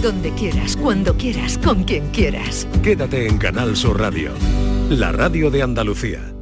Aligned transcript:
donde 0.00 0.32
quieras, 0.32 0.76
cuando 0.76 1.16
quieras, 1.16 1.58
con 1.58 1.84
quien 1.84 2.10
quieras. 2.10 2.66
Quédate 2.82 3.26
en 3.26 3.38
Canal 3.38 3.76
Sur 3.76 4.00
Radio, 4.00 4.32
la 4.88 5.12
radio 5.12 5.50
de 5.50 5.62
Andalucía. 5.62 6.32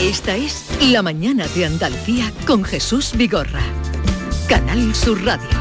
Esta 0.00 0.36
es 0.36 0.64
La 0.92 1.02
mañana 1.02 1.46
de 1.48 1.66
Andalucía 1.66 2.32
con 2.46 2.64
Jesús 2.64 3.12
Vigorra. 3.16 3.62
Canal 4.48 4.94
Sur 4.94 5.24
Radio. 5.24 5.57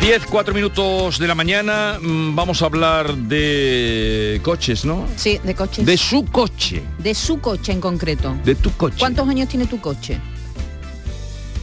10, 0.00 0.26
4 0.26 0.54
minutos 0.54 1.18
de 1.18 1.26
la 1.28 1.34
mañana, 1.34 1.98
mm, 2.00 2.34
vamos 2.34 2.62
a 2.62 2.66
hablar 2.66 3.14
de 3.16 4.40
coches, 4.42 4.84
¿no? 4.84 5.06
Sí, 5.16 5.38
de 5.42 5.54
coches. 5.54 5.86
De 5.86 5.96
su 5.96 6.24
coche, 6.26 6.82
De 6.98 7.14
su 7.14 7.40
coche 7.40 7.72
en 7.72 7.80
concreto. 7.80 8.36
de 8.44 8.54
tu 8.54 8.70
coche. 8.72 8.96
¿Cuántos 8.98 9.28
años 9.28 9.48
tiene 9.48 9.66
tu 9.66 9.80
coche? 9.80 10.20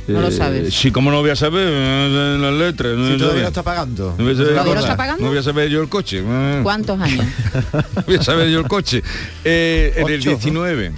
No 0.08 0.22
lo 0.22 0.28
Eh, 0.30 0.32
sabes. 0.32 0.74
Sí, 0.74 0.92
¿cómo 0.92 1.12
no 1.12 1.22
voy 1.22 1.30
a 1.30 1.36
saber? 1.36 1.68
Eh, 1.72 2.38
Las 2.42 2.54
letras. 2.54 2.98
no 2.98 3.12
Si 3.12 3.18
todavía 3.18 3.42
no 3.44 3.48
está 3.50 3.64
pagando. 3.64 4.16
No 4.18 4.24
voy 4.24 4.34
a 4.34 4.36
saber 4.36 4.50
¿Todavía 4.52 4.64
no 4.64 4.70
cosas. 4.72 4.84
está 4.84 4.98
pagando? 4.98 5.24
No 5.24 5.30
voy 5.30 5.38
a 5.38 5.44
saber 5.44 5.70
yo 5.70 5.82
el 5.82 5.90
coche. 5.90 6.24
¿Cuántos 6.64 7.00
años? 7.02 7.26
No 7.96 8.04
voy 8.08 8.16
a 8.16 8.24
saber 8.24 8.50
yo 8.50 8.60
el 8.60 8.68
coche. 8.68 9.04
Eh, 9.44 9.94
en 9.96 10.08
el 10.10 10.20
Ocho, 10.20 10.30
¿no? 10.32 10.36
19, 10.38 10.92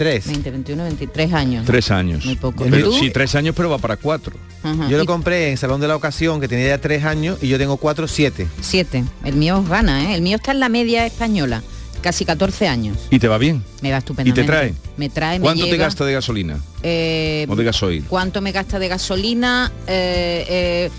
Tres. 0.00 0.28
20, 0.28 0.50
21, 0.50 0.82
23 0.84 1.32
años. 1.34 1.66
tres 1.66 1.90
años. 1.90 2.24
Muy 2.24 2.34
poco. 2.36 2.64
Pero- 2.70 2.90
sí, 2.90 3.10
tres 3.10 3.34
años, 3.34 3.54
pero 3.54 3.68
va 3.68 3.76
para 3.76 3.98
cuatro. 3.98 4.34
Ajá. 4.62 4.88
Yo 4.88 4.96
lo 4.96 5.04
compré 5.04 5.50
en 5.50 5.58
Salón 5.58 5.78
de 5.78 5.88
la 5.88 5.94
Ocasión, 5.94 6.40
que 6.40 6.48
tenía 6.48 6.68
ya 6.68 6.80
tres 6.80 7.04
años, 7.04 7.36
y 7.42 7.48
yo 7.48 7.58
tengo 7.58 7.76
cuatro, 7.76 8.08
siete. 8.08 8.48
Siete. 8.62 9.04
El 9.26 9.34
mío 9.36 9.62
gana, 9.62 10.04
¿eh? 10.10 10.14
El 10.14 10.22
mío 10.22 10.36
está 10.36 10.52
en 10.52 10.60
la 10.60 10.70
media 10.70 11.04
española. 11.04 11.62
Casi 12.00 12.24
14 12.24 12.66
años. 12.66 12.96
¿Y 13.10 13.18
te 13.18 13.28
va 13.28 13.36
bien? 13.36 13.62
Me 13.82 13.92
va 13.92 13.98
estupendamente. 13.98 14.40
¿Y 14.40 14.42
te 14.42 14.50
trae? 14.50 14.74
Me 14.96 15.10
trae, 15.10 15.38
me 15.38 15.42
¿Cuánto 15.42 15.66
te 15.66 15.76
gasta 15.76 16.06
de 16.06 16.14
gasolina? 16.14 16.58
Eh, 16.82 17.44
¿O 17.46 17.54
de 17.54 17.64
gasoil? 17.64 18.04
¿Cuánto 18.08 18.40
me 18.40 18.52
gasta 18.52 18.78
de 18.78 18.88
gasolina? 18.88 19.70
Eh, 19.86 20.46
eh, 20.48 20.90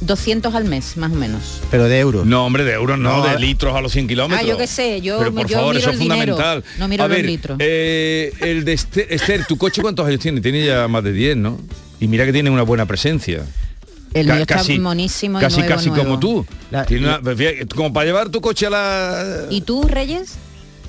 200 0.00 0.54
al 0.54 0.64
mes, 0.64 0.96
más 0.96 1.12
o 1.12 1.14
menos. 1.14 1.60
Pero 1.70 1.84
de 1.84 1.98
euros. 1.98 2.26
No, 2.26 2.46
hombre, 2.46 2.64
de 2.64 2.72
euros, 2.72 2.98
no, 2.98 3.18
No, 3.18 3.26
de 3.28 3.38
litros 3.38 3.74
a 3.76 3.80
los 3.80 3.92
100 3.92 4.08
kilómetros. 4.08 4.44
Ah, 4.44 4.48
yo 4.48 4.56
qué 4.56 4.66
sé, 4.66 5.00
yo- 5.00 5.18
Pero 5.18 5.32
por 5.34 5.46
yo 5.46 5.56
favor, 5.58 5.74
miro 5.74 5.80
eso 5.80 5.90
el 5.90 5.94
es 5.94 6.00
dinero, 6.00 6.34
fundamental. 6.36 6.64
no 6.78 6.88
miro 6.88 7.04
a 7.04 7.08
los 7.08 7.16
ver, 7.16 7.26
litros. 7.26 7.56
eh, 7.60 8.32
el 8.40 8.64
de 8.64 8.72
Esther, 8.72 9.06
Esther, 9.10 9.44
¿tu 9.46 9.56
coche 9.58 9.82
cuántos 9.82 10.06
años 10.06 10.20
tiene? 10.20 10.40
Tiene 10.40 10.64
ya 10.64 10.88
más 10.88 11.04
de 11.04 11.12
10, 11.12 11.36
¿no? 11.36 11.58
Y 12.00 12.08
mira 12.08 12.24
que 12.24 12.32
tiene 12.32 12.48
una 12.50 12.62
buena 12.62 12.86
presencia. 12.86 13.44
El 14.14 14.26
mío 14.26 14.34
está 14.36 14.62
monísimo 14.80 15.38
y 15.38 15.42
Casi, 15.42 15.58
nuevo, 15.60 15.74
casi 15.74 15.88
nuevo. 15.90 16.04
como 16.04 16.18
tú. 16.18 16.46
La- 16.70 16.84
Tiene 16.84 17.06
una- 17.06 17.20
pues, 17.20 17.38
como 17.76 17.92
para 17.92 18.06
llevar 18.06 18.28
tu 18.30 18.40
coche 18.40 18.66
a 18.66 18.70
la... 18.70 19.46
¿Y 19.50 19.60
tú, 19.60 19.82
Reyes? 19.84 20.32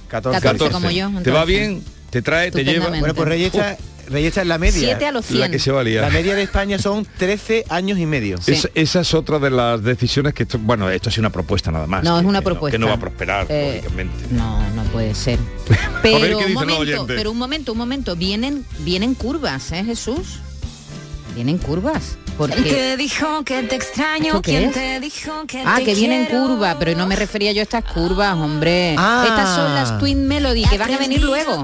14. 0.08 0.42
14. 0.42 0.74
como 0.74 0.90
yo, 0.90 1.08
¿Te 1.22 1.30
va 1.32 1.42
entonces. 1.44 1.46
bien? 1.48 1.84
¿Te 2.10 2.22
trae? 2.22 2.50
¿Te 2.52 2.64
lleva? 2.66 2.90
Bueno, 2.90 3.14
pues 3.14 3.28
Reyes 3.30 3.54
está, 3.54 3.78
Reyes 4.12 4.28
está 4.30 4.42
en 4.42 4.48
la 4.50 4.58
media. 4.58 4.80
Siete 4.80 5.06
a 5.08 5.12
los 5.12 5.26
100. 5.26 5.40
La 5.40 5.50
que 5.50 5.60
se 5.60 5.72
va 5.72 5.82
a 5.82 5.84
liar. 5.84 6.04
La 6.04 6.10
media 6.10 6.36
de 6.36 6.44
España 6.44 6.78
son 6.78 7.08
13 7.18 7.66
años 7.70 7.98
y 7.98 8.06
medio. 8.06 8.38
Sí. 8.42 8.52
Es- 8.54 8.70
esa 8.76 9.02
es 9.02 9.14
otra 9.14 9.40
de 9.40 9.50
las 9.50 9.82
decisiones 9.84 10.34
que 10.34 10.44
esto, 10.44 10.60
bueno 10.60 10.90
esto 10.90 11.10
es 11.10 11.18
una 11.18 11.30
propuesta 11.30 11.72
nada 11.72 11.88
más 11.88 12.04
No, 12.04 12.16
que- 12.16 12.20
es 12.22 12.26
una 12.28 12.40
que 12.40 12.44
no- 12.44 12.50
propuesta. 12.52 12.76
que 12.76 12.80
no 12.80 12.88
va 12.88 12.94
a 12.94 13.00
prosperar 13.00 13.46
Eh, 13.50 13.76
lógicamente 13.82 14.16
No, 14.32 14.70
no 14.72 14.84
puede 14.92 15.16
ser. 15.16 15.40
Pero 16.02 16.38
un 16.40 16.54
momento, 16.54 17.06
pero 17.08 17.32
un 17.32 17.38
momento, 17.38 17.72
un 17.72 17.78
momento. 17.78 18.16
Vienen, 18.16 18.66
vienen 18.80 19.14
curvas, 19.16 19.72
¿eh, 19.72 19.84
Jesús? 19.84 20.40
Vienen 21.36 21.58
curvas. 21.58 22.18
Porque 22.38 22.96
dijo 22.98 23.44
que 23.44 23.62
te 23.64 23.76
extraño? 23.76 24.28
¿Esto 24.28 24.42
qué 24.42 24.52
¿Quién 24.52 24.64
es? 24.70 24.74
te 24.74 25.00
dijo 25.00 25.32
que 25.48 25.62
Ah, 25.64 25.76
te 25.78 25.84
que 25.86 25.96
vienen 25.96 26.26
curvas, 26.26 26.76
pero 26.80 26.96
no 26.98 27.06
me 27.06 27.16
refería 27.16 27.52
yo 27.52 27.60
a 27.60 27.64
estas 27.64 27.84
curvas, 27.84 28.34
hombre. 28.36 28.96
Ah. 28.98 29.26
Estas 29.28 29.56
son 29.56 29.76
las 29.76 30.00
Twin 30.00 30.28
Melody 30.28 30.64
que 30.66 30.78
van 30.78 30.94
a 30.94 30.98
venir 30.98 31.22
luego. 31.22 31.64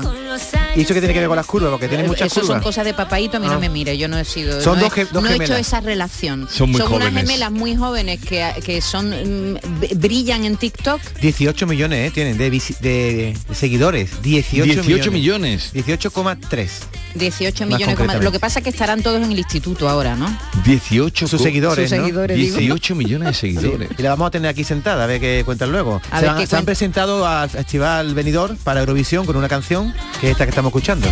¿Y 0.75 0.81
eso 0.81 0.93
qué 0.93 0.99
tiene 0.99 1.13
que 1.13 1.19
ver 1.19 1.27
con 1.27 1.35
las 1.37 1.45
curvas? 1.45 1.71
Porque 1.71 1.87
tiene 1.87 2.03
muchas 2.05 2.27
Eso 2.31 2.45
son 2.45 2.59
cosas 2.61 2.85
de 2.85 2.93
papaito, 2.93 3.37
a 3.37 3.39
mí 3.39 3.47
Ah. 3.49 3.53
no 3.53 3.59
me 3.59 3.69
mire, 3.69 3.97
yo 3.97 4.07
no 4.07 4.17
he 4.17 4.25
sido. 4.25 4.61
Son 4.61 4.75
no 4.77 4.83
dos 4.85 4.91
he, 4.97 5.05
ge- 5.05 5.07
dos 5.11 5.23
no 5.23 5.29
he 5.29 5.35
hecho 5.35 5.55
esa 5.55 5.79
relación. 5.81 6.47
Son 6.51 6.69
muy 6.71 6.81
unas 6.81 6.89
jóvenes. 6.91 7.23
gemelas 7.23 7.51
muy 7.51 7.75
jóvenes 7.75 8.19
que, 8.23 8.45
que 8.63 8.81
son 8.81 9.09
mm, 9.09 9.57
brillan 9.95 10.45
en 10.45 10.57
TikTok. 10.57 11.01
18 11.21 11.65
millones, 11.67 12.07
¿eh? 12.07 12.11
Tienen 12.13 12.37
de, 12.37 12.51
visi- 12.51 12.77
de- 12.79 13.35
de 13.47 13.55
seguidores. 13.55 14.21
18, 14.21 14.65
18 14.83 15.11
millones 15.11 15.71
18,3. 15.73 16.69
18 17.15 17.65
Más 17.65 17.79
millones. 17.79 18.23
Lo 18.23 18.31
que 18.31 18.39
pasa 18.39 18.59
es 18.59 18.63
que 18.63 18.69
estarán 18.69 19.01
todos 19.01 19.21
en 19.23 19.31
el 19.31 19.39
instituto 19.39 19.89
ahora, 19.89 20.15
¿no? 20.15 20.35
18 20.65 21.27
Sus 21.27 21.41
seguidores, 21.41 21.89
Sus 21.89 21.97
¿no? 21.97 22.03
seguidores, 22.05 22.37
digo. 22.37 22.57
18 22.57 22.95
millones 22.95 23.27
de 23.29 23.33
Sí, 23.33 23.53
seguidores 23.55 23.89
Y 23.97 24.01
la 24.03 24.09
vamos 24.11 24.27
a 24.27 24.31
tener 24.31 24.49
aquí 24.49 24.63
sentada, 24.63 25.03
a 25.05 25.07
ver 25.07 25.19
qué 25.19 25.41
cuentan 25.45 25.71
luego. 25.71 26.01
A 26.11 26.17
se 26.17 26.21
ver 26.21 26.29
han, 26.31 26.37
qué 26.37 26.45
se 26.47 26.55
han 26.57 26.65
presentado 26.65 27.25
al 27.27 27.49
Festival 27.49 28.13
Benidorm 28.13 28.57
para 28.57 28.81
Eurovisión 28.81 29.25
con 29.25 29.35
una 29.35 29.47
canción 29.49 29.93
que 30.21 30.26
es 30.27 30.31
esta 30.31 30.45
que 30.45 30.49
estamos 30.49 30.69
escuchando. 30.69 31.07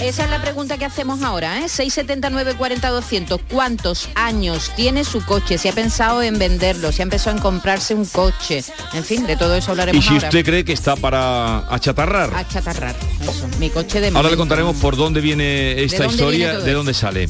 Esa 0.00 0.24
es 0.24 0.30
la 0.30 0.42
pregunta 0.42 0.76
que 0.76 0.84
hacemos 0.84 1.22
ahora, 1.22 1.60
¿eh? 1.60 1.68
679 1.68 2.56
40 2.58 2.90
200. 2.90 3.40
¿Cuántos 3.50 4.10
años 4.14 4.70
tiene 4.76 5.02
su 5.02 5.24
coche? 5.24 5.56
Si 5.56 5.68
ha 5.68 5.72
pensado 5.72 6.20
en 6.22 6.38
venderlo, 6.38 6.92
si 6.92 7.00
ha 7.00 7.04
empezado 7.04 7.34
en 7.34 7.42
comprarse 7.42 7.94
un 7.94 8.04
coche. 8.04 8.62
En 8.92 9.02
fin, 9.02 9.26
de 9.26 9.36
todo 9.36 9.54
eso 9.54 9.70
y 9.70 9.72
hablaremos 9.72 10.04
si 10.04 10.12
ahora. 10.12 10.28
usted 10.28 10.44
cree 10.44 10.64
que 10.64 10.74
está 10.74 10.94
para 10.96 11.60
achatarrar 11.74 12.30
A 12.34 12.46
chatarrar. 12.46 12.94
Eso. 13.22 13.48
Mi 13.58 13.70
coche 13.70 14.00
de 14.00 14.08
ahora 14.08 14.28
le 14.28 14.36
contaremos 14.36 14.76
por 14.76 14.96
dónde 14.96 15.22
viene 15.22 15.82
esta 15.82 16.02
dónde 16.02 16.14
historia 16.16 16.50
viene 16.50 16.64
de 16.64 16.72
dónde 16.72 16.92
sale 16.92 17.28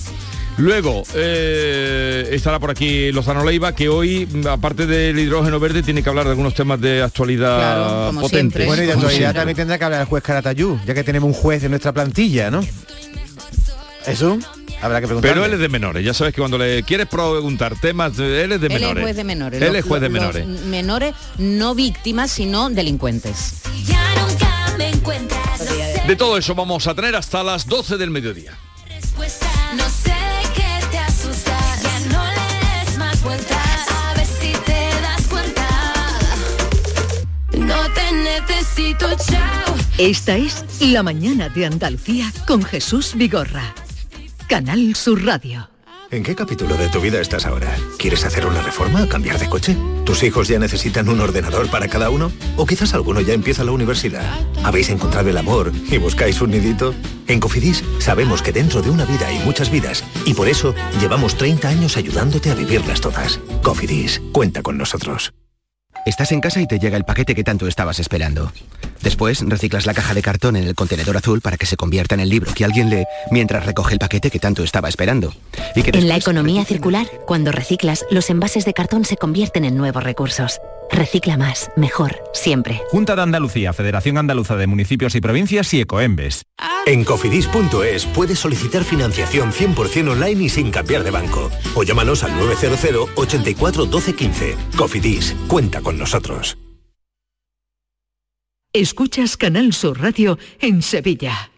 Luego 0.56 1.02
eh, 1.14 2.28
estará 2.30 2.60
por 2.60 2.70
aquí 2.70 3.10
Lozano 3.10 3.44
Leiva, 3.44 3.74
que 3.74 3.88
hoy, 3.88 4.28
aparte 4.48 4.86
del 4.86 5.18
hidrógeno 5.18 5.58
verde, 5.58 5.82
tiene 5.82 6.00
que 6.02 6.08
hablar 6.08 6.26
de 6.26 6.30
algunos 6.30 6.54
temas 6.54 6.80
de 6.80 7.02
actualidad 7.02 7.56
Claro, 7.58 8.06
como 8.08 8.20
potentes. 8.20 8.40
siempre. 8.62 8.66
Bueno, 8.66 8.82
y 8.82 8.86
de 8.86 8.92
Como 8.92 9.02
actualidad 9.06 9.18
siempre. 9.30 9.40
también 9.40 9.56
tendrá 9.56 9.78
que 9.78 9.84
hablar 9.84 10.00
el 10.02 10.06
juez 10.06 10.22
Caratayú, 10.22 10.78
ya 10.86 10.94
que 10.94 11.02
tenemos 11.02 11.26
un 11.26 11.34
juez 11.34 11.64
en 11.64 11.70
nuestra 11.70 11.92
plantilla, 11.92 12.52
¿no? 12.52 12.64
Eso 14.06 14.38
habrá 14.80 15.00
que 15.00 15.06
preguntar. 15.08 15.32
Pero 15.32 15.44
él 15.44 15.54
es 15.54 15.58
de 15.58 15.68
menores, 15.68 16.04
ya 16.04 16.14
sabes 16.14 16.32
que 16.32 16.40
cuando 16.40 16.56
le 16.56 16.84
quieres 16.84 17.08
preguntar 17.08 17.74
temas, 17.80 18.16
él 18.20 18.52
es 18.52 18.60
de 18.60 18.66
Él 18.68 18.72
menores. 18.74 18.96
es 18.98 19.02
juez 19.02 19.16
de 19.16 19.24
menores. 19.24 19.60
Él 19.62 19.68
Los- 19.68 19.76
es 19.78 19.84
juez 19.84 20.00
de 20.02 20.08
los 20.08 20.12
menores. 20.12 20.46
menores 20.66 21.14
no 21.38 21.74
víctimas, 21.74 22.30
sino 22.30 22.70
delincuentes. 22.70 23.62
Ya 23.86 24.04
nunca 24.24 24.74
me 24.78 24.90
encuentras. 24.90 25.58
No 25.58 25.66
sé 25.66 26.02
De 26.06 26.14
todo 26.14 26.38
eso 26.38 26.54
vamos 26.54 26.86
a 26.86 26.94
tener 26.94 27.16
hasta 27.16 27.42
las 27.42 27.66
12 27.66 27.96
del 27.96 28.10
mediodía. 28.10 28.52
Vueltas. 33.24 33.88
A 33.88 34.14
ver 34.14 34.26
si 34.26 34.52
te 34.52 35.00
das 35.00 35.26
cuenta. 35.28 35.68
No 37.58 37.90
te 37.92 38.12
necesito, 38.12 39.08
chao. 39.16 39.74
Esta 39.98 40.36
es 40.36 40.64
La 40.80 41.02
mañana 41.02 41.48
de 41.48 41.66
Andalucía 41.66 42.30
con 42.46 42.62
Jesús 42.62 43.14
Vigorra. 43.14 43.74
Canal 44.48 44.94
Sur 44.94 45.24
Radio. 45.24 45.68
¿En 46.10 46.22
qué 46.22 46.36
capítulo 46.36 46.76
de 46.76 46.88
tu 46.90 47.00
vida 47.00 47.20
estás 47.20 47.44
ahora? 47.44 47.74
¿Quieres 47.98 48.24
hacer 48.24 48.46
una 48.46 48.62
reforma 48.62 49.02
o 49.02 49.08
cambiar 49.08 49.38
de 49.38 49.48
coche? 49.48 49.76
¿Tus 50.04 50.22
hijos 50.22 50.46
ya 50.46 50.60
necesitan 50.60 51.08
un 51.08 51.20
ordenador 51.20 51.68
para 51.70 51.88
cada 51.88 52.10
uno? 52.10 52.30
¿O 52.56 52.66
quizás 52.66 52.94
alguno 52.94 53.20
ya 53.20 53.34
empieza 53.34 53.64
la 53.64 53.72
universidad? 53.72 54.24
¿Habéis 54.62 54.90
encontrado 54.90 55.30
el 55.30 55.36
amor 55.36 55.72
y 55.90 55.98
buscáis 55.98 56.40
un 56.40 56.52
nidito? 56.52 56.94
En 57.26 57.40
Cofidis 57.40 57.82
sabemos 57.98 58.42
que 58.42 58.52
dentro 58.52 58.80
de 58.80 58.90
una 58.90 59.06
vida 59.06 59.26
hay 59.26 59.40
muchas 59.40 59.70
vidas 59.70 60.04
y 60.26 60.34
por 60.34 60.48
eso 60.48 60.74
llevamos 61.00 61.36
30 61.36 61.68
años 61.68 61.96
ayudándote 61.96 62.50
a 62.50 62.54
vivirlas 62.54 63.00
todas. 63.00 63.40
Cofidis, 63.62 64.20
cuenta 64.32 64.62
con 64.62 64.78
nosotros. 64.78 65.32
Estás 66.06 66.32
en 66.32 66.40
casa 66.40 66.60
y 66.60 66.66
te 66.66 66.78
llega 66.78 66.98
el 66.98 67.04
paquete 67.04 67.34
que 67.34 67.44
tanto 67.44 67.66
estabas 67.66 67.98
esperando. 67.98 68.52
Después 69.00 69.40
reciclas 69.40 69.86
la 69.86 69.94
caja 69.94 70.12
de 70.12 70.20
cartón 70.20 70.56
en 70.56 70.64
el 70.64 70.74
contenedor 70.74 71.16
azul 71.16 71.40
para 71.40 71.56
que 71.56 71.64
se 71.64 71.76
convierta 71.76 72.14
en 72.14 72.20
el 72.20 72.28
libro 72.28 72.52
que 72.52 72.64
alguien 72.64 72.90
lee 72.90 73.04
mientras 73.30 73.64
recoge 73.64 73.94
el 73.94 73.98
paquete 73.98 74.30
que 74.30 74.38
tanto 74.38 74.62
estaba 74.62 74.90
esperando. 74.90 75.32
Y 75.74 75.82
que 75.82 75.96
En 75.96 76.08
la 76.08 76.16
economía 76.16 76.64
circular, 76.66 77.06
cuando 77.26 77.52
reciclas, 77.52 78.04
los 78.10 78.28
envases 78.28 78.66
de 78.66 78.74
cartón 78.74 79.06
se 79.06 79.16
convierten 79.16 79.64
en 79.64 79.76
nuevos 79.76 80.02
recursos. 80.02 80.60
Recicla 80.90 81.36
más, 81.36 81.70
mejor, 81.76 82.16
siempre. 82.32 82.80
Junta 82.90 83.16
de 83.16 83.22
Andalucía, 83.22 83.72
Federación 83.72 84.18
Andaluza 84.18 84.56
de 84.56 84.66
Municipios 84.66 85.14
y 85.14 85.20
Provincias 85.20 85.72
y 85.74 85.80
Ecoembes. 85.80 86.42
En 86.86 87.04
cofidis.es 87.04 88.06
puedes 88.06 88.38
solicitar 88.38 88.84
financiación 88.84 89.52
100% 89.52 90.10
online 90.10 90.44
y 90.44 90.48
sin 90.48 90.70
cambiar 90.70 91.02
de 91.02 91.10
banco. 91.10 91.50
O 91.74 91.82
llámanos 91.82 92.22
al 92.24 92.36
900 92.36 93.10
84 93.14 93.86
12 93.86 94.14
15. 94.14 94.56
Cofidis, 94.76 95.34
cuenta 95.46 95.80
con 95.80 95.98
nosotros. 95.98 96.58
Escuchas 98.72 99.36
Canal 99.36 99.72
Sur 99.72 100.00
Radio 100.00 100.36
en 100.60 100.82
Sevilla. 100.82 101.52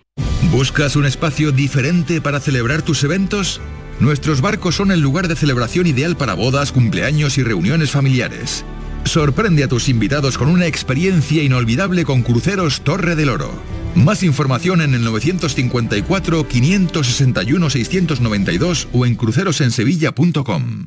¿Buscas 0.51 0.97
un 0.97 1.07
espacio 1.07 1.51
diferente 1.51 2.21
para 2.21 2.41
celebrar 2.41 2.83
tus 2.83 3.03
eventos? 3.05 3.61
Nuestros 4.01 4.43
barcos 4.43 4.75
son 4.75 4.93
el 4.93 5.01
lugar 5.01 5.27
de 5.27 5.35
celebración 5.35 5.87
ideal 5.87 6.17
para 6.17 6.35
bodas, 6.35 6.73
cumpleaños 6.73 7.39
y 7.39 7.43
reuniones 7.43 7.91
familiares. 7.91 8.65
Sorprende 9.07 9.63
a 9.63 9.69
tus 9.69 9.89
invitados 9.89 10.37
con 10.37 10.49
una 10.49 10.67
experiencia 10.67 11.41
inolvidable 11.43 12.05
con 12.05 12.23
Cruceros 12.23 12.81
Torre 12.81 13.15
del 13.15 13.29
Oro. 13.29 13.51
Más 13.95 14.25
información 14.25 14.83
en 14.83 14.95
el 14.95 15.05
954 15.05 16.47
561 16.49 17.71
692 17.71 18.89
o 18.93 19.07
en 19.07 19.15
crucerosensevilla.com. 19.15 20.87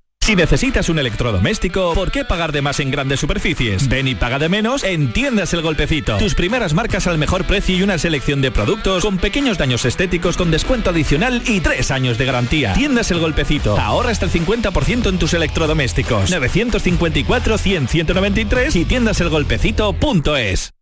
Si 0.23 0.35
necesitas 0.35 0.87
un 0.89 0.99
electrodoméstico, 0.99 1.95
¿por 1.95 2.11
qué 2.11 2.23
pagar 2.23 2.51
de 2.51 2.61
más 2.61 2.79
en 2.79 2.91
grandes 2.91 3.19
superficies? 3.19 3.89
Ven 3.89 4.07
y 4.07 4.13
paga 4.13 4.37
de 4.37 4.49
menos 4.49 4.83
en 4.83 5.11
Tiendas 5.11 5.51
El 5.53 5.63
Golpecito. 5.63 6.17
Tus 6.17 6.35
primeras 6.35 6.75
marcas 6.75 7.07
al 7.07 7.17
mejor 7.17 7.45
precio 7.45 7.75
y 7.75 7.81
una 7.81 7.97
selección 7.97 8.39
de 8.39 8.51
productos 8.51 9.03
con 9.03 9.17
pequeños 9.17 9.57
daños 9.57 9.83
estéticos 9.83 10.37
con 10.37 10.51
descuento 10.51 10.91
adicional 10.91 11.41
y 11.47 11.59
tres 11.59 11.89
años 11.89 12.19
de 12.19 12.25
garantía. 12.25 12.73
Tiendas 12.73 13.09
El 13.09 13.17
Golpecito. 13.19 13.79
Ahorra 13.79 14.11
hasta 14.11 14.25
el 14.25 14.31
50% 14.31 15.09
en 15.09 15.17
tus 15.17 15.33
electrodomésticos. 15.33 16.31
954-100-193 16.31 18.75
y 18.75 18.85
tiendaselgolpecito.es. 18.85 20.73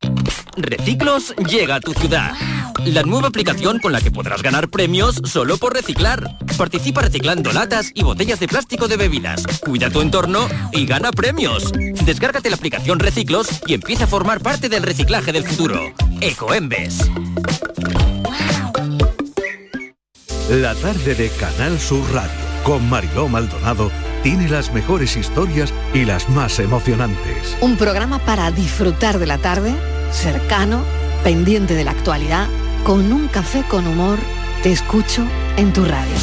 Reciclos 0.57 1.33
llega 1.49 1.75
a 1.75 1.79
tu 1.79 1.93
ciudad. 1.93 2.33
La 2.85 3.03
nueva 3.03 3.29
aplicación 3.29 3.79
con 3.79 3.93
la 3.93 4.01
que 4.01 4.11
podrás 4.11 4.41
ganar 4.41 4.69
premios 4.69 5.21
solo 5.23 5.57
por 5.57 5.73
reciclar. 5.73 6.37
Participa 6.57 7.01
reciclando 7.01 7.53
latas 7.53 7.91
y 7.93 8.03
botellas 8.03 8.39
de 8.39 8.47
plástico 8.47 8.87
de 8.87 8.97
Cuida 9.61 9.89
tu 9.89 10.01
entorno 10.01 10.47
y 10.71 10.85
gana 10.85 11.11
premios. 11.11 11.71
Descárgate 12.05 12.49
la 12.49 12.55
aplicación 12.55 12.99
Reciclos 12.99 13.47
y 13.67 13.73
empieza 13.73 14.05
a 14.05 14.07
formar 14.07 14.41
parte 14.41 14.69
del 14.69 14.83
reciclaje 14.83 15.31
del 15.31 15.43
futuro. 15.43 15.93
Ecoembes. 16.21 17.09
La 20.49 20.73
tarde 20.75 21.15
de 21.15 21.29
Canal 21.29 21.79
Sur 21.79 22.03
Radio 22.13 22.49
con 22.63 22.89
Mariló 22.89 23.27
Maldonado 23.27 23.91
tiene 24.23 24.49
las 24.49 24.73
mejores 24.73 25.15
historias 25.15 25.73
y 25.93 26.05
las 26.05 26.29
más 26.29 26.59
emocionantes. 26.59 27.57
Un 27.61 27.77
programa 27.77 28.19
para 28.19 28.51
disfrutar 28.51 29.19
de 29.19 29.25
la 29.25 29.37
tarde, 29.37 29.73
cercano, 30.11 30.83
pendiente 31.23 31.73
de 31.73 31.83
la 31.83 31.91
actualidad, 31.91 32.47
con 32.83 33.11
un 33.11 33.27
café 33.27 33.63
con 33.69 33.87
humor. 33.87 34.19
Te 34.63 34.71
escucho 34.71 35.23
en 35.57 35.71
tu 35.71 35.85
radio. 35.85 36.15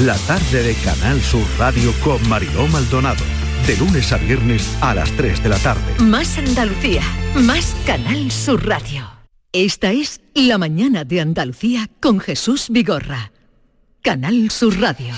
La 0.00 0.14
tarde 0.26 0.62
de 0.62 0.74
Canal 0.74 1.22
Sur 1.22 1.46
Radio 1.58 1.90
con 2.04 2.28
Mariló 2.28 2.66
Maldonado. 2.68 3.24
De 3.66 3.78
lunes 3.78 4.12
a 4.12 4.18
viernes 4.18 4.76
a 4.82 4.94
las 4.94 5.10
3 5.12 5.42
de 5.42 5.48
la 5.48 5.56
tarde. 5.56 5.80
Más 6.04 6.36
Andalucía, 6.36 7.00
más 7.34 7.74
Canal 7.86 8.30
Sur 8.30 8.66
Radio. 8.66 9.08
Esta 9.52 9.92
es 9.92 10.20
La 10.34 10.58
mañana 10.58 11.04
de 11.04 11.22
Andalucía 11.22 11.88
con 11.98 12.20
Jesús 12.20 12.66
Vigorra. 12.68 13.32
Canal 14.02 14.50
Sur 14.50 14.78
Radio. 14.78 15.14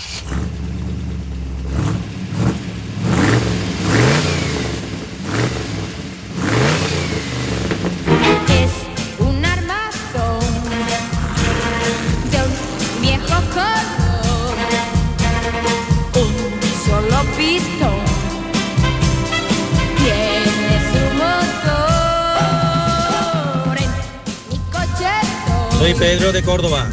Soy 25.88 25.96
Pedro 25.98 26.32
de 26.32 26.42
Córdoba, 26.42 26.86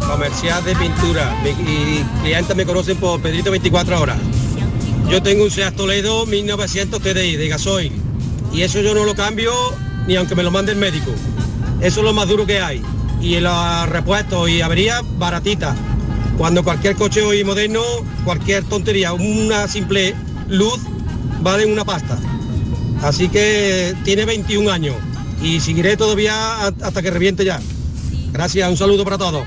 comercial 0.00 0.64
de 0.64 0.74
pintura. 0.74 1.32
Y 1.44 2.02
clientes 2.24 2.56
me 2.56 2.66
conocen 2.66 2.96
por 2.96 3.22
Pedrito 3.22 3.52
24 3.52 4.00
horas. 4.00 4.18
Yo 5.08 5.22
tengo 5.22 5.44
un 5.44 5.50
Seat 5.52 5.76
Toledo 5.76 6.26
1900 6.26 7.00
TDI 7.00 7.36
de 7.36 7.46
gasoil 7.46 7.92
y 8.52 8.62
eso 8.62 8.80
yo 8.80 8.96
no 8.96 9.04
lo 9.04 9.14
cambio 9.14 9.52
ni 10.08 10.16
aunque 10.16 10.34
me 10.34 10.42
lo 10.42 10.50
mande 10.50 10.72
el 10.72 10.78
médico. 10.78 11.12
Eso 11.80 12.00
es 12.00 12.04
lo 12.04 12.12
más 12.12 12.26
duro 12.26 12.46
que 12.46 12.58
hay. 12.58 12.82
Y 13.20 13.38
los 13.38 13.88
repuestos 13.90 14.50
y 14.50 14.60
averías 14.60 15.02
baratitas. 15.18 15.76
Cuando 16.36 16.64
cualquier 16.64 16.96
coche 16.96 17.22
hoy 17.22 17.44
moderno, 17.44 17.80
cualquier 18.24 18.64
tontería, 18.64 19.12
una 19.12 19.68
simple 19.68 20.16
luz 20.48 20.80
vale 21.42 21.64
una 21.64 21.84
pasta. 21.84 22.18
Así 23.04 23.28
que 23.28 23.94
tiene 24.02 24.24
21 24.24 24.68
años 24.68 24.96
y 25.40 25.60
seguiré 25.60 25.96
todavía 25.96 26.66
hasta 26.66 27.02
que 27.02 27.12
reviente 27.12 27.44
ya. 27.44 27.60
Gracias, 28.32 28.68
un 28.68 28.76
saludo 28.76 29.04
para 29.04 29.18
todos. 29.18 29.44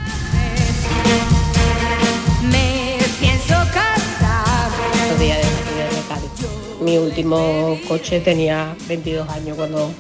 Mi 6.82 6.98
último 6.98 7.78
coche 7.88 8.20
tenía 8.22 8.76
22 8.88 9.30
años 9.30 9.58
cuando, 9.58 9.92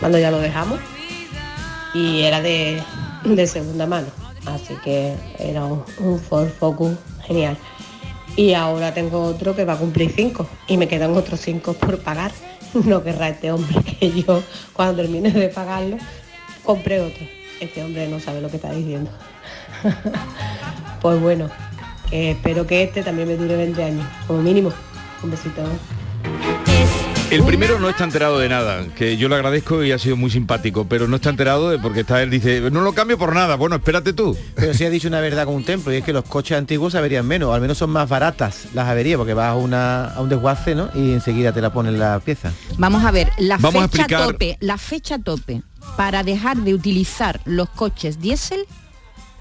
cuando 0.00 0.18
ya 0.18 0.30
lo 0.30 0.40
dejamos 0.40 0.80
y 1.94 2.22
era 2.22 2.42
de, 2.42 2.82
de 3.24 3.46
segunda 3.46 3.86
mano, 3.86 4.08
así 4.44 4.74
que 4.84 5.14
era 5.38 5.64
un, 5.64 5.84
un 6.00 6.20
Ford 6.20 6.50
Focus 6.50 6.92
genial. 7.24 7.56
Y 8.36 8.52
ahora 8.54 8.92
tengo 8.92 9.22
otro 9.22 9.56
que 9.56 9.64
va 9.64 9.74
a 9.74 9.78
cumplir 9.78 10.12
5 10.14 10.46
y 10.66 10.76
me 10.76 10.86
quedan 10.86 11.16
otros 11.16 11.40
5 11.40 11.72
por 11.74 11.98
pagar. 12.00 12.32
No 12.84 13.02
querrá 13.02 13.30
este 13.30 13.50
hombre 13.50 13.76
que 13.82 14.12
yo 14.22 14.42
cuando 14.74 14.96
termine 15.00 15.30
de 15.30 15.48
pagarlo 15.48 15.96
compré 16.62 17.00
otro. 17.00 17.37
Este 17.60 17.82
hombre 17.82 18.08
no 18.08 18.20
sabe 18.20 18.40
lo 18.40 18.48
que 18.50 18.56
está 18.56 18.72
diciendo. 18.72 19.10
pues 21.00 21.20
bueno, 21.20 21.50
que 22.10 22.32
espero 22.32 22.66
que 22.66 22.82
este 22.82 23.02
también 23.02 23.28
me 23.28 23.36
dure 23.36 23.56
20 23.56 23.82
años, 23.84 24.06
como 24.26 24.42
mínimo. 24.42 24.72
Un 25.22 25.30
besito. 25.30 25.62
El 27.30 27.42
primero 27.44 27.78
no 27.78 27.90
está 27.90 28.04
enterado 28.04 28.38
de 28.38 28.48
nada, 28.48 28.86
que 28.96 29.18
yo 29.18 29.28
le 29.28 29.34
agradezco 29.34 29.84
y 29.84 29.92
ha 29.92 29.98
sido 29.98 30.16
muy 30.16 30.30
simpático, 30.30 30.86
pero 30.88 31.06
no 31.08 31.16
está 31.16 31.28
enterado 31.28 31.68
de 31.68 31.78
porque 31.78 32.00
está 32.00 32.22
él 32.22 32.30
dice, 32.30 32.70
no 32.70 32.80
lo 32.80 32.94
cambio 32.94 33.18
por 33.18 33.34
nada, 33.34 33.56
bueno, 33.56 33.76
espérate 33.76 34.14
tú. 34.14 34.34
Pero 34.54 34.72
sí 34.72 34.86
ha 34.86 34.90
dicho 34.90 35.08
una 35.08 35.20
verdad 35.20 35.44
con 35.44 35.56
un 35.56 35.62
templo, 35.64 35.92
y 35.92 35.96
es 35.96 36.04
que 36.04 36.14
los 36.14 36.24
coches 36.24 36.56
antiguos 36.56 36.92
se 36.92 36.98
averían 36.98 37.26
menos, 37.26 37.50
o 37.50 37.52
al 37.52 37.60
menos 37.60 37.76
son 37.76 37.90
más 37.90 38.08
baratas 38.08 38.68
las 38.72 38.88
averías, 38.88 39.18
porque 39.18 39.34
vas 39.34 39.48
a, 39.50 39.56
una, 39.56 40.06
a 40.06 40.22
un 40.22 40.30
desguace, 40.30 40.74
¿no? 40.74 40.88
Y 40.94 41.12
enseguida 41.12 41.52
te 41.52 41.60
la 41.60 41.70
ponen 41.70 41.98
la 41.98 42.18
pieza. 42.20 42.50
Vamos 42.78 43.04
a 43.04 43.10
ver, 43.10 43.30
la 43.36 43.58
Vamos 43.58 43.84
a 43.84 43.88
fecha 43.88 44.04
explicar- 44.04 44.26
tope, 44.32 44.56
la 44.60 44.78
fecha 44.78 45.18
tope 45.18 45.62
para 45.96 46.22
dejar 46.22 46.58
de 46.58 46.74
utilizar 46.74 47.40
los 47.44 47.68
coches 47.70 48.20
diésel 48.20 48.66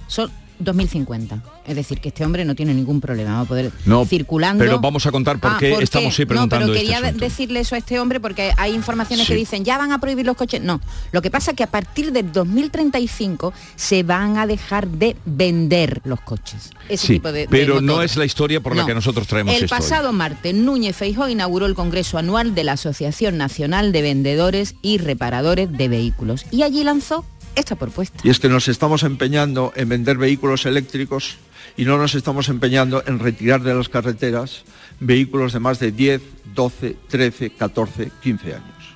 son 0.07 0.31
2050. 0.59 1.41
Es 1.65 1.75
decir, 1.75 1.99
que 1.99 2.09
este 2.09 2.25
hombre 2.25 2.45
no 2.45 2.55
tiene 2.55 2.73
ningún 2.73 3.01
problema, 3.01 3.33
va 3.35 3.39
a 3.41 3.45
poder 3.45 3.71
No, 3.85 4.05
circulando. 4.05 4.63
pero 4.63 4.79
vamos 4.79 5.05
a 5.05 5.11
contar 5.11 5.39
por 5.39 5.51
Ah, 5.51 5.57
qué 5.59 5.73
estamos 5.81 6.17
hoy 6.17 6.25
preguntando 6.25 6.67
No, 6.67 6.73
pero 6.73 6.83
este 6.85 6.93
quería 7.01 7.11
decirle 7.13 7.59
eso 7.61 7.75
a 7.75 7.77
este 7.77 7.99
hombre 7.99 8.19
porque 8.19 8.51
hay 8.57 8.73
informaciones 8.73 9.25
Sí. 9.27 9.33
que 9.33 9.37
dicen 9.39 9.63
ya 9.65 9.77
van 9.77 9.91
a 9.91 9.99
prohibir 9.99 10.25
los 10.25 10.35
coches. 10.37 10.61
No, 10.61 10.79
lo 11.11 11.21
que 11.21 11.29
pasa 11.31 11.51
es 11.51 11.57
que 11.57 11.63
a 11.63 11.67
partir 11.67 12.11
del 12.11 12.31
2035 12.31 13.53
se 13.75 14.03
van 14.03 14.37
a 14.37 14.47
dejar 14.47 14.87
de 14.87 15.15
vender 15.25 16.01
los 16.05 16.19
coches. 16.21 16.71
Ese 16.89 17.07
Sí, 17.07 17.13
tipo 17.13 17.31
de, 17.31 17.41
de 17.41 17.47
pero 17.47 17.81
no 17.81 18.01
es 18.01 18.15
la 18.17 18.25
historia 18.25 18.61
por 18.61 18.75
la 18.75 18.83
No. 18.83 18.87
que 18.87 18.93
nosotros 18.95 19.27
traemos 19.27 19.55
El 19.55 19.63
esto 19.65 19.75
hoy. 19.75 19.81
pasado 19.81 20.13
martes, 20.13 20.53
Núñez 20.53 20.95
Feijó 20.95 21.27
inauguró 21.27 21.65
el 21.65 21.75
Congreso 21.75 22.17
Anual 22.17 22.55
de 22.55 22.63
la 22.63 22.73
Asociación 22.73 23.37
Nacional 23.37 23.91
de 23.91 24.01
Vendedores 24.01 24.75
y 24.81 24.97
Reparadores 24.97 25.71
de 25.71 25.87
Vehículos 25.87 26.45
y 26.51 26.63
allí 26.63 26.83
lanzó 26.83 27.25
esta 27.57 27.75
propuesta. 27.75 28.19
Y 28.23 28.29
es 28.29 28.39
que 28.39 28.49
nos 28.49 28.67
estamos 28.67 29.03
empeñando 29.03 29.73
en 29.75 29.89
vender 29.89 30.17
vehículos 30.17 30.65
eléctricos 30.65 31.37
y 31.75 31.85
no 31.85 31.97
nos 31.97 32.15
estamos 32.15 32.49
empeñando 32.49 33.03
en 33.05 33.19
retirar 33.19 33.61
de 33.61 33.73
las 33.73 33.89
carreteras 33.89 34.63
vehículos 34.99 35.53
de 35.53 35.59
más 35.59 35.79
de 35.79 35.91
10, 35.91 36.21
12, 36.55 36.95
13, 37.07 37.49
14, 37.51 38.11
15 38.21 38.53
años. 38.53 38.95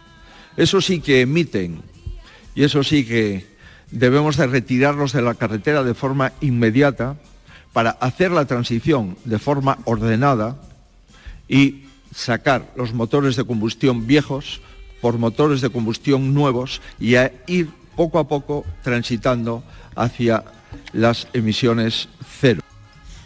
Eso 0.57 0.81
sí 0.81 1.01
que 1.01 1.21
emiten 1.21 1.81
y 2.55 2.63
eso 2.63 2.83
sí 2.83 3.05
que 3.05 3.47
debemos 3.89 4.37
de 4.37 4.47
retirarlos 4.47 5.11
de 5.13 5.21
la 5.21 5.35
carretera 5.35 5.83
de 5.83 5.93
forma 5.93 6.33
inmediata 6.41 7.17
para 7.73 7.91
hacer 7.91 8.31
la 8.31 8.45
transición 8.45 9.17
de 9.25 9.39
forma 9.39 9.79
ordenada 9.85 10.61
y 11.47 11.85
sacar 12.13 12.71
los 12.75 12.93
motores 12.93 13.35
de 13.35 13.45
combustión 13.45 14.07
viejos 14.07 14.61
por 15.01 15.17
motores 15.17 15.61
de 15.61 15.69
combustión 15.69 16.33
nuevos 16.33 16.81
y 16.99 17.15
a 17.15 17.31
ir 17.47 17.69
poco 18.01 18.17
a 18.17 18.27
poco 18.27 18.65
transitando 18.81 19.63
hacia 19.95 20.43
las 20.91 21.27
emisiones 21.33 22.09
cero. 22.39 22.61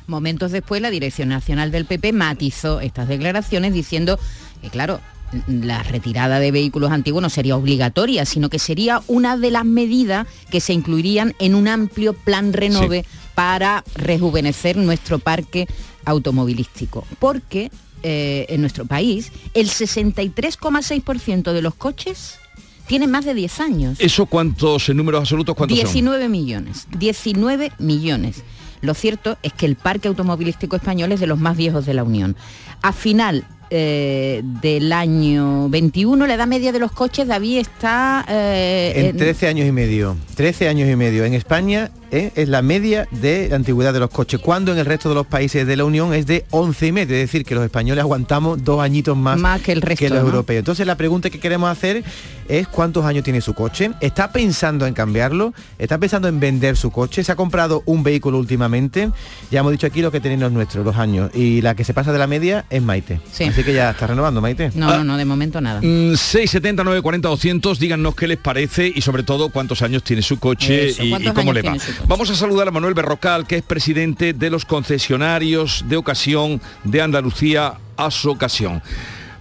Momentos 0.05 0.51
después, 0.51 0.81
la 0.81 0.89
Dirección 0.89 1.29
Nacional 1.29 1.71
del 1.71 1.85
PP 1.85 2.11
matizó 2.11 2.81
estas 2.81 3.07
declaraciones 3.07 3.73
diciendo 3.73 4.19
que, 4.61 4.69
claro, 4.69 4.99
la 5.47 5.81
retirada 5.83 6.39
de 6.39 6.51
vehículos 6.51 6.91
antiguos 6.91 7.21
no 7.21 7.29
sería 7.29 7.55
obligatoria, 7.55 8.25
sino 8.25 8.49
que 8.49 8.59
sería 8.59 9.01
una 9.07 9.37
de 9.37 9.51
las 9.51 9.63
medidas 9.63 10.27
que 10.49 10.59
se 10.59 10.73
incluirían 10.73 11.33
en 11.39 11.55
un 11.55 11.69
amplio 11.69 12.11
plan 12.11 12.51
renove 12.51 13.05
para 13.33 13.81
rejuvenecer 13.95 14.75
nuestro 14.75 15.19
parque 15.19 15.67
automovilístico. 16.03 17.07
Porque 17.19 17.71
eh, 18.03 18.45
en 18.49 18.59
nuestro 18.59 18.85
país 18.85 19.31
el 19.53 19.69
63,6% 19.69 21.53
de 21.53 21.61
los 21.61 21.75
coches 21.75 22.39
tienen 22.87 23.11
más 23.11 23.25
de 23.25 23.33
10 23.33 23.59
años. 23.59 23.99
¿Eso 23.99 24.25
cuántos 24.25 24.89
en 24.89 24.97
números 24.97 25.21
absolutos 25.21 25.55
cuántos 25.55 25.77
son? 25.79 25.85
19 25.87 26.29
millones, 26.29 26.87
19 26.97 27.71
millones. 27.79 28.43
Lo 28.81 28.93
cierto 28.93 29.37
es 29.41 29.53
que 29.53 29.65
el 29.65 29.75
parque 29.75 30.07
automovilístico 30.07 30.75
español 30.75 31.11
es 31.11 31.19
de 31.19 31.27
los 31.27 31.39
más 31.39 31.57
viejos 31.57 31.85
de 31.85 31.93
la 31.95 32.03
Unión. 32.03 32.35
A 32.81 32.93
final 32.93 33.45
eh, 33.71 34.41
del 34.61 34.93
año 34.93 35.69
21, 35.69 36.27
la 36.27 36.35
edad 36.35 36.45
media 36.45 36.71
de 36.71 36.77
los 36.79 36.91
coches, 36.91 37.27
David, 37.27 37.57
está... 37.57 38.23
eh, 38.29 38.93
En 38.95 39.05
en- 39.07 39.17
13 39.17 39.47
años 39.47 39.67
y 39.67 39.71
medio. 39.71 40.15
13 40.35 40.69
años 40.69 40.87
y 40.89 40.95
medio. 40.95 41.25
En 41.25 41.33
España 41.33 41.89
¿eh? 42.11 42.31
es 42.35 42.49
la 42.49 42.61
media 42.61 43.07
de 43.11 43.49
la 43.49 43.55
antigüedad 43.55 43.93
de 43.93 43.99
los 43.99 44.09
coches, 44.09 44.39
cuando 44.39 44.71
en 44.71 44.77
el 44.77 44.85
resto 44.85 45.09
de 45.09 45.15
los 45.15 45.27
países 45.27 45.65
de 45.67 45.75
la 45.75 45.85
Unión 45.85 46.13
es 46.13 46.25
de 46.25 46.45
11 46.51 46.87
y 46.87 46.91
medio. 46.91 47.15
Es 47.15 47.21
decir, 47.21 47.45
que 47.45 47.55
los 47.55 47.63
españoles 47.63 48.01
aguantamos 48.01 48.63
dos 48.63 48.81
añitos 48.81 49.17
más, 49.17 49.37
Más 49.39 49.61
que 49.61 49.71
el 49.71 49.81
resto, 49.81 50.05
los 50.09 50.19
¿no? 50.21 50.27
europeos. 50.29 50.59
Entonces 50.59 50.85
la 50.85 50.95
pregunta 50.95 51.29
que 51.29 51.39
queremos 51.39 51.69
hacer 51.69 52.03
es 52.47 52.67
cuántos 52.67 53.05
años 53.05 53.23
tiene 53.23 53.41
su 53.41 53.53
coche. 53.53 53.91
¿Está 54.01 54.31
pensando 54.31 54.85
en 54.87 54.93
cambiarlo? 54.93 55.53
¿Está 55.79 55.97
pensando 55.97 56.27
en 56.27 56.39
vender 56.39 56.77
su 56.77 56.91
coche? 56.91 57.23
¿Se 57.23 57.31
ha 57.31 57.35
comprado 57.35 57.83
un 57.85 58.03
vehículo 58.03 58.37
últimamente? 58.37 59.09
Ya 59.51 59.61
hemos 59.61 59.71
dicho 59.71 59.87
aquí 59.87 60.01
lo 60.01 60.11
que 60.11 60.19
tienen 60.19 60.39
los 60.39 60.51
nuestros, 60.51 60.85
los 60.85 60.95
años. 60.97 61.31
Y 61.33 61.61
la 61.61 61.75
que 61.75 61.83
se 61.83 61.93
pasa 61.93 62.11
de 62.11 62.19
la 62.19 62.27
media 62.27 62.65
es 62.69 62.81
Maite. 62.81 63.19
Así 63.33 63.63
que 63.63 63.73
ya 63.73 63.91
está 63.91 64.07
renovando, 64.07 64.41
Maite. 64.41 64.71
No, 64.75 64.95
no, 64.97 65.03
no, 65.03 65.17
de 65.17 65.25
momento 65.25 65.61
nada. 65.61 65.79
Mm, 65.81 66.15
670 66.15 66.83
940 66.83 67.29
200 67.29 67.79
díganos 67.79 68.15
qué 68.15 68.27
les 68.27 68.37
parece 68.37 68.91
y 68.93 69.01
sobre 69.01 69.23
todo 69.23 69.49
cuántos 69.49 69.81
años 69.81 70.03
tiene 70.03 70.21
su 70.21 70.39
coche 70.39 70.89
Eso, 70.89 71.03
y, 71.03 71.07
y 71.07 71.09
¿cuántos 71.09 71.33
cómo 71.33 71.53
le 71.53 71.61
va. 71.61 71.75
Vamos 72.07 72.29
a 72.29 72.35
saludar 72.35 72.67
a 72.67 72.71
Manuel 72.71 72.93
Berrocal, 72.93 73.47
que 73.47 73.57
es 73.57 73.63
presidente 73.63 74.33
de 74.33 74.49
los 74.49 74.63
concesionarios 74.65 75.83
de 75.87 75.97
ocasión 75.97 76.61
de 76.83 77.01
Andalucía 77.01 77.75
a 77.97 78.11
su 78.11 78.29
ocasión. 78.29 78.81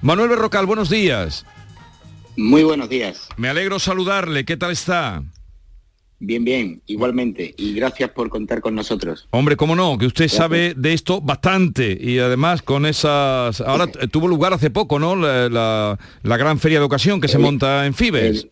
Manuel 0.01 0.31
Berrocal, 0.31 0.65
buenos 0.65 0.89
días. 0.89 1.45
Muy 2.37 2.65
buenos 2.65 2.89
días. 2.89 3.29
Me 3.37 3.49
alegro 3.49 3.79
saludarle, 3.79 4.45
¿qué 4.45 4.57
tal 4.57 4.73
está? 4.73 5.23
Bien, 6.21 6.43
bien, 6.43 6.81
igualmente. 6.87 7.55
Y 7.59 7.75
gracias 7.75 8.11
por 8.11 8.31
contar 8.31 8.63
con 8.63 8.75
nosotros. 8.75 9.29
Hombre, 9.31 9.57
cómo 9.57 9.77
no, 9.77 9.99
que 9.99 10.07
usted 10.07 10.25
Gracias. 10.25 10.39
sabe 10.39 10.75
de 10.75 10.95
esto 10.95 11.21
bastante 11.21 11.97
y 12.01 12.19
además 12.19 12.63
con 12.63 12.87
esas... 12.87 13.61
Ahora 13.61 13.87
tuvo 14.11 14.27
lugar 14.27 14.55
hace 14.55 14.71
poco, 14.71 14.99
¿no? 14.99 15.15
La, 15.17 15.49
la- 15.51 15.99
la 16.23 16.37
gran 16.39 16.59
feria 16.59 16.79
de 16.79 16.87
ocasión 16.87 17.21
que 17.21 17.29
se 17.29 17.37
monta 17.39 17.85
en 17.85 17.93
Fibes. 17.93 18.47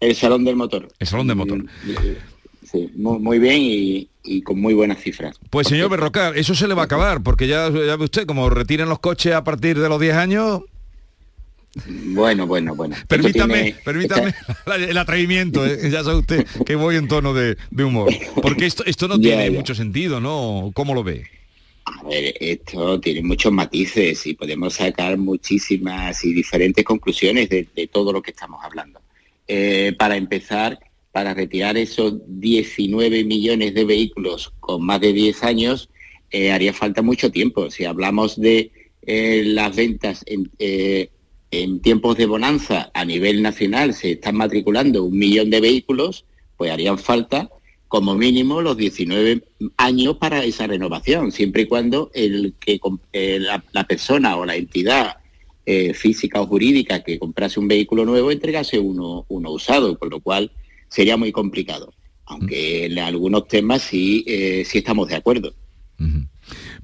El 0.00 0.14
Salón 0.16 0.44
del 0.44 0.56
Motor. 0.56 0.88
El 0.98 1.06
Salón 1.06 1.28
del 1.28 1.36
Motor. 1.36 1.64
Sí, 2.70 2.90
muy, 2.96 3.18
muy 3.18 3.38
bien 3.38 3.56
y, 3.60 4.08
y 4.24 4.42
con 4.42 4.60
muy 4.60 4.74
buenas 4.74 5.00
cifras. 5.00 5.36
Pues 5.50 5.68
señor 5.68 5.90
Berrocal, 5.90 6.36
eso 6.36 6.54
se 6.54 6.68
le 6.68 6.74
va 6.74 6.82
a 6.82 6.84
acabar, 6.84 7.22
porque 7.22 7.46
ya, 7.46 7.70
ya 7.70 7.96
ve 7.96 8.04
usted, 8.04 8.26
como 8.26 8.50
retiran 8.50 8.88
los 8.88 8.98
coches 8.98 9.32
a 9.34 9.42
partir 9.44 9.78
de 9.78 9.88
los 9.88 9.98
10 10.00 10.14
años, 10.14 10.62
Bueno, 11.86 12.46
bueno, 12.46 12.74
bueno. 12.74 12.96
Permítame, 13.06 13.54
tiene- 13.62 13.76
permítame 13.84 14.34
el 14.88 14.98
atrevimiento, 14.98 15.64
¿eh? 15.64 15.90
ya 15.90 16.02
sabe 16.02 16.16
usted 16.18 16.46
que 16.66 16.74
voy 16.76 16.96
en 16.96 17.08
tono 17.08 17.32
de, 17.34 17.56
de 17.70 17.84
humor. 17.84 18.12
Porque 18.42 18.66
esto, 18.66 18.84
esto 18.84 19.06
no 19.08 19.16
Ya, 19.20 19.22
tiene 19.22 19.50
ya. 19.52 19.58
mucho 19.58 19.74
sentido, 19.74 20.20
¿no? 20.20 20.70
¿Cómo 20.74 20.94
lo 20.94 21.04
ve? 21.04 21.24
A 21.84 22.02
ver, 22.06 22.34
esto 22.40 23.00
tiene 23.00 23.22
muchos 23.22 23.50
matices 23.52 24.26
y 24.26 24.34
podemos 24.34 24.74
sacar 24.74 25.16
muchísimas 25.16 26.22
y 26.24 26.34
diferentes 26.34 26.84
conclusiones 26.84 27.48
de, 27.48 27.66
de 27.74 27.86
todo 27.86 28.12
lo 28.12 28.20
que 28.20 28.32
estamos 28.32 28.62
hablando. 28.62 29.00
Eh, 29.46 29.94
para 29.98 30.16
empezar, 30.16 30.78
para 31.18 31.34
retirar 31.34 31.76
esos 31.76 32.14
19 32.28 33.24
millones 33.24 33.74
de 33.74 33.84
vehículos 33.84 34.52
con 34.60 34.86
más 34.86 35.00
de 35.00 35.12
10 35.12 35.42
años, 35.42 35.90
eh, 36.30 36.52
haría 36.52 36.72
falta 36.72 37.02
mucho 37.02 37.32
tiempo. 37.32 37.72
Si 37.72 37.84
hablamos 37.84 38.40
de 38.40 38.70
eh, 39.02 39.42
las 39.44 39.74
ventas 39.74 40.22
en, 40.28 40.48
eh, 40.60 41.10
en 41.50 41.80
tiempos 41.80 42.16
de 42.18 42.26
bonanza 42.26 42.92
a 42.94 43.04
nivel 43.04 43.42
nacional, 43.42 43.94
se 43.94 44.12
están 44.12 44.36
matriculando 44.36 45.02
un 45.02 45.18
millón 45.18 45.50
de 45.50 45.60
vehículos, 45.60 46.24
pues 46.56 46.70
harían 46.70 47.00
falta 47.00 47.50
como 47.88 48.14
mínimo 48.14 48.62
los 48.62 48.76
19 48.76 49.42
años 49.76 50.18
para 50.18 50.44
esa 50.44 50.68
renovación, 50.68 51.32
siempre 51.32 51.62
y 51.62 51.66
cuando 51.66 52.12
el 52.14 52.54
que 52.60 52.78
la, 53.72 53.84
persona 53.88 54.36
o 54.36 54.46
la 54.46 54.54
entidad 54.54 55.16
física 55.94 56.40
o 56.40 56.46
jurídica 56.46 57.02
que 57.02 57.18
comprase 57.18 57.58
un 57.58 57.66
vehículo 57.66 58.04
nuevo 58.04 58.30
entregase 58.30 58.78
uno 58.78 59.26
usado, 59.28 59.98
con 59.98 60.10
lo 60.10 60.20
cual 60.20 60.52
sería 60.88 61.16
muy 61.16 61.32
complicado. 61.32 61.92
Aunque 62.26 62.84
en 62.86 62.98
algunos 62.98 63.48
temas 63.48 63.82
sí, 63.82 64.22
eh, 64.26 64.62
sí 64.66 64.78
estamos 64.78 65.08
de 65.08 65.16
acuerdo. 65.16 65.54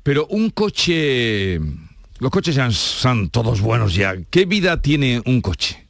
Pero 0.03 0.27
un 0.29 0.51
coche... 0.51 1.61
Los 2.21 2.31
coches 2.31 2.55
ya 2.55 2.71
son 2.71 3.29
todos 3.29 3.61
buenos 3.61 3.95
ya. 3.95 4.17
¿Qué 4.31 4.47
vida 4.47 4.81
tiene 4.81 5.21
un 5.27 5.41
coche? 5.43 5.85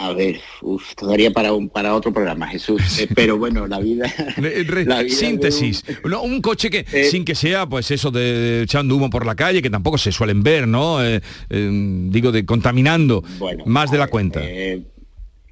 A 0.00 0.12
ver, 0.12 0.40
uf, 0.62 0.94
todavía 0.94 1.32
para 1.32 1.52
un 1.52 1.68
para 1.68 1.94
otro 1.94 2.12
programa, 2.12 2.46
Jesús. 2.48 2.80
Eh, 3.00 3.08
pero 3.14 3.36
bueno, 3.36 3.66
la 3.66 3.80
vida. 3.80 4.06
la 4.36 4.48
vida 4.48 4.98
de 5.02 5.08
Síntesis. 5.10 5.82
un- 6.04 6.10
No, 6.10 6.22
un 6.22 6.40
coche 6.40 6.70
que, 6.70 6.86
Eh, 6.92 7.04
sin 7.10 7.24
que 7.24 7.34
sea, 7.34 7.66
pues 7.68 7.90
eso 7.90 8.10
de 8.12 8.62
echando 8.62 8.94
humo 8.96 9.10
por 9.10 9.26
la 9.26 9.34
calle, 9.34 9.60
que 9.60 9.70
tampoco 9.70 9.98
se 9.98 10.12
suelen 10.12 10.42
ver, 10.42 10.68
¿no? 10.68 11.04
Eh, 11.04 11.20
eh, 11.50 11.70
digo, 12.10 12.30
de 12.32 12.46
contaminando 12.46 13.22
Bueno, 13.38 13.64
más 13.66 13.90
de 13.90 13.98
la 13.98 14.06
cuenta. 14.06 14.40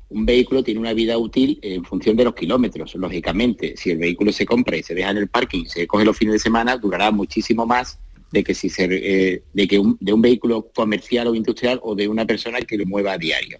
Un 0.08 0.24
vehículo 0.24 0.62
tiene 0.62 0.78
una 0.80 0.92
vida 0.92 1.18
útil 1.18 1.58
en 1.62 1.84
función 1.84 2.16
de 2.16 2.24
los 2.24 2.34
kilómetros, 2.34 2.94
lógicamente. 2.94 3.74
Si 3.76 3.90
el 3.90 3.98
vehículo 3.98 4.30
se 4.32 4.46
compra 4.46 4.76
y 4.76 4.82
se 4.82 4.94
deja 4.94 5.10
en 5.10 5.16
el 5.16 5.28
parking, 5.28 5.64
se 5.64 5.86
coge 5.86 6.04
los 6.04 6.16
fines 6.16 6.34
de 6.34 6.38
semana, 6.38 6.76
durará 6.76 7.10
muchísimo 7.10 7.66
más 7.66 7.98
de 8.30 8.44
que 8.44 8.54
si 8.54 8.70
eh, 8.78 9.42
de 9.52 9.68
que 9.68 9.78
un, 9.78 9.96
de 10.00 10.12
un 10.12 10.22
vehículo 10.22 10.70
comercial 10.74 11.28
o 11.28 11.34
industrial 11.34 11.80
o 11.82 11.94
de 11.94 12.06
una 12.08 12.24
persona 12.24 12.60
que 12.60 12.78
lo 12.78 12.86
mueva 12.86 13.12
a 13.12 13.18
diario. 13.18 13.58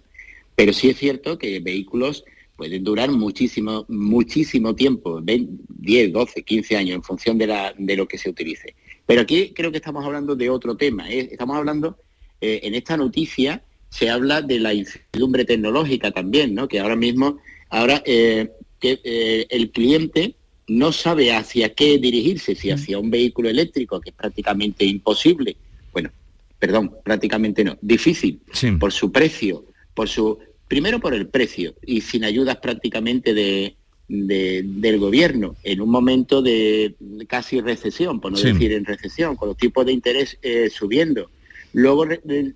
Pero 0.55 0.71
sí 0.73 0.89
es 0.89 0.97
cierto 0.97 1.37
que 1.37 1.59
vehículos 1.59 2.23
pueden 2.55 2.83
durar 2.83 3.11
muchísimo, 3.11 3.85
muchísimo 3.87 4.73
tiempo, 4.73 5.19
20, 5.21 5.63
10, 5.69 6.11
12, 6.11 6.43
15 6.43 6.77
años, 6.77 6.95
en 6.95 7.03
función 7.03 7.37
de, 7.37 7.47
la, 7.47 7.73
de 7.77 7.95
lo 7.95 8.07
que 8.07 8.17
se 8.17 8.29
utilice. 8.29 8.75
Pero 9.05 9.21
aquí 9.21 9.53
creo 9.53 9.71
que 9.71 9.77
estamos 9.77 10.03
hablando 10.03 10.35
de 10.35 10.49
otro 10.49 10.75
tema. 10.75 11.09
¿eh? 11.09 11.29
Estamos 11.31 11.55
hablando, 11.55 11.97
eh, 12.41 12.61
en 12.63 12.75
esta 12.75 12.97
noticia 12.97 13.63
se 13.89 14.09
habla 14.09 14.41
de 14.41 14.59
la 14.59 14.73
incertidumbre 14.73 15.45
tecnológica 15.45 16.11
también, 16.11 16.53
¿no? 16.53 16.67
Que 16.67 16.79
ahora 16.79 16.95
mismo, 16.95 17.37
ahora 17.69 18.01
eh, 18.05 18.49
que 18.79 18.99
eh, 19.03 19.47
el 19.49 19.71
cliente 19.71 20.35
no 20.67 20.91
sabe 20.91 21.31
hacia 21.33 21.73
qué 21.73 21.97
dirigirse, 21.97 22.53
si 22.55 22.69
hacia 22.71 22.99
un 22.99 23.09
vehículo 23.09 23.49
eléctrico, 23.49 24.01
que 24.01 24.09
es 24.09 24.15
prácticamente 24.15 24.83
imposible, 24.85 25.55
bueno, 25.93 26.11
perdón, 26.59 26.93
prácticamente 27.03 27.63
no, 27.63 27.77
difícil, 27.81 28.39
por 28.79 28.91
su 28.91 29.11
precio, 29.11 29.63
por 29.93 30.09
su, 30.09 30.37
primero 30.67 30.99
por 30.99 31.13
el 31.13 31.27
precio 31.27 31.73
y 31.85 32.01
sin 32.01 32.25
ayudas 32.25 32.57
prácticamente 32.57 33.33
de, 33.33 33.75
de- 34.09 34.63
del 34.65 34.99
gobierno 34.99 35.55
en 35.63 35.79
un 35.79 35.89
momento 35.89 36.41
de 36.41 36.95
casi 37.27 37.61
recesión, 37.61 38.19
por 38.19 38.31
no 38.33 38.37
Sí. 38.37 38.51
decir 38.51 38.73
en 38.73 38.83
recesión, 38.83 39.37
con 39.37 39.47
los 39.47 39.57
tipos 39.57 39.85
de 39.85 39.93
interés 39.93 40.37
eh, 40.41 40.69
subiendo. 40.69 41.29
Luego 41.77 42.07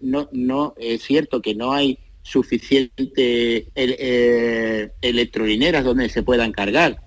no, 0.01 0.29
no 0.31 0.73
es 0.79 1.03
cierto 1.03 1.43
que 1.43 1.53
no 1.53 1.73
hay 1.73 1.99
suficiente 2.23 3.67
eh, 3.75 4.89
electrolineras 4.99 5.85
donde 5.85 6.09
se 6.09 6.23
puedan 6.23 6.51
cargar, 6.51 7.03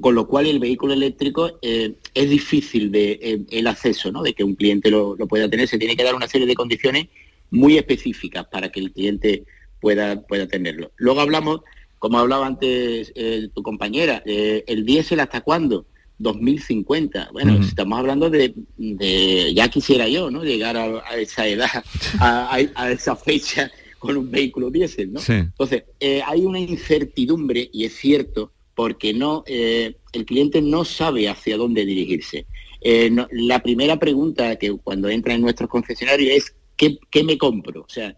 con 0.00 0.16
lo 0.16 0.26
cual 0.26 0.46
el 0.46 0.58
vehículo 0.58 0.92
eléctrico 0.92 1.56
eh, 1.62 1.94
es 2.14 2.30
difícil 2.30 2.90
eh, 2.92 3.42
el 3.48 3.68
acceso, 3.68 4.10
¿no? 4.10 4.24
de 4.24 4.34
que 4.34 4.42
un 4.42 4.56
cliente 4.56 4.90
lo, 4.90 5.16
pueda 5.28 5.48
tener. 5.48 5.68
Se 5.68 5.78
tiene 5.78 5.94
que 5.94 6.02
dar 6.02 6.16
una 6.16 6.26
serie 6.26 6.48
de 6.48 6.56
condiciones 6.56 7.06
muy 7.52 7.78
específicas 7.78 8.46
para 8.46 8.72
que 8.72 8.80
el 8.80 8.90
cliente 8.90 9.44
pueda, 9.80 10.20
pueda 10.22 10.48
tenerlo. 10.48 10.90
Luego 10.96 11.20
hablamos, 11.20 11.60
como 12.00 12.18
hablaba 12.18 12.48
antes 12.48 13.12
eh, 13.14 13.48
tu 13.54 13.62
compañera, 13.62 14.20
el 14.26 14.84
diésel 14.84 15.20
hasta 15.20 15.42
cuándo? 15.42 15.86
2050. 16.20 17.30
Bueno, 17.32 17.58
estamos 17.60 17.98
hablando 17.98 18.30
de, 18.30 18.54
de- 18.76 19.52
ya 19.54 19.68
quisiera 19.68 20.06
yo, 20.08 20.30
¿no? 20.30 20.44
Llegar 20.44 20.76
a, 20.76 20.84
a 21.08 21.16
esa 21.16 21.46
edad, 21.48 21.68
a, 22.20 22.54
a- 22.54 22.70
a 22.74 22.90
esa 22.92 23.16
fecha 23.16 23.70
con 23.98 24.16
un 24.16 24.30
vehículo 24.30 24.70
diésel, 24.70 25.12
¿no? 25.12 25.20
Sí. 25.20 25.32
Entonces, 25.32 25.84
eh, 25.98 26.22
hay 26.26 26.40
una 26.44 26.58
incertidumbre, 26.60 27.68
y 27.72 27.84
es 27.84 27.94
cierto, 27.96 28.52
porque 28.74 29.12
no, 29.12 29.42
eh, 29.46 29.96
el 30.12 30.24
cliente 30.24 30.62
no 30.62 30.84
sabe 30.84 31.28
hacia 31.28 31.56
dónde 31.56 31.84
dirigirse. 31.84 32.46
Eh, 32.80 33.10
no- 33.10 33.28
la 33.32 33.62
primera 33.62 33.98
pregunta 33.98 34.56
que 34.56 34.70
cuando 34.72 35.08
entra 35.08 35.34
en 35.34 35.42
nuestros 35.42 35.68
concesionarios 35.68 36.30
es 36.34 36.54
¿qué, 36.76 36.98
qué 37.10 37.24
me 37.24 37.36
compro? 37.36 37.82
O 37.82 37.88
sea, 37.88 38.16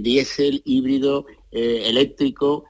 diésel, 0.00 0.62
híbrido, 0.64 1.26
eléctrico, 1.52 2.64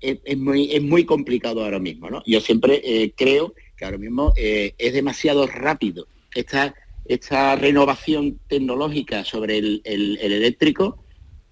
es, 0.00 0.38
muy, 0.38 0.70
es 0.72 0.82
muy 0.82 1.04
complicado 1.04 1.62
ahora 1.64 1.78
mismo. 1.78 2.10
¿no? 2.10 2.22
Yo 2.26 2.40
siempre 2.40 3.12
creo 3.16 3.54
que 3.80 3.86
ahora 3.86 3.96
mismo 3.96 4.34
eh, 4.36 4.74
es 4.76 4.92
demasiado 4.92 5.46
rápido. 5.46 6.06
Esta, 6.34 6.74
esta 7.06 7.56
renovación 7.56 8.38
tecnológica 8.46 9.24
sobre 9.24 9.56
el, 9.56 9.80
el- 9.84 10.18
el 10.20 10.32
eléctrico 10.32 11.02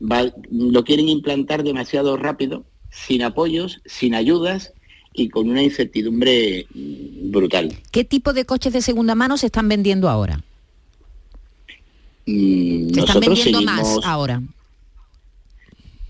va- 0.00 0.30
lo 0.50 0.84
quieren 0.84 1.08
implantar 1.08 1.62
demasiado 1.64 2.18
rápido, 2.18 2.66
sin 2.90 3.22
apoyos, 3.22 3.80
sin 3.86 4.14
ayudas 4.14 4.74
y 5.14 5.30
con 5.30 5.48
una 5.48 5.62
incertidumbre 5.62 6.66
brutal. 6.74 7.74
¿Qué 7.90 8.04
tipo 8.04 8.34
de 8.34 8.44
coches 8.44 8.74
de 8.74 8.82
segunda 8.82 9.14
mano 9.14 9.38
se 9.38 9.46
están 9.46 9.66
vendiendo 9.66 10.10
ahora? 10.10 10.44
Mm, 12.26 12.90
Se 12.92 13.00
están 13.00 13.20
vendiendo 13.20 13.58
seguimos, 13.58 13.64
más 13.96 14.04
ahora. 14.04 14.42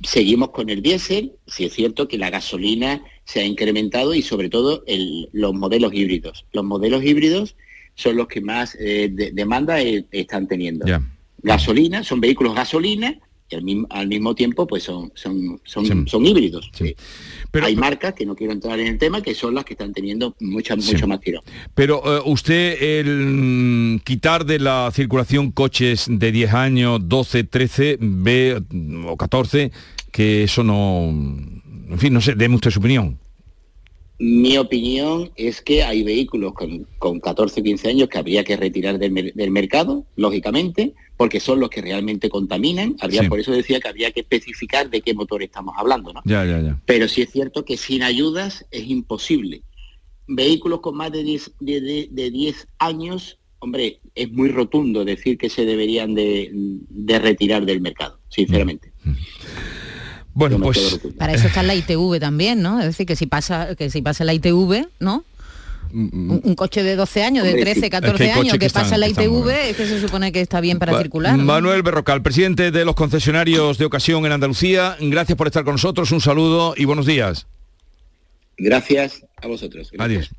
seguimos 0.03 0.51
con 0.51 0.69
el 0.69 0.83
diésel, 0.83 1.33
si 1.47 1.65
es 1.65 1.73
cierto 1.75 2.09
que 2.09 2.19
la 2.19 2.31
gasolina 2.31 3.03
se 3.29 3.41
ha 3.41 3.45
incrementado 3.45 4.15
y 4.15 4.23
sobre 4.23 4.49
todo 4.49 4.83
el- 4.87 5.29
los 5.33 5.53
modelos 5.53 5.93
híbridos. 5.93 6.47
Los 6.55 6.65
modelos 6.65 7.05
híbridos 7.05 7.57
son 7.95 8.17
los 8.17 8.27
que 8.27 8.41
más 8.41 8.75
eh, 8.81 9.11
de- 9.13 9.33
demanda 9.33 9.83
eh, 9.83 10.07
están 10.13 10.49
teniendo. 10.49 10.87
Gasolina, 11.43 12.03
son 12.03 12.21
vehículos 12.23 12.55
gasolina 12.55 13.19
y 13.51 13.55
al 13.55 13.63
mismo, 13.63 13.87
al 13.91 14.09
mismo 14.09 14.35
tiempo 14.35 14.67
pues 14.67 14.83
son, 14.85 15.13
son, 15.15 15.61
son, 15.65 16.09
son 16.09 16.25
híbridos. 16.27 16.71
Hay 17.63 17.77
marcas, 17.77 18.15
que 18.15 18.25
no 18.25 18.35
quiero 18.35 18.55
entrar 18.55 18.79
en 18.81 18.87
el 18.87 18.99
tema, 18.99 19.21
que 19.23 19.35
son 19.35 19.55
las 19.55 19.65
que 19.67 19.75
están 19.75 19.93
teniendo 19.93 20.35
mucha, 20.41 20.75
Sí. 20.81 20.93
mucho 20.95 21.07
más 21.07 21.21
tirón. 21.21 21.43
Pero 21.75 22.03
eh, 22.19 22.23
usted, 22.25 22.83
el 22.83 23.09
mm, 23.27 23.99
quitar 24.05 24.47
de 24.47 24.59
la 24.59 24.91
circulación 24.93 25.51
coches 25.53 26.07
de 26.09 26.33
10 26.33 26.55
años, 26.55 27.01
12, 27.05 27.45
13, 27.45 27.99
ve, 28.01 28.63
mm, 28.71 29.05
o 29.07 29.17
14, 29.19 29.71
que 30.11 30.45
eso 30.45 30.65
no... 30.65 31.13
En 31.89 31.99
fin, 31.99 32.13
no 32.13 32.21
sé, 32.21 32.35
deme 32.35 32.55
usted 32.57 32.71
su 32.71 32.79
opinión. 32.81 33.19
Mi 34.21 34.57
opinión 34.59 35.31
es 35.37 35.63
que 35.63 35.85
hay 35.85 36.03
vehículos 36.03 36.53
con, 36.53 36.87
con 36.99 37.21
14 37.21 37.63
15 37.63 37.89
años 37.89 38.09
que 38.09 38.19
habría 38.19 38.43
que 38.43 38.57
retirar 38.57 38.99
del, 38.99 39.33
del 39.33 39.51
mercado, 39.53 40.05
lógicamente, 40.17 40.95
porque 41.17 41.39
son 41.39 41.61
los 41.61 41.71
que 41.71 41.81
realmente 41.83 42.29
contaminan. 42.29 42.97
Habría, 43.01 43.23
Sí. 43.23 43.29
Por 43.29 43.39
eso 43.39 43.53
decía 43.53 43.79
que 43.79 43.87
habría 43.89 44.11
que 44.11 44.21
especificar 44.21 44.91
de 44.91 45.03
qué 45.03 45.15
motor 45.15 45.43
estamos 45.45 45.75
hablando. 45.79 46.13
¿no? 46.13 46.21
Ya, 46.25 46.45
ya, 46.45 46.61
ya. 46.61 46.81
Pero 46.85 47.07
sí 47.07 47.23
es 47.23 47.31
cierto 47.31 47.65
que 47.65 47.77
sin 47.77 48.03
ayudas 48.03 48.67
es 48.73 48.89
imposible. 48.89 49.63
Vehículos 50.27 50.81
con 50.81 50.97
más 50.97 51.13
de 51.13 51.23
10, 51.23 51.53
de, 51.61 51.81
de- 51.81 52.09
de 52.11 52.31
10 52.33 52.67
años, 52.81 53.39
hombre, 53.61 54.01
es 54.17 54.33
muy 54.33 54.49
rotundo 54.49 55.05
decir 55.05 55.39
que 55.39 55.49
se 55.49 55.65
deberían 55.65 56.15
de, 56.15 56.51
de 56.53 57.19
retirar 57.21 57.65
del 57.65 57.81
mercado, 57.81 58.19
sinceramente. 58.29 58.93
Bueno, 60.39 60.59
pues... 60.61 61.01
Para 61.19 61.33
eso 61.35 61.49
está 61.49 61.63
la 61.65 61.75
ITV 61.75 62.21
también, 62.21 62.63
¿no? 62.63 62.79
Es 62.79 62.87
decir, 62.87 63.07
que 63.07 63.17
si 63.17 63.27
pasa, 63.27 63.75
que 63.75 63.91
si 63.91 64.03
pasa 64.03 64.25
la 64.25 64.33
ITV, 64.35 64.87
¿no? 65.01 65.25
Un, 65.93 66.41
un 66.45 66.55
coche 66.55 66.83
de 66.83 66.97
12 66.97 67.25
años, 67.25 67.45
de 67.45 67.51
Hombre, 67.51 67.63
13, 67.65 67.81
sí. 67.81 67.87
Es 67.87 67.91
que 67.91 67.91
14 67.91 68.25
hay 68.25 68.31
años, 68.31 68.53
que, 68.53 68.59
que 68.59 68.67
están- 68.67 68.83
pasa 68.85 68.99
la 68.99 69.09
ITV, 69.09 69.49
es 69.71 69.77
que 69.77 69.87
se 69.87 70.01
supone 70.01 70.31
que 70.33 70.41
está 70.43 70.61
bien 70.61 70.79
para 70.79 70.93
Va- 70.93 71.01
circular. 71.01 71.37
¿no? 71.37 71.45
Manuel 71.45 71.83
Berrocal, 71.83 72.23
presidente 72.23 72.71
de 72.71 72.85
los 72.85 72.95
concesionarios 72.95 73.79
de 73.79 73.87
ocasión 73.87 74.25
en 74.27 74.33
Andalucía, 74.33 74.97
gracias 75.01 75.37
por 75.37 75.47
estar 75.47 75.65
con 75.65 75.75
nosotros, 75.75 76.13
un 76.13 76.21
saludo 76.21 76.75
y 76.77 76.85
buenos 76.85 77.07
días. 77.07 77.47
Gracias 78.59 79.25
a 79.43 79.47
vosotros. 79.47 79.91
Adiós. 79.99 80.31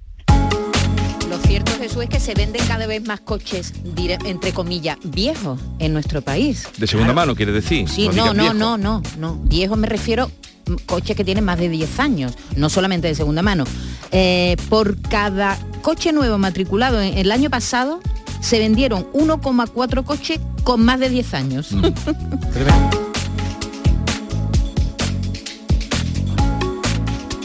Lo 1.50 1.54
cierto, 1.56 1.72
Jesús, 1.80 2.04
es 2.04 2.10
que 2.10 2.20
se 2.20 2.36
venden 2.36 2.62
cada 2.68 2.86
vez 2.86 3.04
más 3.08 3.22
coches, 3.22 3.74
dire- 3.96 4.20
entre 4.26 4.54
comillas, 4.54 4.98
viejos 5.04 5.60
en 5.80 5.94
nuestro 5.94 6.22
país. 6.22 6.68
De 6.78 6.86
segunda 6.86 7.12
mano, 7.12 7.36
quiere 7.36 7.52
decir. 7.52 7.90
Sí, 7.90 8.08
no, 8.16 8.36
no, 8.36 8.54
no, 8.54 8.78
no, 8.78 9.02
no. 9.18 9.36
Viejos 9.46 9.76
me 9.76 9.88
refiero 9.88 10.30
mm, 10.68 10.74
coches 10.86 11.18
que 11.18 11.26
tienen 11.26 11.44
más 11.44 11.58
de 11.58 11.68
10 11.70 12.00
años, 12.00 12.34
no 12.56 12.70
solamente 12.70 13.08
de 13.08 13.16
segunda 13.16 13.42
mano. 13.42 13.64
Eh, 14.12 14.58
por 14.70 15.02
cada 15.02 15.58
coche 15.82 16.12
nuevo 16.14 16.38
matriculado 16.38 17.02
en- 17.02 17.18
el 17.18 17.32
año 17.32 17.50
pasado 17.50 18.00
se 18.42 18.60
vendieron 18.60 19.08
1,4 19.14 20.04
coches 20.04 20.40
con 20.64 20.86
más 20.86 21.00
de 21.00 21.10
10 21.10 21.34
años. 21.34 21.72
Mm. 21.72 21.82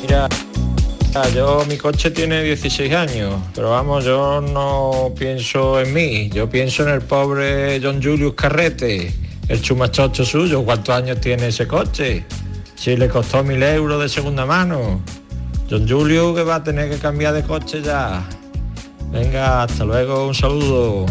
Mira, 0.03 0.29
yo 1.33 1.65
mi 1.69 1.77
coche 1.77 2.11
tiene 2.11 2.43
16 2.43 2.93
años, 2.93 3.35
pero 3.55 3.71
vamos, 3.71 4.05
yo 4.05 4.41
no 4.41 5.13
pienso 5.17 5.81
en 5.81 5.93
mí, 5.95 6.29
yo 6.31 6.51
pienso 6.51 6.83
en 6.83 6.89
el 6.89 7.03
pobre 7.03 7.81
John 7.81 8.03
Julius 8.03 8.35
Carrete, 8.35 9.15
el 9.49 9.63
chumachocho 9.63 10.25
suyo, 10.25 10.65
¿cuántos 10.65 10.95
años 10.95 11.21
tiene 11.21 11.49
ese 11.49 11.69
coche? 11.69 12.25
Si 12.75 12.97
le 12.97 13.09
costó 13.09 13.45
mil 13.45 13.63
euros 13.63 14.03
de 14.03 14.09
segunda 14.09 14.45
mano. 14.45 15.01
John 15.71 15.89
Julius 15.89 16.35
que 16.35 16.43
va 16.43 16.57
a 16.57 16.63
tener 16.65 16.91
que 16.91 16.99
cambiar 16.99 17.33
de 17.33 17.43
coche 17.43 17.81
ya. 17.81 18.23
Venga, 19.11 19.63
hasta 19.63 19.85
luego, 19.85 20.27
un 20.27 20.35
saludo. 20.35 21.07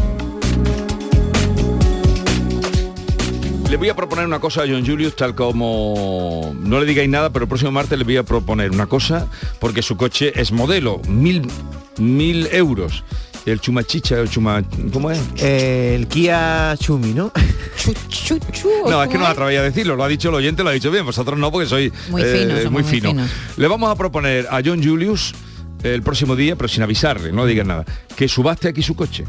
Le 3.74 3.78
voy 3.78 3.90
a 3.90 3.96
proponer 3.96 4.28
una 4.28 4.38
cosa 4.38 4.62
a 4.62 4.68
John 4.68 4.86
Julius, 4.86 5.16
tal 5.16 5.34
como 5.34 6.56
no 6.60 6.80
le 6.80 6.86
digáis 6.86 7.10
nada, 7.10 7.32
pero 7.32 7.46
el 7.46 7.50
próximo 7.50 7.72
martes 7.72 7.98
le 7.98 8.04
voy 8.04 8.18
a 8.18 8.22
proponer 8.22 8.70
una 8.70 8.86
cosa, 8.86 9.28
porque 9.60 9.82
su 9.82 9.98
coche 9.98 10.32
es 10.40 10.52
modelo, 10.52 11.02
mil, 11.08 11.48
mil 11.98 12.48
euros. 12.52 13.04
El 13.48 13.60
chumachicha, 13.60 14.20
el 14.20 14.30
chuma, 14.30 14.62
¿cómo 14.94 15.10
es? 15.10 15.20
el 15.38 16.08
Kia 16.08 16.78
Chumi, 16.78 17.16
¿no? 17.16 17.32
No, 18.88 19.02
es 19.02 19.10
que 19.10 19.18
no 19.18 19.26
atreví 19.26 19.56
a 19.56 19.64
decirlo, 19.64 19.96
lo 19.96 20.04
ha 20.04 20.08
dicho 20.08 20.30
el 20.30 20.36
oyente, 20.36 20.62
lo 20.64 20.70
ha 20.70 20.74
dicho 20.74 20.92
bien, 20.92 21.04
vosotros 21.04 21.40
no, 21.40 21.52
porque 21.52 21.68
sois 21.68 21.92
Muy 22.12 22.22
eh, 22.22 22.26
finos, 22.26 22.58
somos 22.62 22.72
muy 22.74 22.84
muy 22.84 22.92
fino. 22.92 23.10
finos. 23.10 23.32
Le 23.58 23.68
vamos 23.68 23.90
a 23.90 23.96
proponer 23.96 24.46
a 24.52 24.62
John 24.64 24.84
Julius 24.84 25.34
el 25.82 26.04
próximo 26.04 26.36
día, 26.36 26.56
pero 26.56 26.68
sin 26.68 26.84
avisarle, 26.84 27.32
no 27.32 27.48
digas 27.48 27.66
nada, 27.66 27.86
que 28.16 28.28
subaste 28.28 28.68
aquí 28.68 28.84
su 28.84 28.96
coche. 28.96 29.26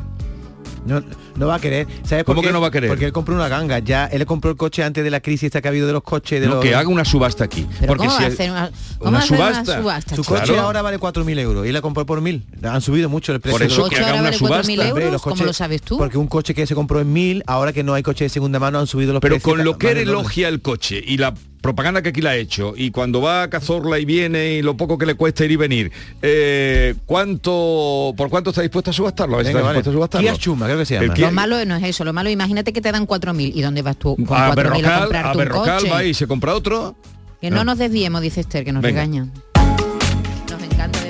No, 0.87 1.03
no 1.37 1.47
va 1.47 1.55
a 1.57 1.59
querer. 1.61 1.87
¿Sabes 2.05 2.25
por 2.25 2.35
¿Cómo 2.35 2.43
qué? 2.43 2.49
que 2.49 2.53
no 2.53 2.61
va 2.61 2.69
a 2.69 2.71
querer? 2.71 2.89
Porque 2.91 3.07
él 3.07 3.13
compró 3.13 3.35
una 3.35 3.49
ganga. 3.49 3.79
Ya 3.79 4.07
él 4.07 4.25
compró 4.27 4.51
el 4.51 4.57
coche 4.57 4.83
antes 4.85 5.03
de 5.03 5.11
la 5.11 5.21
crisis 5.21 5.45
esta 5.45 5.63
que 5.63 5.69
ha 5.69 5.71
habido 5.71 5.87
de 5.87 5.93
los 5.95 6.03
coches. 6.03 6.41
De 6.41 6.47
No, 6.47 6.57
los... 6.57 6.63
que 6.65 6.75
haga 6.75 6.89
una 6.89 7.05
subasta 7.05 7.45
aquí. 7.45 7.67
Pero 7.81 7.89
porque 7.95 8.07
¿cómo 8.07 8.11
si 8.17 8.23
va 8.23 8.25
a 8.25 8.29
es- 8.29 8.35
hacer 8.35 8.51
una, 8.51 8.71
cómo 8.99 9.09
una 9.11 9.19
hacer 9.21 9.37
subasta. 9.37 9.79
subasta, 9.81 10.17
Su 10.17 10.23
chico? 10.23 10.35
coche 10.37 10.59
ahora 10.59 10.83
vale 10.83 10.99
4.000 10.99 11.39
euros 11.39 11.67
y 11.67 11.73
la 11.73 11.81
compró 11.81 12.05
por 12.05 12.21
1.000. 12.21 12.43
Han 12.69 12.81
subido 12.83 13.09
mucho 13.09 13.33
el 13.33 13.41
precio. 13.41 13.59
Por 13.59 13.67
eso 13.67 13.89
que 13.89 13.97
haga 13.97 14.15
una 14.15 14.23
vale 14.25 14.37
subasta. 14.37 14.69
4.000 14.69 14.87
euros, 14.89 15.13
los 15.13 15.23
¿cómo 15.23 15.35
coches- 15.37 15.47
lo 15.47 15.53
sabes 15.53 15.83
tú? 15.83 15.97
Porque 15.99 16.19
un 16.19 16.27
coche 16.29 16.55
que 16.55 16.67
se 16.67 16.75
compró 16.75 17.01
en 17.01 17.15
1.000, 17.15 17.43
ahora 17.47 17.73
que 17.73 17.83
no 17.83 17.95
hay 17.95 18.03
coche 18.03 18.25
de 18.25 18.29
segunda 18.29 18.59
mano, 18.59 18.79
han 18.79 18.87
subido 18.87 19.13
los 19.13 19.21
Pero 19.21 19.37
precios. 19.37 19.55
con 19.57 19.65
lo 19.65 19.79
que 19.79 19.91
elogia 19.93 20.49
el 20.49 20.61
coche 20.63 21.03
y 21.05 21.17
la 21.17 21.35
propaganda 21.65 22.03
que 22.03 22.11
aquí 22.11 22.21
la 22.21 22.31
ha 22.31 22.37
hecho 22.37 22.75
y 22.77 22.91
cuando 22.91 23.23
va 23.23 23.45
a 23.45 23.49
Cazorla 23.49 23.99
y 23.99 24.05
viene 24.05 24.53
y 24.57 24.63
lo 24.63 24.77
poco 24.77 24.99
que 24.99 25.07
le 25.07 25.15
cuesta 25.15 25.47
ir 25.47 25.53
y 25.53 25.57
venir, 25.57 25.91
eh, 26.21 26.95
¿cuánto 27.07 28.13
por 28.19 28.29
cuánto 28.29 28.51
está 28.51 28.61
dispuesto 28.61 28.91
a 28.91 28.93
subastarlo? 28.93 29.37
A 29.37 29.39
ver 29.39 29.47
si 29.47 29.49
Venga, 29.55 29.61
está 29.61 29.67
vale. 29.69 29.79
dispuesto 29.79 29.91
a 29.91 29.95
subastarlo. 29.95 30.37
Chuma, 30.39 30.67
creo 30.67 30.77
que 30.79 30.85
se 30.85 30.97
El 30.97 31.03
llama. 31.05 31.15
Kia- 31.15 31.27
Lo 31.29 31.33
malo 31.33 31.65
no 31.65 31.77
es 31.77 31.83
eso, 31.85 32.05
lo 32.05 32.13
malo, 32.13 32.29
imagínate 32.29 32.75
que 32.75 32.83
te 32.83 32.93
dan 32.93 33.07
4.000 33.07 33.53
y 33.55 33.63
dónde 33.63 33.81
vas 33.81 33.97
tú 33.97 34.15
con 34.27 34.37
a 34.37 34.53
4.000 34.53 34.85
a 34.85 35.07
Berrocal, 35.07 35.17
a 35.25 35.33
Berrocal 35.35 35.77
coche. 35.81 35.91
va 35.91 36.05
y 36.05 36.13
se 36.13 36.27
compra 36.27 36.55
otro. 36.55 36.95
Que 37.41 37.49
no, 37.51 37.57
No. 37.57 37.65
nos 37.65 37.79
desviemos, 37.79 38.21
dice 38.21 38.43
Esther, 38.43 38.63
que 38.67 38.73
nos 38.73 38.83
Venga. 38.83 39.01
regañan. 39.01 39.33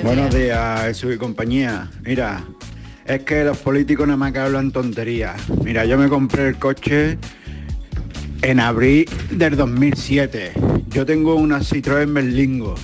Buenos 0.03 0.33
días, 0.33 0.81
Jesús 0.83 1.15
y 1.15 1.17
compañía. 1.17 1.89
Mira, 2.03 2.43
es 3.05 3.23
que 3.23 3.43
los 3.43 3.57
políticos 3.57 4.07
nada 4.07 4.17
más 4.17 4.31
que 4.31 4.39
hablan 4.39 4.71
tonterías. 4.71 5.35
Mira, 5.63 5.83
yo 5.85 5.97
me 5.97 6.07
compré 6.07 6.47
el 6.47 6.57
coche 6.57 7.17
en 8.45 8.59
abril 8.59 9.09
del 9.31 9.55
2007. 9.55 10.53
Yo 10.89 11.05
tengo 11.05 11.35
una 11.35 11.61
Citroën 11.61 12.13
Berlingo. 12.13 12.75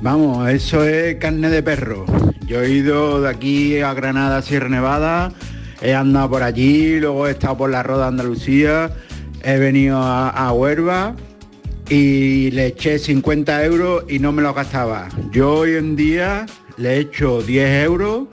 Vamos, 0.00 0.48
eso 0.48 0.84
es 0.84 1.16
carne 1.16 1.50
de 1.50 1.62
perro. 1.62 2.06
Yo 2.46 2.62
he 2.62 2.70
ido 2.70 3.20
de 3.20 3.28
aquí 3.28 3.80
a 3.80 3.92
Granada, 3.92 4.40
Sierra 4.40 4.70
Nevada, 4.70 5.32
he 5.82 5.94
andado 5.94 6.30
por 6.30 6.42
allí, 6.42 6.98
luego 6.98 7.28
he 7.28 7.32
estado 7.32 7.58
por 7.58 7.70
la 7.70 7.82
Roda 7.82 8.06
Andalucía, 8.06 8.90
he 9.42 9.58
venido 9.58 9.98
a, 9.98 10.30
a 10.30 10.52
Huelva 10.52 11.14
y 11.90 12.50
le 12.52 12.68
eché 12.68 12.98
50 12.98 13.64
euros 13.64 14.04
y 14.08 14.18
no 14.18 14.32
me 14.32 14.40
lo 14.40 14.54
gastaba. 14.54 15.08
Yo 15.30 15.56
hoy 15.56 15.74
en 15.74 15.94
día 15.94 16.46
le 16.78 16.98
echo 17.00 17.42
10 17.42 17.84
euros 17.84 18.28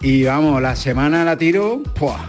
y 0.00 0.24
vamos, 0.24 0.60
la 0.60 0.74
semana 0.74 1.24
la 1.24 1.38
tiro, 1.38 1.82
¡pua! 1.94 2.28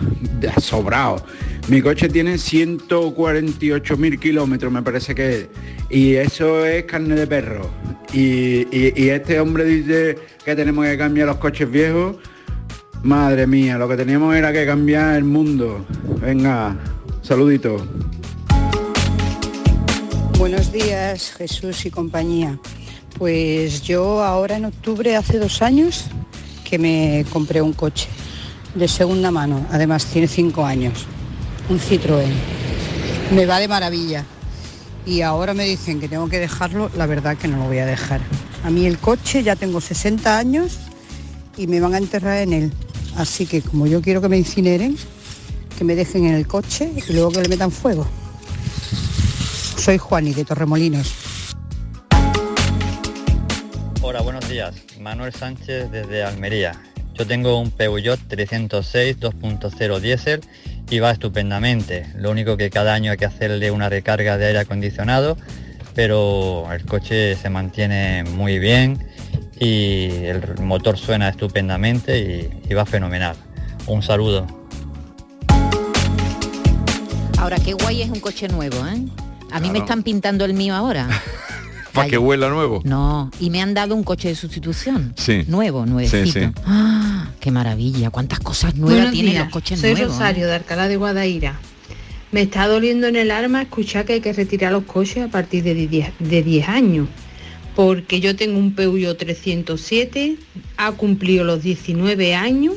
sobrado. 0.59 1.25
Mi 1.69 1.81
coche 1.81 2.09
tiene 2.09 2.37
148 2.37 3.97
mil 3.97 4.19
kilómetros, 4.19 4.71
me 4.71 4.81
parece 4.81 5.15
que 5.15 5.29
es. 5.33 5.47
Y 5.89 6.15
eso 6.15 6.65
es 6.65 6.83
carne 6.85 7.15
de 7.15 7.25
perro. 7.25 7.69
Y, 8.11 8.67
y- 8.75 8.93
y 8.95 9.09
este 9.09 9.39
hombre 9.39 9.63
dice 9.65 10.17
que 10.43 10.55
tenemos 10.55 10.85
que 10.85 10.97
cambiar 10.97 11.27
los 11.27 11.37
coches 11.37 11.69
viejos. 11.71 12.17
Madre 13.01 13.47
mía, 13.47 13.77
lo 13.77 13.87
que 13.87 13.95
teníamos 13.97 14.35
era 14.35 14.51
que 14.51 14.65
cambiar 14.65 15.15
el 15.15 15.23
mundo. 15.23 15.85
Venga, 16.21 16.75
saludito. 17.21 17.77
Buenos 20.37 20.71
días, 20.71 21.31
Jesús 21.37 21.85
y 21.85 21.89
compañía. 21.91 22.59
Pues 23.17 23.81
yo 23.83 24.21
ahora 24.21 24.57
en 24.57 24.65
octubre, 24.65 25.15
hace 25.15 25.39
dos 25.39 25.61
años, 25.61 26.05
que 26.69 26.77
me 26.77 27.25
compré 27.31 27.61
un 27.61 27.73
coche 27.73 28.09
de 28.75 28.87
segunda 28.87 29.31
mano. 29.31 29.65
Además 29.71 30.05
tiene 30.05 30.27
cinco 30.27 30.65
años. 30.65 31.05
Un 31.69 31.79
Citroën. 31.79 32.31
Me 33.31 33.45
va 33.45 33.59
de 33.59 33.67
maravilla. 33.67 34.25
Y 35.05 35.21
ahora 35.21 35.53
me 35.53 35.65
dicen 35.65 35.99
que 35.99 36.09
tengo 36.09 36.27
que 36.29 36.39
dejarlo, 36.39 36.89
la 36.95 37.05
verdad 37.05 37.37
que 37.37 37.47
no 37.47 37.57
lo 37.57 37.65
voy 37.65 37.79
a 37.79 37.85
dejar. 37.85 38.21
A 38.63 38.69
mí 38.69 38.85
el 38.85 38.97
coche 38.97 39.43
ya 39.43 39.55
tengo 39.55 39.81
60 39.81 40.37
años 40.37 40.79
y 41.57 41.67
me 41.67 41.79
van 41.79 41.93
a 41.93 41.97
enterrar 41.97 42.37
en 42.39 42.53
él. 42.53 42.73
Así 43.17 43.45
que 43.45 43.61
como 43.61 43.87
yo 43.87 44.01
quiero 44.01 44.21
que 44.21 44.29
me 44.29 44.37
incineren, 44.37 44.97
que 45.77 45.83
me 45.83 45.95
dejen 45.95 46.25
en 46.25 46.35
el 46.35 46.47
coche 46.47 46.91
y 47.07 47.13
luego 47.13 47.31
que 47.31 47.41
le 47.41 47.49
metan 47.49 47.71
fuego. 47.71 48.07
Soy 49.77 49.97
Juani 49.97 50.33
de 50.33 50.45
Torremolinos. 50.45 51.13
Hola, 54.01 54.21
buenos 54.21 54.47
días. 54.49 54.75
Manuel 54.99 55.33
Sánchez 55.33 55.91
desde 55.91 56.23
Almería. 56.23 56.73
Yo 57.13 57.27
tengo 57.27 57.59
un 57.59 57.71
Peugeot 57.71 58.19
306 58.27 59.19
2.0 59.19 59.99
diésel 59.99 60.41
y 60.89 60.99
va 60.99 61.11
estupendamente. 61.11 62.07
Lo 62.15 62.31
único 62.31 62.57
que 62.57 62.69
cada 62.69 62.93
año 62.93 63.11
hay 63.11 63.17
que 63.17 63.25
hacerle 63.25 63.71
una 63.71 63.89
recarga 63.89 64.37
de 64.37 64.47
aire 64.47 64.59
acondicionado, 64.59 65.37
pero 65.95 66.71
el 66.71 66.85
coche 66.85 67.35
se 67.35 67.49
mantiene 67.49 68.23
muy 68.23 68.59
bien 68.59 69.07
y 69.59 70.25
el 70.25 70.59
motor 70.59 70.97
suena 70.97 71.29
estupendamente 71.29 72.19
y, 72.19 72.69
y 72.69 72.73
va 72.73 72.85
fenomenal. 72.85 73.35
Un 73.87 74.01
saludo. 74.01 74.47
Ahora, 77.37 77.57
qué 77.57 77.73
guay 77.73 78.01
es 78.01 78.09
un 78.09 78.19
coche 78.19 78.47
nuevo, 78.47 78.77
¿eh? 78.87 79.05
A 79.51 79.59
mí 79.59 79.69
me 79.69 79.79
están 79.79 80.01
pintando 80.01 80.45
el 80.45 80.53
mío 80.53 80.73
ahora. 80.73 81.07
Para 81.93 82.09
que 82.09 82.17
huela 82.17 82.49
nuevo. 82.49 82.81
No, 82.83 83.29
y 83.39 83.49
me 83.49 83.61
han 83.61 83.73
dado 83.73 83.95
un 83.95 84.03
coche 84.03 84.27
de 84.29 84.35
sustitución. 84.35 85.13
Sí. 85.15 85.43
Nuevo, 85.47 85.85
nuevecito. 85.85 86.25
Sí, 86.25 86.31
sí. 86.31 86.51
¡Ah! 86.65 87.29
¡Qué 87.39 87.51
maravilla! 87.51 88.09
¿Cuántas 88.09 88.39
cosas 88.39 88.75
nuevas 88.75 88.95
Buenos 88.95 89.13
tienen 89.13 89.33
días, 89.33 89.43
los 89.45 89.53
coches 89.53 89.79
soy 89.79 89.93
nuevos? 89.93 90.13
Rosario 90.13 90.47
de 90.47 90.55
Alcalá 90.55 90.87
de 90.87 90.97
Guadaira. 90.97 91.59
Me 92.31 92.41
está 92.41 92.67
doliendo 92.67 93.05
en 93.07 93.15
el 93.15 93.29
alma 93.29 93.61
escuchar 93.61 94.05
que 94.05 94.13
hay 94.13 94.21
que 94.21 94.33
retirar 94.33 94.71
los 94.71 94.85
coches 94.85 95.23
a 95.23 95.27
partir 95.27 95.63
de 95.63 95.75
10, 95.75 96.13
de 96.17 96.41
10 96.41 96.67
años. 96.67 97.07
Porque 97.75 98.19
yo 98.19 98.35
tengo 98.35 98.57
un 98.57 98.73
Peugeot 98.73 99.17
307, 99.17 100.37
ha 100.77 100.91
cumplido 100.93 101.43
los 101.43 101.61
19 101.61 102.35
años, 102.35 102.75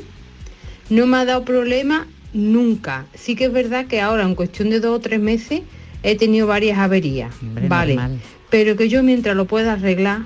no 0.91 1.07
me 1.07 1.17
ha 1.19 1.25
dado 1.25 1.45
problema 1.45 2.07
nunca. 2.33 3.07
Sí 3.15 3.35
que 3.35 3.47
es 3.47 3.53
verdad 3.53 3.87
que 3.87 4.01
ahora 4.01 4.25
en 4.25 4.35
cuestión 4.35 4.71
de 4.71 4.81
dos 4.81 4.97
o 4.97 5.01
tres 5.01 5.21
meses 5.21 5.63
he 6.03 6.17
tenido 6.17 6.47
varias 6.47 6.79
averías. 6.79 7.35
Hombre, 7.43 7.69
vale. 7.69 7.95
normal. 7.95 8.21
Pero 8.51 8.77
que 8.77 8.89
yo 8.89 9.03
mientras 9.03 9.37
lo 9.37 9.47
pueda 9.47 9.75
arreglar, 9.75 10.23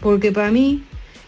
porque 0.00 0.32
para 0.32 0.50
mí 0.50 0.82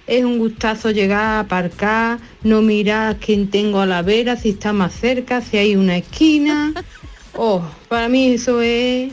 es 0.07 0.24
un 0.24 0.38
gustazo 0.38 0.90
llegar 0.90 1.20
a 1.20 1.40
aparcar, 1.40 2.18
no 2.42 2.62
mirar 2.62 3.18
quién 3.18 3.48
tengo 3.48 3.81
a 3.81 3.87
la 3.87 4.03
vera, 4.03 4.37
si 4.37 4.50
está 4.50 4.72
más 4.72 4.92
cerca, 4.94 5.40
si 5.40 5.57
hay 5.57 5.76
una 5.76 5.96
esquina. 5.96 6.72
Oh, 7.33 7.62
para 7.88 8.09
mí 8.09 8.33
eso 8.33 8.61
es 8.61 9.12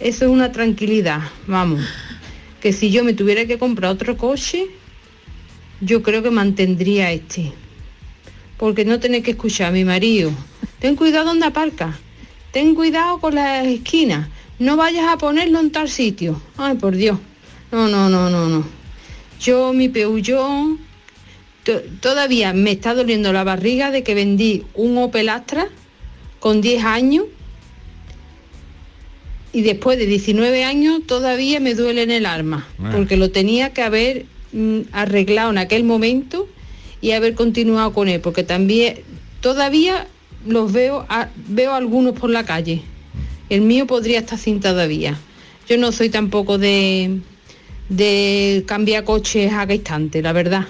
eso 0.00 0.26
es 0.26 0.30
una 0.30 0.52
tranquilidad, 0.52 1.22
vamos. 1.46 1.80
Que 2.60 2.74
si 2.74 2.90
yo 2.90 3.04
me 3.04 3.14
tuviera 3.14 3.46
que 3.46 3.58
comprar 3.58 3.90
otro 3.90 4.18
coche, 4.18 4.66
yo 5.80 6.02
creo 6.02 6.22
que 6.22 6.30
mantendría 6.30 7.10
este. 7.10 7.52
Porque 8.58 8.84
no 8.84 9.00
tener 9.00 9.22
que 9.22 9.30
escuchar 9.30 9.68
a 9.68 9.72
mi 9.72 9.84
marido. 9.84 10.32
Ten 10.78 10.96
cuidado 10.96 11.24
donde 11.24 11.46
aparca. 11.46 11.98
Ten 12.52 12.74
cuidado 12.74 13.18
con 13.18 13.36
las 13.36 13.66
esquinas. 13.66 14.28
No 14.58 14.76
vayas 14.76 15.06
a 15.08 15.18
ponerlo 15.18 15.60
en 15.60 15.70
tal 15.72 15.88
sitio. 15.88 16.40
Ay, 16.56 16.76
por 16.76 16.94
Dios. 16.96 17.18
No, 17.72 17.88
no, 17.88 18.08
no, 18.08 18.30
no, 18.30 18.48
no. 18.48 18.64
Yo, 19.40 19.72
mi 19.72 19.88
to- 21.64 21.80
todavía 22.00 22.52
me 22.52 22.70
está 22.72 22.94
doliendo 22.94 23.32
la 23.32 23.42
barriga 23.44 23.90
de 23.90 24.02
que 24.02 24.14
vendí 24.14 24.64
un 24.74 24.96
Opel 24.98 25.28
Astra 25.28 25.66
con 26.38 26.60
10 26.60 26.84
años 26.84 27.24
y 29.52 29.62
después 29.62 29.98
de 29.98 30.06
19 30.06 30.64
años 30.64 31.00
todavía 31.06 31.60
me 31.60 31.74
duele 31.74 32.02
en 32.02 32.10
el 32.10 32.26
alma, 32.26 32.66
Ah. 32.82 32.90
porque 32.92 33.16
lo 33.16 33.30
tenía 33.30 33.72
que 33.72 33.82
haber 33.82 34.26
mm, 34.52 34.80
arreglado 34.92 35.50
en 35.50 35.58
aquel 35.58 35.84
momento 35.84 36.48
y 37.00 37.10
haber 37.12 37.34
continuado 37.34 37.92
con 37.92 38.08
él, 38.08 38.20
porque 38.20 38.44
también 38.44 39.00
todavía 39.40 40.06
los 40.46 40.72
veo, 40.72 41.06
a- 41.08 41.28
veo 41.48 41.74
algunos 41.74 42.14
por 42.18 42.30
la 42.30 42.44
calle. 42.44 42.82
El 43.48 43.60
mío 43.62 43.86
podría 43.86 44.20
estar 44.20 44.38
sin 44.38 44.60
todavía. 44.60 45.18
Yo 45.68 45.76
no 45.78 45.92
soy 45.92 46.10
tampoco 46.10 46.58
de, 46.58 47.20
de 47.88 48.64
cambiar 48.66 49.04
coches 49.04 49.52
a 49.52 49.58
cada 49.58 49.74
instante, 49.74 50.22
la 50.22 50.32
verdad. 50.32 50.66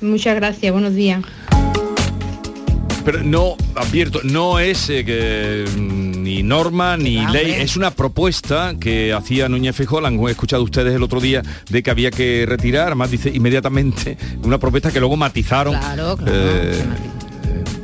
Muchas 0.00 0.36
gracias, 0.36 0.72
buenos 0.72 0.94
días. 0.94 1.22
Pero 3.04 3.22
no, 3.22 3.56
advierto, 3.74 4.20
no 4.22 4.58
es 4.58 4.90
eh, 4.90 5.02
que, 5.04 5.64
mm, 5.76 6.22
ni 6.22 6.42
norma 6.42 6.96
ni 6.98 7.16
va, 7.16 7.30
ley, 7.30 7.52
es 7.52 7.76
una 7.76 7.90
propuesta 7.90 8.74
que 8.78 9.14
hacía 9.14 9.48
Núñez 9.48 9.74
Feijóo, 9.74 10.00
la 10.02 10.08
han 10.08 10.20
escuchado 10.28 10.62
ustedes 10.62 10.94
el 10.94 11.02
otro 11.02 11.18
día, 11.18 11.42
de 11.70 11.82
que 11.82 11.90
había 11.90 12.10
que 12.10 12.44
retirar, 12.46 12.88
además 12.88 13.10
dice 13.10 13.30
inmediatamente, 13.34 14.18
una 14.42 14.58
propuesta 14.58 14.92
que 14.92 15.00
luego 15.00 15.16
matizaron. 15.16 15.74
Claro, 15.74 16.16
claro, 16.18 16.32
Eh, 16.32 16.84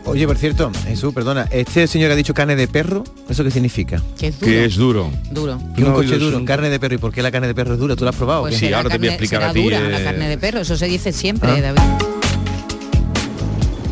Oye, 0.06 0.26
por 0.26 0.36
cierto, 0.36 0.70
Jesús, 0.86 1.14
perdona, 1.14 1.48
este 1.50 1.86
señor 1.86 2.08
que 2.08 2.12
ha 2.12 2.16
dicho 2.16 2.34
carne 2.34 2.56
de 2.56 2.68
perro, 2.68 3.04
¿eso 3.28 3.42
qué 3.42 3.50
significa? 3.50 4.02
Que 4.18 4.28
es 4.28 4.36
que 4.36 4.64
es 4.66 4.76
duro. 4.76 5.10
Duro. 5.30 5.58
Y 5.76 5.82
un 5.82 5.88
No, 5.88 5.94
coche 5.94 6.18
duro, 6.18 6.44
carne 6.44 6.68
de 6.68 6.78
perro. 6.78 6.94
¿Y 6.96 6.98
por 6.98 7.10
qué 7.12 7.22
la 7.22 7.30
carne 7.32 7.46
de 7.48 7.54
perro 7.54 7.72
es 7.74 7.80
dura? 7.80 7.96
¿Tú 7.96 8.04
la 8.04 8.10
has 8.10 8.16
probado? 8.16 8.42
Pues 8.42 8.54
qué? 8.60 8.66
será 8.66 8.82
carne- 8.84 9.18
será 9.26 9.52
dura, 9.52 9.80
la 9.80 10.00
eh, 10.00 10.04
carne 10.04 10.28
de 10.28 10.36
perro, 10.38 10.60
eso 10.60 10.76
se 10.76 10.86
dice 10.86 11.10
siempre, 11.12 11.50
Ah. 11.50 11.60
David. 11.60 11.80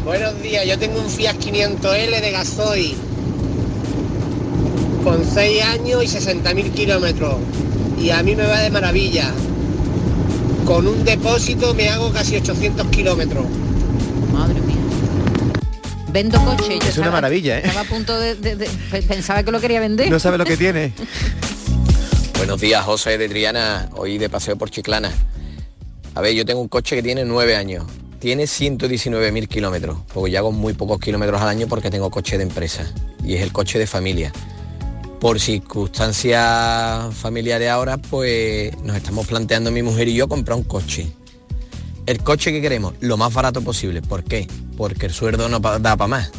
Buenos 0.05 0.43
días, 0.43 0.67
yo 0.67 0.79
tengo 0.79 1.01
un 1.01 1.09
Fiat 1.09 1.37
500L 1.39 2.21
de 2.21 2.31
gasoil 2.31 2.95
con 5.03 5.25
6 5.25 5.63
años 5.65 6.05
y 6.05 6.09
60.000 6.09 6.71
kilómetros 6.73 7.37
y 8.01 8.11
a 8.11 8.23
mí 8.23 8.37
me 8.37 8.43
va 8.47 8.61
de 8.61 8.71
maravilla. 8.71 9.33
Con 10.67 10.87
un 10.87 11.05
depósito 11.05 11.73
me 11.75 11.89
hago 11.89 12.13
casi 12.13 12.37
800 12.37 12.87
kilómetros. 12.89 13.47
Madre 14.33 14.61
mía. 14.61 14.72
Vendo 16.13 16.39
coche. 16.45 16.79
Yo 16.81 16.89
Es 16.89 16.99
una 16.99 17.11
maravilla, 17.11 17.59
¿eh? 17.59 17.63
Estaba 17.65 17.81
a 17.81 17.85
punto 17.85 18.19
de, 18.19 18.35
de- 18.35 18.57
de- 18.57 18.69
pe- 18.91 19.03
pensaba 19.03 19.43
que 19.43 19.51
lo 19.51 19.61
quería 19.61 19.81
vender. 19.81 20.11
No 20.11 20.19
sabe 20.19 20.37
lo 20.39 20.45
que 20.45 20.57
tiene. 20.57 20.93
Buenos 22.37 22.61
días, 22.61 22.85
José 22.85 23.17
de 23.19 23.29
Triana, 23.29 23.89
hoy 23.97 24.19
de 24.19 24.29
paseo 24.29 24.57
por 24.57 24.69
Chiclana. 24.71 25.11
A 26.15 26.21
ver, 26.21 26.35
yo 26.35 26.45
tengo 26.45 26.61
un 26.61 26.69
coche 26.69 26.97
que 26.97 27.03
tiene 27.03 27.25
nueve 27.25 27.57
años, 27.57 27.85
tiene 28.19 28.45
119.000 28.45 29.49
kilómetros, 29.49 29.99
porque 30.13 30.33
yo 30.33 30.39
hago 30.41 30.53
muy 30.53 30.75
pocos 30.75 30.99
kilómetros 31.01 31.41
al 31.41 31.49
año 31.49 31.67
porque 31.69 31.91
tengo 31.91 32.11
coche 32.11 32.37
de 32.37 32.43
empresa 32.43 32.85
y 33.25 33.35
es 33.37 33.43
el 33.43 33.53
coche 33.53 33.79
de 33.79 33.87
familia. 33.87 34.33
Por 35.21 35.41
circunstancias 35.41 37.15
familiares 37.15 37.71
ahora, 37.71 37.97
pues 37.97 38.77
nos 38.83 38.97
estamos 38.97 39.27
planteando 39.27 39.71
mi 39.71 39.83
mujer 39.83 40.09
y 40.09 40.15
yo 40.15 40.29
comprar 40.29 40.59
un 40.59 40.65
coche. 40.65 41.07
El 42.07 42.23
coche 42.23 42.53
que 42.53 42.61
queremos, 42.61 42.95
lo 43.01 43.17
más 43.17 43.33
barato 43.33 43.63
posible. 43.63 44.03
¿Por 44.03 44.25
qué? 44.25 44.49
Porque 44.77 45.07
el 45.07 45.13
sueldo 45.13 45.49
no 45.49 45.61
da 45.61 45.97
para 45.97 46.09
más. 46.09 46.33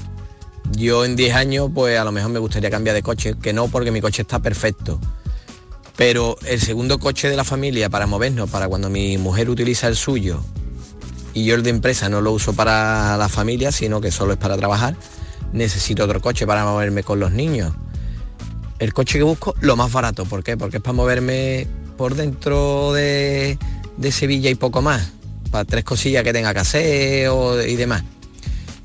Yo 0.72 1.06
en 1.06 1.16
10 1.16 1.36
años, 1.36 1.70
pues 1.74 1.98
a 1.98 2.04
lo 2.04 2.12
mejor 2.12 2.32
me 2.32 2.40
gustaría 2.40 2.70
cambiar 2.70 2.96
de 2.96 3.04
coche, 3.04 3.36
que 3.42 3.54
no 3.54 3.68
porque 3.68 3.92
mi 3.92 4.02
coche 4.02 4.24
está 4.24 4.40
perfecto. 4.40 5.00
Pero 5.96 6.38
el 6.46 6.60
segundo 6.60 7.00
coche 7.00 7.30
de 7.30 7.38
la 7.38 7.44
familia 7.44 7.90
para 7.90 8.08
movernos, 8.08 8.50
para 8.50 8.68
cuando 8.68 8.90
mi 8.90 9.18
mujer 9.18 9.50
utiliza 9.50 9.88
el 9.88 9.96
suyo 9.96 10.44
y 11.34 11.46
yo 11.46 11.56
el 11.56 11.64
de 11.64 11.70
empresa 11.70 12.10
no 12.10 12.22
lo 12.22 12.32
uso 12.32 12.54
para 12.54 13.18
la 13.18 13.30
familia, 13.30 13.72
sino 13.72 14.02
que 14.02 14.12
solo 14.12 14.34
es 14.34 14.40
para 14.40 14.58
trabajar, 14.58 14.96
necesito 15.52 16.04
otro 16.04 16.22
coche 16.22 16.46
para 16.46 16.66
moverme 16.66 17.04
con 17.04 17.20
los 17.20 17.32
niños. 17.32 17.74
El 18.80 18.94
coche 18.94 19.18
que 19.18 19.24
busco, 19.24 19.56
lo 19.62 19.76
más 19.76 19.92
barato. 19.92 20.26
¿Por 20.26 20.44
qué? 20.44 20.58
Porque 20.58 20.78
es 20.78 20.84
para 20.84 20.94
moverme 20.94 21.68
por 21.98 22.16
dentro 22.16 22.92
de, 22.94 23.58
de 23.98 24.12
Sevilla 24.12 24.50
y 24.50 24.56
poco 24.56 24.82
más. 24.82 25.12
Para 25.54 25.66
tres 25.66 25.84
cosillas 25.84 26.24
que 26.24 26.34
tenga 26.34 26.52
que 26.52 26.60
hacer 26.62 27.28
o- 27.28 27.62
y 27.64 27.76
demás. 27.76 28.04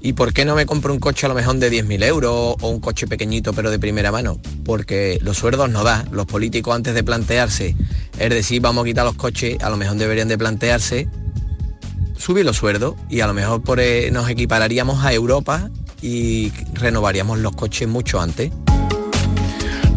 ¿Y 0.03 0.13
por 0.13 0.35
qué 0.35 0.45
no 0.45 0.55
me 0.55 0.67
compro 0.67 0.93
un 0.93 1.01
coche 1.01 1.25
a 1.25 1.31
lo 1.31 1.35
mejor 1.35 1.57
de 1.57 1.71
10.000 1.71 2.03
euros 2.03 2.57
o 2.61 2.69
un 2.69 2.79
coche 2.79 3.07
pequeñito 3.07 3.55
pero 3.55 3.71
de 3.71 3.79
primera 3.79 4.13
mano? 4.13 4.39
Porque 4.67 5.19
los 5.23 5.39
sueldos 5.39 5.71
no 5.71 5.83
da. 5.83 6.05
Los 6.13 6.27
políticos 6.27 6.75
antes 6.77 6.93
de 6.95 7.03
plantearse, 7.03 7.75
es 8.19 8.29
decir, 8.29 8.61
vamos 8.61 8.83
a 8.83 8.85
quitar 8.85 9.07
los 9.07 9.15
coches, 9.15 9.57
a 9.63 9.71
lo 9.71 9.79
mejor 9.79 9.97
deberían 9.97 10.29
de 10.29 10.37
plantearse 10.37 11.09
subir 12.19 12.45
los 12.45 12.59
sueldos 12.59 12.97
y 13.09 13.21
a 13.21 13.27
lo 13.27 13.33
mejor 13.33 13.63
por, 13.63 13.81
eh, 13.81 14.11
nos 14.11 14.29
equipararíamos 14.29 15.03
a 15.07 15.15
Europa 15.15 15.71
y 16.03 16.53
renovaríamos 16.75 17.39
los 17.39 17.57
coches 17.57 17.89
mucho 17.89 18.21
antes. 18.21 18.53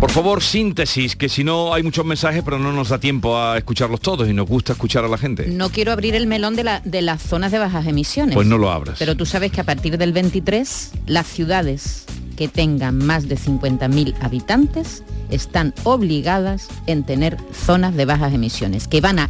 Por 0.02 0.10
favor, 0.10 0.42
síntesis, 0.42 1.16
que 1.16 1.30
si 1.30 1.44
no 1.44 1.74
hay 1.76 1.84
muchos 1.84 2.04
mensajes, 2.04 2.42
pero 2.44 2.58
no 2.58 2.74
nos 2.74 2.90
da 2.90 2.98
tiempo 3.00 3.38
a 3.38 3.58
escucharlos 3.60 4.00
todos 4.02 4.28
y 4.28 4.34
nos 4.34 4.48
gusta 4.48 4.74
escuchar 4.74 5.06
a 5.06 5.08
la 5.08 5.18
gente. 5.18 5.46
No 5.48 5.70
quiero 5.70 5.92
abrir 5.92 6.16
el 6.16 6.26
melón 6.26 6.56
de, 6.56 6.64
la- 6.64 6.80
de 6.84 7.04
las 7.04 7.22
zonas 7.22 7.52
de 7.52 7.60
bajas 7.60 7.86
emisiones. 7.86 8.34
Pues 8.34 8.48
no 8.48 8.58
lo 8.58 8.72
abras. 8.72 8.98
Pero 8.98 9.16
tú 9.16 9.28
sabes 9.28 9.52
que 9.52 9.62
a 9.62 9.64
partir 9.64 10.00
del 10.00 10.12
23, 10.12 10.92
las 11.06 11.28
ciudades 11.28 12.06
que 12.36 12.48
tengan 12.48 12.98
más 12.98 13.30
de 13.30 13.38
50.000 13.38 14.16
habitantes 14.22 15.04
están 15.30 15.72
obligadas 15.84 16.68
en 16.88 17.04
tener 17.04 17.38
zonas 17.54 17.96
de 17.96 18.06
bajas 18.06 18.34
emisiones, 18.34 18.88
que 18.88 19.02
van 19.02 19.20
a 19.20 19.30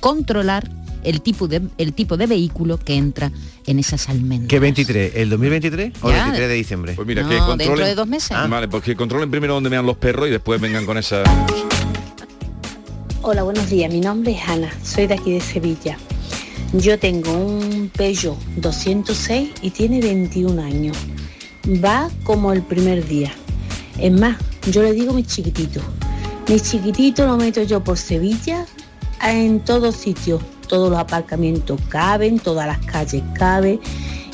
controlar 0.00 0.68
el 1.02 1.22
tipo 1.22 1.48
de, 1.48 1.62
el 1.78 1.94
tipo 1.94 2.18
de 2.18 2.26
vehículo 2.26 2.76
que 2.78 2.94
entra 2.96 3.32
en 3.66 3.78
esas 3.78 4.08
almendras. 4.08 4.48
¿Qué 4.48 4.58
23? 4.60 5.12
¿El 5.16 5.30
2023 5.30 5.92
o 6.02 6.08
el 6.10 6.14
Ya. 6.16 6.22
23 6.24 6.48
de 6.48 6.54
diciembre? 6.54 6.92
Pues 6.94 7.06
mira, 7.06 7.22
No, 7.22 7.28
que 7.30 7.38
controlen... 7.38 7.58
dentro 7.68 7.86
de 7.86 7.94
dos 7.94 8.06
meses. 8.08 8.32
Ah, 8.32 8.46
Vale, 8.46 8.68
pues 8.68 8.82
que 8.82 8.94
controlen 8.96 9.30
primero 9.30 9.54
donde 9.54 9.70
vean 9.70 9.86
los 9.86 9.96
perros 9.96 10.28
y 10.28 10.30
después 10.30 10.60
vengan 10.60 10.84
con 10.86 10.98
esa... 10.98 11.22
Hola, 13.22 13.42
buenos 13.42 13.70
días. 13.70 13.90
Mi 13.92 14.00
nombre 14.00 14.32
es 14.32 14.48
Ana, 14.48 14.70
soy 14.82 15.06
de 15.06 15.14
aquí 15.14 15.32
de 15.32 15.40
Sevilla. 15.40 15.96
Yo 16.74 16.98
tengo 16.98 17.32
un 17.32 17.90
Peugeot 17.96 18.36
206 18.56 19.50
y 19.62 19.70
tiene 19.70 20.00
21 20.00 20.60
años. 20.62 20.96
Va 21.82 22.10
como 22.24 22.52
el 22.52 22.62
primer 22.62 23.06
día. 23.06 23.32
Es 23.98 24.12
más, 24.12 24.36
yo 24.70 24.82
le 24.82 24.92
digo 24.92 25.12
mi 25.14 25.24
chiquitito. 25.24 25.80
Mi 26.48 26.60
chiquitito 26.60 27.24
lo 27.26 27.36
meto 27.38 27.62
yo 27.62 27.82
por 27.82 27.96
Sevilla 27.96 28.66
en 29.22 29.60
todos 29.60 29.96
sitios. 29.96 30.42
Todos 30.74 30.90
los 30.90 30.98
aparcamientos 30.98 31.80
caben, 31.88 32.40
todas 32.40 32.66
las 32.66 32.84
calles 32.84 33.22
caben. 33.34 33.78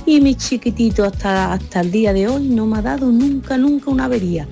Y 0.07 0.23
mi 0.23 0.35
chiquitito 0.35 1.05
hasta, 1.05 1.53
hasta 1.53 1.81
el 1.81 1.91
día 1.91 2.15
de 2.15 2.29
hoy 2.29 2.49
no 2.49 2.65
me 2.67 2.79
ha 2.79 2.81
dado 2.81 3.13
nunca, 3.13 3.59
nunca 3.59 3.91
una 3.91 4.07
avería. 4.07 4.49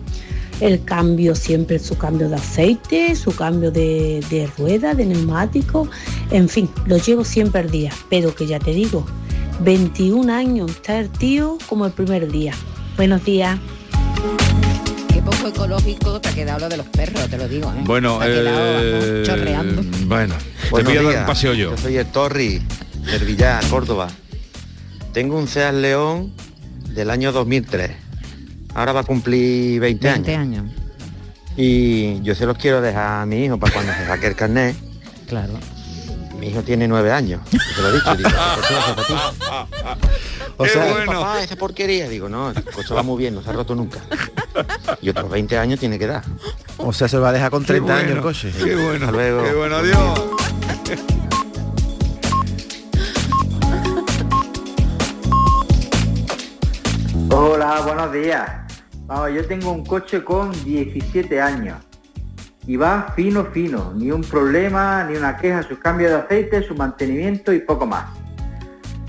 el 0.60 0.84
cambio 0.84 1.34
siempre, 1.34 1.78
su 1.78 1.96
cambio 1.96 2.28
de 2.28 2.34
aceite, 2.34 3.16
su 3.16 3.34
cambio 3.34 3.70
de, 3.70 4.22
de 4.28 4.50
rueda, 4.58 4.92
de 4.92 5.06
neumático, 5.06 5.88
en 6.30 6.50
fin, 6.50 6.68
lo 6.84 6.98
llevo 6.98 7.24
siempre 7.24 7.62
al 7.62 7.70
día, 7.70 7.90
pero 8.10 8.34
que 8.34 8.46
ya 8.46 8.58
te 8.58 8.72
digo, 8.72 9.06
21 9.60 10.30
años 10.30 10.70
está 10.70 10.98
el 10.98 11.08
tío 11.08 11.56
como 11.70 11.86
el 11.86 11.92
primer 11.92 12.30
día. 12.30 12.52
Buenos 12.98 13.24
días. 13.24 13.58
Qué 15.18 15.24
poco 15.24 15.48
ecológico 15.48 16.20
te 16.20 16.28
ha 16.28 16.32
quedado 16.32 16.60
lo 16.60 16.68
de 16.68 16.76
los 16.76 16.86
perros, 16.86 17.28
te 17.28 17.36
lo 17.36 17.48
digo. 17.48 17.72
¿eh? 17.72 17.82
Bueno, 17.82 18.20
Te 18.20 18.24
ha 18.24 18.28
quedado, 18.28 18.78
eh, 18.80 19.22
chorreando. 19.26 19.82
bueno, 20.06 20.34
te 20.36 20.70
voy 20.70 20.80
a 20.80 20.84
dar 20.94 21.02
días. 21.10 21.20
un 21.22 21.26
paseo 21.26 21.54
yo. 21.54 21.76
soy 21.76 21.96
el 21.96 22.06
Torri, 22.06 22.62
del 23.04 23.24
Villar, 23.24 23.66
Córdoba. 23.66 24.06
Tengo 25.12 25.36
un 25.36 25.48
Seat 25.48 25.74
León 25.74 26.32
del 26.94 27.10
año 27.10 27.32
2003. 27.32 27.90
Ahora 28.74 28.92
va 28.92 29.00
a 29.00 29.02
cumplir 29.02 29.80
20, 29.80 30.06
20 30.08 30.36
años. 30.36 30.60
años. 30.60 30.76
Y 31.56 32.22
yo 32.22 32.36
se 32.36 32.46
los 32.46 32.56
quiero 32.56 32.80
dejar 32.80 33.22
a 33.22 33.26
mi 33.26 33.44
hijo 33.44 33.58
para 33.58 33.72
cuando 33.72 33.92
se 33.94 34.06
saque 34.06 34.28
el 34.28 34.36
carnet. 34.36 34.76
Claro. 35.26 35.54
Mi 36.38 36.48
hijo 36.48 36.62
tiene 36.62 36.86
nueve 36.86 37.12
años. 37.12 37.40
Se 37.50 37.82
lo 37.82 37.88
he 37.88 37.92
dicho. 37.92 38.16
Digo. 38.16 38.28
O 40.60 40.66
sea, 40.66 40.92
bueno. 40.92 41.12
papá, 41.12 41.40
esa 41.44 41.54
porquería. 41.54 42.08
Digo, 42.08 42.28
no, 42.28 42.50
el 42.50 42.64
coche 42.64 42.92
va 42.92 43.04
muy 43.04 43.16
bien, 43.16 43.32
no 43.32 43.42
se 43.42 43.50
ha 43.50 43.52
roto 43.52 43.76
nunca. 43.76 44.00
Y 45.00 45.08
otros 45.08 45.30
20 45.30 45.56
años 45.56 45.78
tiene 45.78 46.00
que 46.00 46.08
dar. 46.08 46.24
O 46.78 46.92
sea, 46.92 47.06
se 47.06 47.14
lo 47.14 47.22
va 47.22 47.28
a 47.28 47.32
dejar 47.32 47.52
con 47.52 47.62
Qué 47.62 47.74
30 47.74 47.96
años 47.96 48.10
el 48.16 48.20
coche. 48.20 48.52
qué 48.52 48.74
bueno, 48.74 49.06
Hasta 49.06 49.12
luego. 49.12 49.44
qué 49.44 49.54
bueno, 49.54 49.76
adiós. 49.76 50.20
Hola, 57.30 57.80
buenos 57.82 58.12
días. 58.12 58.50
Vamos, 59.06 59.30
yo 59.34 59.46
tengo 59.46 59.70
un 59.72 59.84
coche 59.84 60.24
con 60.24 60.52
17 60.64 61.40
años 61.40 61.76
y 62.68 62.76
va 62.76 63.14
fino, 63.16 63.46
fino, 63.46 63.94
ni 63.96 64.10
un 64.10 64.20
problema, 64.20 65.02
ni 65.04 65.16
una 65.16 65.38
queja, 65.38 65.62
sus 65.62 65.78
cambios 65.78 66.10
de 66.10 66.16
aceite, 66.18 66.62
su 66.62 66.74
mantenimiento 66.74 67.50
y 67.50 67.60
poco 67.60 67.86
más. 67.86 68.04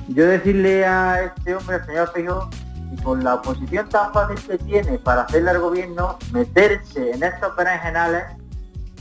Yo 0.07 0.25
decirle 0.25 0.85
a 0.85 1.25
este 1.25 1.55
hombre, 1.55 1.75
al 1.75 1.85
señor 1.85 2.11
Fijo, 2.15 2.49
y 2.89 3.01
con 3.01 3.21
la 3.21 3.35
oposición 3.35 3.89
tan 3.89 4.13
fácil 4.13 4.37
que 4.47 4.57
tiene 4.59 4.97
para 4.99 5.23
hacerle 5.23 5.49
al 5.49 5.59
gobierno, 5.59 6.17
meterse 6.31 7.11
en 7.11 7.21
estos 7.21 7.53
berenjenales, 7.57 8.23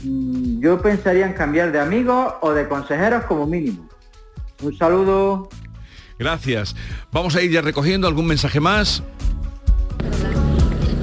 mm, 0.03 0.59
yo 0.59 0.81
pensaría 0.81 1.25
en 1.25 1.33
cambiar 1.33 1.71
de 1.71 1.79
amigos 1.79 2.33
o 2.41 2.51
de 2.51 2.67
consejeros 2.67 3.23
como 3.23 3.47
mínimo. 3.47 3.87
Un 4.61 4.77
saludo. 4.77 5.47
Gracias. 6.19 6.75
Vamos 7.13 7.33
a 7.37 7.41
ir 7.41 7.49
ya 7.49 7.61
recogiendo 7.61 8.09
algún 8.09 8.27
mensaje 8.27 8.59
más. 8.59 9.03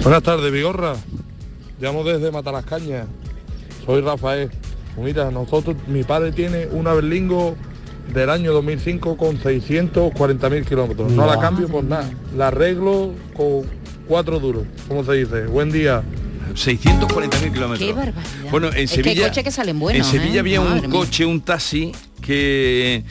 Buenas 0.02 0.22
tardes, 0.22 0.52
Vigorra. 0.52 0.92
Llamo 1.80 2.04
desde 2.04 2.30
Matalascañas. 2.30 3.06
Soy 3.86 4.00
Rafael. 4.02 4.50
Mira, 4.98 5.30
nosotros, 5.30 5.76
mi 5.86 6.02
padre 6.04 6.32
tiene 6.32 6.66
una 6.70 6.92
Berlingo 6.94 7.56
del 8.12 8.30
año 8.30 8.52
2005 8.52 9.16
con 9.16 9.38
640.000 9.38 10.64
kilómetros. 10.64 11.12
No 11.12 11.26
la 11.26 11.38
cambio 11.38 11.68
por 11.68 11.84
nada. 11.84 12.08
La 12.36 12.48
arreglo 12.48 13.12
con 13.36 13.62
cuatro 14.08 14.40
duros, 14.40 14.64
como 14.88 15.04
se 15.04 15.12
dice. 15.12 15.46
Buen 15.46 15.70
día. 15.70 16.02
640.000 16.54 17.52
kilómetros. 17.52 17.78
Qué 17.78 17.92
barbaridad. 17.92 18.22
Bueno, 18.50 18.68
en 18.68 18.76
Es 18.78 18.90
que 18.92 18.98
hay 19.00 19.04
Sevilla, 19.04 19.28
coches 19.28 19.44
que 19.44 19.50
salen 19.50 19.78
buenos, 19.78 20.06
en 20.06 20.10
Sevilla 20.18 20.36
¿eh? 20.36 20.40
había 20.40 20.60
un 20.62 20.80
mía. 20.80 20.88
coche, 20.88 21.26
un 21.26 21.40
taxi 21.42 21.92
que 22.22 23.02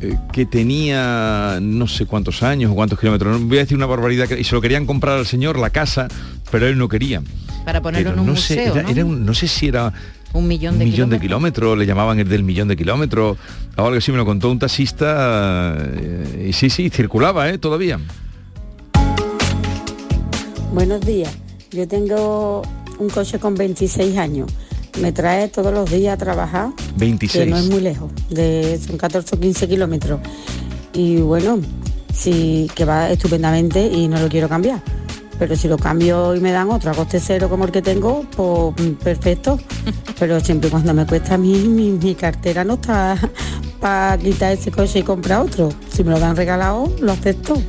eh, 0.00 0.18
que 0.32 0.46
tenía 0.46 1.58
no 1.62 1.86
sé 1.86 2.06
cuántos 2.06 2.42
años 2.42 2.72
o 2.72 2.74
cuántos 2.74 2.98
kilómetros. 2.98 3.40
No 3.40 3.46
voy 3.46 3.58
a 3.58 3.60
decir 3.60 3.76
una 3.76 3.86
barbaridad 3.86 4.26
que- 4.26 4.40
y 4.40 4.44
se 4.44 4.54
lo 4.56 4.60
querían 4.60 4.86
comprar 4.86 5.18
al 5.18 5.26
señor 5.26 5.56
la 5.58 5.70
casa, 5.70 6.08
pero 6.50 6.66
él 6.66 6.76
no 6.76 6.88
quería. 6.88 7.22
Para 7.64 7.80
ponerlo 7.80 8.10
Pero 8.10 8.22
en 8.22 8.28
un 8.28 8.34
no 8.34 8.40
sé, 8.40 8.56
museo, 8.56 8.72
era, 8.74 8.82
¿no? 8.82 8.88
era 8.88 9.04
un- 9.04 9.24
no 9.26 9.34
sé 9.34 9.46
si 9.48 9.68
era 9.68 9.92
un 10.32 10.48
millón 10.48 10.74
un 10.74 10.78
de 10.80 10.84
millón 10.86 11.10
de 11.10 11.18
kilómetros. 11.20 11.20
kilómetros, 11.20 11.78
le 11.78 11.86
llamaban 11.86 12.18
el 12.18 12.28
del 12.28 12.42
millón 12.42 12.68
de 12.68 12.76
kilómetros, 12.76 13.36
o 13.76 13.82
algo 13.84 13.96
así 13.98 14.10
me 14.10 14.16
lo 14.18 14.24
contó 14.24 14.50
un 14.50 14.58
taxista 14.58 15.76
eh, 15.78 16.46
y 16.48 16.52
sí, 16.52 16.70
sí, 16.70 16.90
circulaba, 16.90 17.48
¿eh? 17.50 17.58
Todavía. 17.58 17.98
Buenos 20.72 21.00
días. 21.02 21.32
Yo 21.70 21.86
tengo 21.86 22.62
un 22.98 23.08
coche 23.10 23.38
con 23.38 23.54
26 23.54 24.16
años. 24.16 24.50
Me 25.00 25.12
trae 25.12 25.48
todos 25.48 25.72
los 25.72 25.90
días 25.90 26.14
a 26.14 26.16
trabajar, 26.18 26.68
26. 26.96 27.44
que 27.44 27.50
no 27.50 27.56
es 27.56 27.68
muy 27.70 27.80
lejos, 27.80 28.10
de, 28.28 28.78
son 28.86 28.98
14 28.98 29.36
o 29.36 29.40
15 29.40 29.66
kilómetros. 29.68 30.20
Y 30.92 31.16
bueno, 31.16 31.58
sí 32.12 32.70
que 32.74 32.84
va 32.84 33.10
estupendamente 33.10 33.86
y 33.86 34.08
no 34.08 34.20
lo 34.20 34.28
quiero 34.28 34.48
cambiar. 34.50 34.82
Pero 35.42 35.56
si 35.56 35.66
lo 35.66 35.76
cambio 35.76 36.36
y 36.36 36.40
me 36.40 36.52
dan 36.52 36.70
otro 36.70 36.92
a 36.92 36.94
coste 36.94 37.18
cero 37.18 37.48
como 37.48 37.64
el 37.64 37.72
que 37.72 37.82
tengo, 37.82 38.24
pues 38.36 38.74
mm, 38.86 38.92
perfecto. 39.02 39.58
Pero 40.20 40.38
siempre 40.38 40.70
cuando 40.70 40.94
me 40.94 41.04
cuesta 41.04 41.34
a 41.34 41.36
mí, 41.36 41.56
mi, 41.66 41.90
mi 41.90 42.14
cartera 42.14 42.62
no 42.62 42.74
está 42.74 43.16
para 43.80 44.16
quitar 44.18 44.52
ese 44.52 44.70
coche 44.70 45.00
y 45.00 45.02
comprar 45.02 45.40
otro. 45.40 45.70
Si 45.92 46.04
me 46.04 46.12
lo 46.12 46.20
dan 46.20 46.36
regalado, 46.36 46.94
lo 47.00 47.10
acepto. 47.10 47.60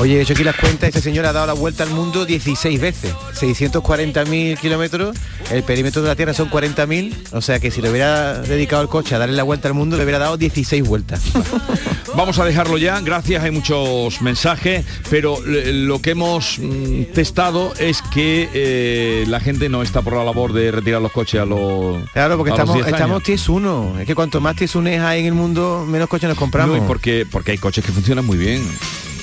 Oye, 0.00 0.16
he 0.16 0.20
hecho 0.20 0.32
aquí 0.32 0.44
las 0.44 0.54
cuentas, 0.54 0.90
este 0.90 1.00
señor 1.00 1.26
ha 1.26 1.32
dado 1.32 1.48
la 1.48 1.54
vuelta 1.54 1.82
al 1.82 1.90
mundo 1.90 2.24
16 2.24 2.80
veces, 2.80 3.12
640.000 3.34 4.56
kilómetros, 4.56 5.16
el 5.50 5.64
perímetro 5.64 6.02
de 6.02 6.08
la 6.08 6.14
Tierra 6.14 6.32
son 6.32 6.48
40.000, 6.48 7.14
o 7.32 7.40
sea 7.40 7.58
que 7.58 7.72
si 7.72 7.82
le 7.82 7.90
hubiera 7.90 8.40
dedicado 8.40 8.80
el 8.80 8.88
coche 8.88 9.16
a 9.16 9.18
darle 9.18 9.34
la 9.34 9.42
vuelta 9.42 9.66
al 9.66 9.74
mundo, 9.74 9.96
le 9.96 10.04
hubiera 10.04 10.20
dado 10.20 10.36
16 10.36 10.84
vueltas. 10.84 11.24
Vamos 12.16 12.38
a 12.38 12.44
dejarlo 12.44 12.78
ya, 12.78 13.00
gracias, 13.00 13.42
hay 13.42 13.50
muchos 13.50 14.22
mensajes, 14.22 14.86
pero 15.10 15.40
lo 15.44 16.00
que 16.00 16.12
hemos 16.12 16.60
mm, 16.60 17.12
testado 17.12 17.74
es 17.80 18.00
que 18.00 18.48
eh, 18.54 19.24
la 19.26 19.40
gente 19.40 19.68
no 19.68 19.82
está 19.82 20.02
por 20.02 20.14
la 20.14 20.22
labor 20.22 20.52
de 20.52 20.70
retirar 20.70 21.02
los 21.02 21.10
coches 21.10 21.40
a 21.40 21.44
los 21.44 22.08
Claro, 22.12 22.36
porque 22.36 22.52
estamos, 22.52 22.76
10 22.76 22.86
años. 22.86 23.00
estamos 23.00 23.22
TIES 23.24 23.48
1, 23.48 23.96
es 24.00 24.06
que 24.06 24.14
cuanto 24.14 24.40
más 24.40 24.54
TIES 24.54 24.76
1 24.76 25.04
hay 25.04 25.20
en 25.20 25.26
el 25.26 25.34
mundo, 25.34 25.84
menos 25.88 26.08
coches 26.08 26.28
nos 26.28 26.38
compramos. 26.38 26.78
No, 26.78 26.84
y 26.84 26.86
porque, 26.86 27.26
porque 27.28 27.50
hay 27.50 27.58
coches 27.58 27.84
que 27.84 27.90
funcionan 27.90 28.24
muy 28.24 28.38
bien. 28.38 28.62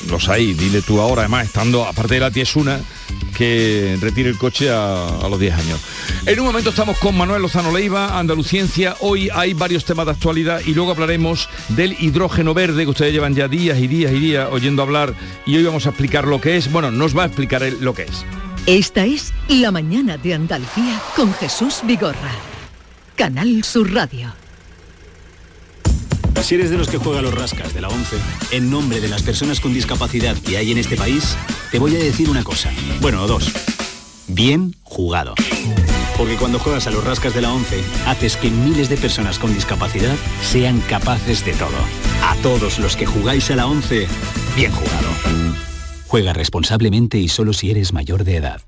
Los 0.10 0.30
hay, 0.30 0.54
dile 0.54 0.82
tú 0.82 1.00
ahora, 1.02 1.24
además, 1.24 1.46
estando, 1.46 1.86
aparte 1.86 2.16
de 2.16 2.20
la 2.20 2.32
tiesuna, 2.32 2.80
que 3.36 3.98
retire 4.00 4.30
el 4.30 4.38
coche 4.38 4.70
a, 4.70 5.08
a 5.08 5.30
los 5.30 5.40
10 5.40 5.54
años. 5.54 5.80
En 6.26 6.40
un 6.40 6.46
momento 6.46 6.70
estamos 6.70 6.98
con 6.98 7.18
Manuel 7.18 7.42
Lozano 7.42 7.72
Leiva, 7.72 8.18
Andaluciencia. 8.18 8.96
Hoy 9.02 9.30
hay 9.34 9.54
varios 9.54 9.86
temas 9.86 10.06
de 10.06 10.14
actualidad 10.14 10.62
y 10.66 10.74
luego 10.74 10.92
hablaremos 10.92 11.50
del 11.70 11.96
hidrógeno 12.00 12.54
verde, 12.54 12.84
que 12.84 12.90
ustedes 12.90 13.14
llevan 13.14 13.36
ya 13.36 13.48
días 13.48 13.80
y 13.80 13.88
días 13.88 14.14
y 14.14 14.20
días 14.20 14.48
oyendo 14.52 14.82
hablar. 14.82 15.14
Y 15.46 15.58
hoy 15.58 15.64
vamos 15.64 15.86
a 15.86 15.90
explicar 15.90 16.26
lo 16.26 16.40
que 16.40 16.58
es. 16.58 16.72
Bueno, 16.72 16.92
nos 16.92 17.18
va 17.18 17.24
a 17.24 17.28
explicar 17.28 17.64
lo 17.80 17.94
que 17.94 18.04
es. 18.04 18.26
Esta 18.66 19.06
es 19.06 19.34
La 19.48 19.72
mañana 19.72 20.18
de 20.18 20.34
Andalucía 20.34 21.00
con 21.16 21.34
Jesús 21.34 21.82
Vigorra. 21.84 22.32
Canal 23.16 23.64
Sur 23.64 23.94
Radio. 23.94 24.45
Si 26.42 26.54
eres 26.56 26.70
de 26.70 26.78
los 26.78 26.88
que 26.88 26.98
juega 26.98 27.24
los 27.24 27.34
rascas 27.34 27.74
de 27.74 27.82
la 27.82 27.88
11, 27.88 28.18
en 28.52 28.70
nombre 28.70 29.02
de 29.02 29.08
las 29.08 29.24
personas 29.24 29.60
con 29.60 29.74
discapacidad 29.74 30.38
que 30.38 30.58
hay 30.58 30.72
en 30.72 30.78
este 30.78 30.96
país, 30.96 31.36
te 31.72 31.80
voy 31.80 31.96
a 31.96 32.00
decir 32.00 32.30
una 32.30 32.44
cosa. 32.44 32.72
Bueno, 33.02 33.26
dos. 33.26 33.52
Bien 34.28 34.76
jugado. 34.84 35.34
Porque 36.18 36.36
cuando 36.36 36.60
juegas 36.60 36.86
a 36.86 36.92
los 36.92 37.04
rascas 37.04 37.34
de 37.34 37.42
la 37.42 37.52
11, 37.52 37.84
haces 38.06 38.38
que 38.38 38.52
miles 38.52 38.90
de 38.90 38.98
personas 38.98 39.40
con 39.40 39.54
discapacidad 39.54 40.16
sean 40.44 40.82
capaces 40.82 41.44
de 41.44 41.54
todo. 41.54 41.78
A 42.24 42.36
todos 42.44 42.78
los 42.78 42.96
que 42.96 43.08
jugáis 43.08 43.50
a 43.50 43.56
la 43.56 43.66
11, 43.66 44.08
bien 44.56 44.72
jugado. 44.72 45.10
Juega 46.08 46.34
responsablemente 46.34 47.18
y 47.18 47.28
solo 47.28 47.54
si 47.54 47.72
eres 47.72 47.92
mayor 47.92 48.24
de 48.24 48.36
edad. 48.38 48.62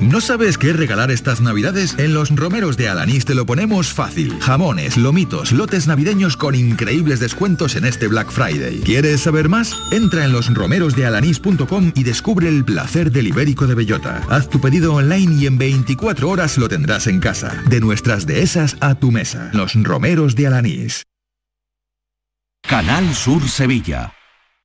¿No 0.08 0.20
sabes 0.20 0.56
qué 0.56 0.72
regalar 0.72 1.10
estas 1.10 1.40
navidades? 1.40 1.96
En 1.98 2.14
los 2.14 2.34
romeros 2.34 2.76
de 2.76 2.88
Alanís 2.88 3.24
te 3.24 3.34
lo 3.34 3.44
ponemos 3.44 3.92
fácil. 3.92 4.38
Jamones, 4.40 4.96
lomitos, 4.96 5.50
lotes 5.50 5.88
navideños 5.88 6.36
con 6.36 6.54
increíbles 6.54 7.18
descuentos 7.18 7.74
en 7.74 7.84
este 7.84 8.06
Black 8.06 8.30
Friday. 8.30 8.82
¿Quieres 8.84 9.22
saber 9.22 9.48
más? 9.48 9.76
Entra 9.90 10.24
en 10.24 10.32
losromerosdealanís.com 10.32 11.92
y 11.94 12.04
descubre 12.04 12.48
el 12.48 12.64
placer 12.64 13.10
del 13.10 13.26
ibérico 13.26 13.66
de 13.66 13.74
bellota. 13.74 14.22
Haz 14.30 14.48
tu 14.48 14.60
pedido 14.60 14.94
online 14.94 15.42
y 15.42 15.46
en 15.46 15.58
24 15.58 16.28
horas 16.28 16.56
lo 16.56 16.68
tendrás 16.68 17.08
en 17.08 17.18
casa. 17.18 17.60
De 17.68 17.80
nuestras 17.80 18.26
dehesas 18.26 18.76
a 18.80 18.94
tu 18.94 19.10
mesa. 19.10 19.50
Los 19.54 19.74
romeros 19.74 20.36
de 20.36 20.46
Alanís. 20.46 21.02
Canal 22.62 23.12
Sur 23.14 23.48
Sevilla. 23.48 24.15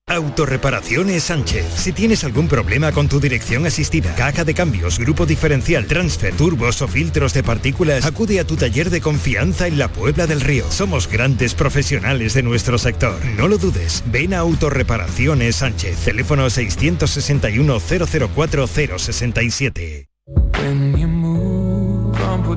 Autorreparaciones 0.07 1.23
Sánchez. 1.23 1.65
Si 1.75 1.93
tienes 1.93 2.25
algún 2.25 2.49
problema 2.49 2.91
con 2.91 3.07
tu 3.07 3.21
dirección 3.21 3.65
asistida, 3.65 4.13
caja 4.15 4.43
de 4.43 4.53
cambios, 4.53 4.99
grupo 4.99 5.25
diferencial, 5.25 5.85
transfer, 5.85 6.35
turbos 6.35 6.81
o 6.81 6.87
filtros 6.89 7.33
de 7.33 7.43
partículas, 7.43 8.05
acude 8.05 8.39
a 8.41 8.45
tu 8.45 8.57
taller 8.57 8.89
de 8.89 8.99
confianza 8.99 9.67
en 9.67 9.79
la 9.79 9.87
Puebla 9.87 10.27
del 10.27 10.41
Río. 10.41 10.69
Somos 10.69 11.07
grandes 11.07 11.53
profesionales 11.53 12.33
de 12.33 12.43
nuestro 12.43 12.77
sector. 12.77 13.23
No 13.37 13.47
lo 13.47 13.57
dudes. 13.57 14.03
Ven 14.07 14.33
a 14.33 14.39
Autorreparaciones 14.39 15.55
Sánchez. 15.57 15.97
Teléfono 16.03 16.49
661 16.49 17.79
004 17.79 18.67
067. 18.67 20.07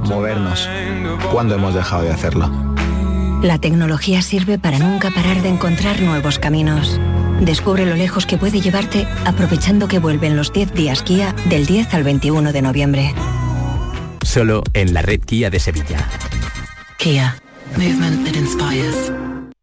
Movernos. 0.08 0.68
¿Cuándo 1.30 1.54
hemos 1.54 1.74
dejado 1.74 2.02
de 2.02 2.10
hacerlo? 2.10 2.50
La 3.42 3.58
tecnología 3.58 4.22
sirve 4.22 4.58
para 4.58 4.78
nunca 4.78 5.10
parar 5.10 5.42
de 5.42 5.50
encontrar 5.50 6.00
nuevos 6.00 6.38
caminos. 6.38 6.98
Descubre 7.40 7.86
lo 7.86 7.94
lejos 7.94 8.26
que 8.26 8.38
puede 8.38 8.60
llevarte 8.60 9.06
aprovechando 9.24 9.88
que 9.88 9.98
vuelven 9.98 10.36
los 10.36 10.52
10 10.52 10.72
días 10.72 11.02
Kia 11.02 11.34
del 11.48 11.66
10 11.66 11.94
al 11.94 12.04
21 12.04 12.52
de 12.52 12.62
noviembre. 12.62 13.14
Solo 14.22 14.62
en 14.72 14.94
la 14.94 15.02
red 15.02 15.20
Kia 15.20 15.50
de 15.50 15.60
Sevilla. 15.60 16.08
Kia. 16.98 17.36
Movement 17.76 18.24
that 18.24 18.36
inspires. 18.36 19.23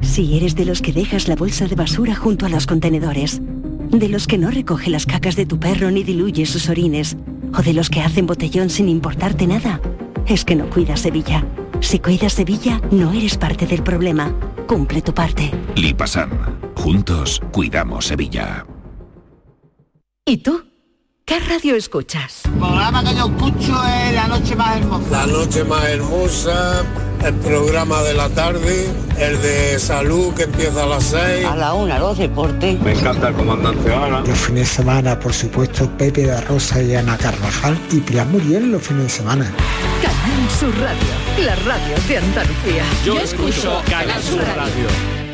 Si 0.00 0.36
eres 0.36 0.54
de 0.54 0.64
los 0.64 0.82
que 0.82 0.92
dejas 0.92 1.28
la 1.28 1.36
bolsa 1.36 1.66
de 1.66 1.74
basura 1.74 2.14
junto 2.14 2.46
a 2.46 2.48
los 2.48 2.66
contenedores, 2.66 3.40
de 3.90 4.08
los 4.08 4.26
que 4.26 4.38
no 4.38 4.50
recoge 4.50 4.90
las 4.90 5.06
cacas 5.06 5.36
de 5.36 5.46
tu 5.46 5.58
perro 5.58 5.90
ni 5.90 6.02
diluye 6.04 6.46
sus 6.46 6.68
orines, 6.68 7.16
o 7.56 7.62
de 7.62 7.72
los 7.72 7.90
que 7.90 8.02
hacen 8.02 8.26
botellón 8.26 8.70
sin 8.70 8.88
importarte 8.88 9.46
nada, 9.46 9.80
es 10.26 10.44
que 10.44 10.56
no 10.56 10.68
cuidas 10.70 11.00
Sevilla. 11.00 11.46
Si 11.80 11.98
cuidas 11.98 12.32
Sevilla, 12.32 12.80
no 12.90 13.12
eres 13.12 13.36
parte 13.36 13.66
del 13.66 13.82
problema. 13.82 14.34
Cumple 14.66 15.02
tu 15.02 15.14
parte. 15.14 15.52
Lipasan. 15.76 16.58
Juntos 16.74 17.40
cuidamos 17.52 18.06
Sevilla. 18.06 18.66
¿Y 20.24 20.38
tú? 20.38 20.64
¿Qué 21.24 21.40
radio 21.40 21.74
escuchas? 21.74 22.44
El 22.44 22.52
programa 22.52 23.02
que 23.02 23.14
yo 23.14 23.26
escucho 23.26 23.84
es 23.84 24.14
La 24.14 24.28
Noche 24.28 24.56
Más 24.56 24.76
Hermosa. 24.76 25.10
La 25.10 25.26
noche 25.26 25.64
más 25.64 25.84
hermosa, 25.88 26.84
el 27.26 27.34
programa 27.34 28.02
de 28.02 28.14
la 28.14 28.28
tarde, 28.28 28.86
el 29.18 29.42
de 29.42 29.78
salud 29.80 30.32
que 30.34 30.44
empieza 30.44 30.84
a 30.84 30.86
las 30.86 31.04
6. 31.04 31.46
A 31.46 31.56
la 31.56 31.74
una, 31.74 31.98
los 31.98 32.16
deportes. 32.16 32.80
Me 32.80 32.92
encanta 32.92 33.28
el 33.28 33.34
comandante 33.34 33.92
Ana. 33.92 34.20
Los 34.20 34.38
fines 34.38 34.68
de 34.68 34.76
semana, 34.76 35.18
por 35.18 35.32
supuesto, 35.32 35.90
Pepe 35.98 36.26
de 36.26 36.40
Rosa 36.42 36.80
y 36.80 36.94
Ana 36.94 37.16
Carvajal 37.16 37.76
y 37.90 37.98
Pilar 38.00 38.26
Muriel 38.28 38.70
los 38.70 38.82
fines 38.82 39.04
de 39.04 39.10
semana. 39.10 39.52
Canal 40.02 40.50
Sur 40.50 40.72
Radio, 40.78 41.44
la 41.44 41.56
radio 41.56 41.96
de 42.06 42.18
Andalucía. 42.18 42.84
Yo 43.04 43.18
escucho 43.18 43.82
Canal 43.90 44.22
Sur 44.22 44.42
Radio. 44.56 45.25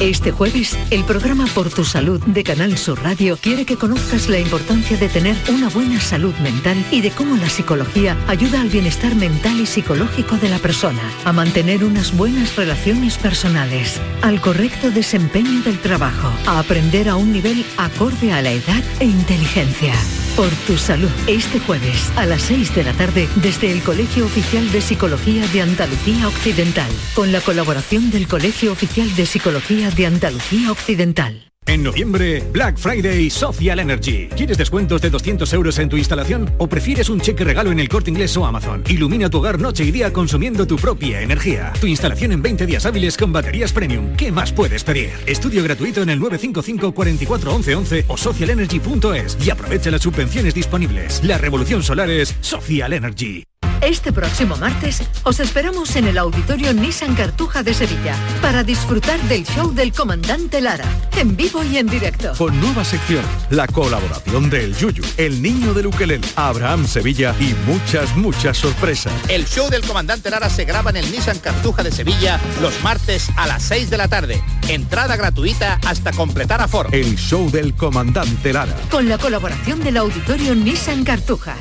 Este 0.00 0.30
jueves, 0.30 0.78
el 0.92 1.02
programa 1.02 1.46
Por 1.46 1.70
tu 1.70 1.84
Salud 1.84 2.20
de 2.20 2.44
Canal 2.44 2.78
Sur 2.78 3.02
Radio 3.02 3.36
quiere 3.36 3.66
que 3.66 3.76
conozcas 3.76 4.28
la 4.28 4.38
importancia 4.38 4.96
de 4.96 5.08
tener 5.08 5.36
una 5.48 5.68
buena 5.70 6.00
salud 6.00 6.32
mental 6.36 6.84
y 6.92 7.00
de 7.00 7.10
cómo 7.10 7.36
la 7.36 7.48
psicología 7.48 8.16
ayuda 8.28 8.60
al 8.60 8.68
bienestar 8.68 9.16
mental 9.16 9.58
y 9.58 9.66
psicológico 9.66 10.36
de 10.36 10.50
la 10.50 10.60
persona, 10.60 11.02
a 11.24 11.32
mantener 11.32 11.82
unas 11.82 12.16
buenas 12.16 12.54
relaciones 12.54 13.18
personales, 13.18 14.00
al 14.22 14.40
correcto 14.40 14.92
desempeño 14.92 15.62
del 15.62 15.80
trabajo, 15.80 16.30
a 16.46 16.60
aprender 16.60 17.08
a 17.08 17.16
un 17.16 17.32
nivel 17.32 17.64
acorde 17.76 18.32
a 18.32 18.40
la 18.40 18.52
edad 18.52 18.84
e 19.00 19.04
inteligencia. 19.04 19.94
Por 20.38 20.50
tu 20.68 20.78
salud, 20.78 21.10
este 21.26 21.58
jueves 21.58 22.12
a 22.14 22.24
las 22.24 22.42
6 22.42 22.72
de 22.76 22.84
la 22.84 22.92
tarde 22.92 23.28
desde 23.42 23.72
el 23.72 23.82
Colegio 23.82 24.24
Oficial 24.24 24.70
de 24.70 24.80
Psicología 24.80 25.44
de 25.48 25.62
Andalucía 25.62 26.28
Occidental, 26.28 26.92
con 27.16 27.32
la 27.32 27.40
colaboración 27.40 28.12
del 28.12 28.28
Colegio 28.28 28.70
Oficial 28.70 29.12
de 29.16 29.26
Psicología 29.26 29.90
de 29.90 30.06
Andalucía 30.06 30.70
Occidental. 30.70 31.47
En 31.68 31.82
noviembre, 31.82 32.42
Black 32.50 32.78
Friday 32.78 33.28
Social 33.28 33.78
Energy. 33.78 34.28
¿Quieres 34.34 34.56
descuentos 34.56 35.02
de 35.02 35.10
200 35.10 35.52
euros 35.52 35.78
en 35.78 35.90
tu 35.90 35.98
instalación 35.98 36.50
o 36.56 36.66
prefieres 36.66 37.10
un 37.10 37.20
cheque 37.20 37.44
regalo 37.44 37.70
en 37.70 37.78
el 37.78 37.90
corte 37.90 38.10
inglés 38.10 38.34
o 38.38 38.46
Amazon? 38.46 38.82
Ilumina 38.88 39.28
tu 39.28 39.36
hogar 39.36 39.60
noche 39.60 39.84
y 39.84 39.90
día 39.90 40.10
consumiendo 40.10 40.66
tu 40.66 40.76
propia 40.76 41.20
energía. 41.20 41.74
Tu 41.78 41.86
instalación 41.86 42.32
en 42.32 42.40
20 42.40 42.64
días 42.64 42.86
hábiles 42.86 43.18
con 43.18 43.34
baterías 43.34 43.74
premium. 43.74 44.16
¿Qué 44.16 44.32
más 44.32 44.50
puedes 44.50 44.82
pedir? 44.82 45.10
Estudio 45.26 45.62
gratuito 45.62 46.00
en 46.00 46.08
el 46.08 46.18
955 46.18 46.94
44 46.94 47.54
11 47.56 47.74
11 47.74 48.04
o 48.08 48.16
socialenergy.es 48.16 49.36
y 49.44 49.50
aprovecha 49.50 49.90
las 49.90 50.00
subvenciones 50.00 50.54
disponibles. 50.54 51.22
La 51.22 51.36
revolución 51.36 51.82
solar 51.82 52.08
es 52.08 52.34
Social 52.40 52.94
Energy. 52.94 53.44
Este 53.80 54.12
próximo 54.12 54.56
martes 54.56 55.02
os 55.22 55.38
esperamos 55.38 55.94
en 55.94 56.08
el 56.08 56.18
Auditorio 56.18 56.74
Nissan 56.74 57.14
Cartuja 57.14 57.62
de 57.62 57.74
Sevilla 57.74 58.16
para 58.42 58.64
disfrutar 58.64 59.20
del 59.22 59.46
show 59.46 59.72
del 59.72 59.92
comandante 59.92 60.60
Lara, 60.60 60.84
en 61.16 61.36
vivo 61.36 61.62
y 61.62 61.78
en 61.78 61.86
directo. 61.86 62.32
Con 62.36 62.60
nueva 62.60 62.84
sección, 62.84 63.24
la 63.50 63.68
colaboración 63.68 64.50
del 64.50 64.76
Yuyu, 64.76 65.04
el 65.16 65.40
niño 65.40 65.74
del 65.74 65.86
Ukelele, 65.86 66.26
Abraham 66.34 66.86
Sevilla 66.88 67.34
y 67.38 67.54
muchas, 67.70 68.16
muchas 68.16 68.58
sorpresas. 68.58 69.12
El 69.28 69.46
show 69.46 69.70
del 69.70 69.82
comandante 69.82 70.28
Lara 70.28 70.50
se 70.50 70.64
graba 70.64 70.90
en 70.90 70.96
el 70.96 71.10
Nissan 71.12 71.38
Cartuja 71.38 71.84
de 71.84 71.92
Sevilla 71.92 72.40
los 72.60 72.82
martes 72.82 73.28
a 73.36 73.46
las 73.46 73.62
6 73.62 73.90
de 73.90 73.96
la 73.96 74.08
tarde. 74.08 74.42
Entrada 74.68 75.16
gratuita 75.16 75.78
hasta 75.86 76.12
completar 76.12 76.60
aforo. 76.60 76.90
El 76.92 77.16
show 77.16 77.48
del 77.48 77.74
comandante 77.74 78.52
Lara. 78.52 78.74
Con 78.90 79.08
la 79.08 79.18
colaboración 79.18 79.80
del 79.84 79.98
Auditorio 79.98 80.56
Nissan 80.56 81.04
Cartuja. 81.04 81.56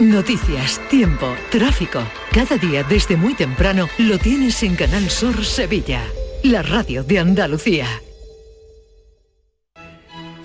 Noticias, 0.00 0.80
tiempo, 0.90 1.36
tráfico. 1.50 2.02
Cada 2.32 2.56
día 2.56 2.82
desde 2.82 3.16
muy 3.16 3.34
temprano 3.34 3.88
lo 3.98 4.18
tienes 4.18 4.62
en 4.64 4.74
Canal 4.74 5.08
Sur 5.08 5.44
Sevilla, 5.44 6.02
la 6.42 6.62
radio 6.62 7.04
de 7.04 7.20
Andalucía. 7.20 7.86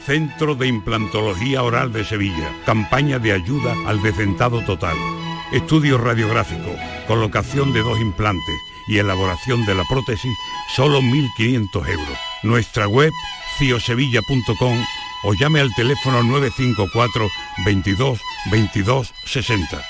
Centro 0.06 0.54
de 0.54 0.68
Implantología 0.68 1.64
Oral 1.64 1.92
de 1.92 2.06
Sevilla. 2.06 2.52
Campaña 2.66 3.18
de 3.18 3.32
ayuda 3.32 3.74
al 3.88 4.02
decentado 4.04 4.64
total. 4.66 4.98
Estudio 5.52 5.98
radiográfico, 5.98 6.76
colocación 7.08 7.74
de 7.74 7.82
dos 7.82 8.00
implantes 8.00 8.56
y 8.88 9.00
elaboración 9.00 9.66
de 9.66 9.74
la 9.76 9.84
prótesis, 9.86 10.34
solo 10.76 11.02
1.500 11.02 11.90
euros. 11.90 12.18
Nuestra 12.44 12.88
web, 12.88 13.12
ciosevilla.com 13.58 14.78
o 15.24 15.34
llame 15.34 15.60
al 15.60 15.74
teléfono 15.76 16.24
954 16.24 17.28
22 17.66 18.20
22 18.52 19.14
60. 19.26 19.82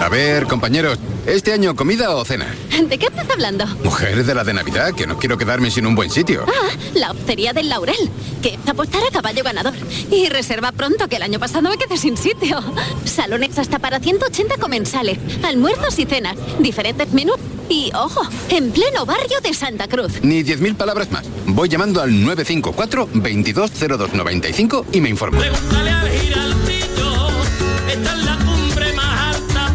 A 0.00 0.08
ver, 0.08 0.46
compañeros, 0.46 0.98
¿este 1.26 1.52
año 1.52 1.76
comida 1.76 2.16
o 2.16 2.24
cena? 2.24 2.46
¿De 2.88 2.96
qué 2.96 3.06
estás 3.06 3.28
hablando? 3.28 3.66
Mujer 3.84 4.24
de 4.24 4.34
la 4.34 4.44
de 4.44 4.54
Navidad, 4.54 4.94
que 4.94 5.06
no 5.06 5.18
quiero 5.18 5.36
quedarme 5.36 5.70
sin 5.70 5.86
un 5.86 5.94
buen 5.94 6.10
sitio. 6.10 6.46
Ah, 6.48 6.70
la 6.94 7.10
hostería 7.10 7.52
del 7.52 7.68
Laurel, 7.68 8.10
que 8.42 8.54
es 8.54 8.68
apostar 8.68 9.02
a 9.04 9.10
caballo 9.10 9.44
ganador. 9.44 9.74
Y 10.10 10.30
reserva 10.30 10.72
pronto, 10.72 11.06
que 11.06 11.16
el 11.16 11.22
año 11.22 11.38
pasado 11.38 11.68
me 11.68 11.76
quedé 11.76 11.98
sin 11.98 12.16
sitio. 12.16 12.60
Salones 13.04 13.58
hasta 13.58 13.78
para 13.78 14.00
180 14.00 14.56
comensales, 14.56 15.18
almuerzos 15.42 15.98
y 15.98 16.06
cenas, 16.06 16.36
diferentes 16.60 17.12
menús. 17.12 17.36
Y, 17.70 17.90
ojo, 17.94 18.20
en 18.50 18.72
pleno 18.72 19.06
barrio 19.06 19.40
de 19.40 19.54
Santa 19.54 19.88
Cruz. 19.88 20.20
Ni 20.22 20.42
10.000 20.42 20.76
palabras 20.76 21.10
más. 21.10 21.24
Voy 21.46 21.68
llamando 21.68 22.02
al 22.02 22.10
954 22.10 23.08
220295 23.14 24.86
y 24.92 25.00
me 25.00 25.08
informo. 25.08 25.40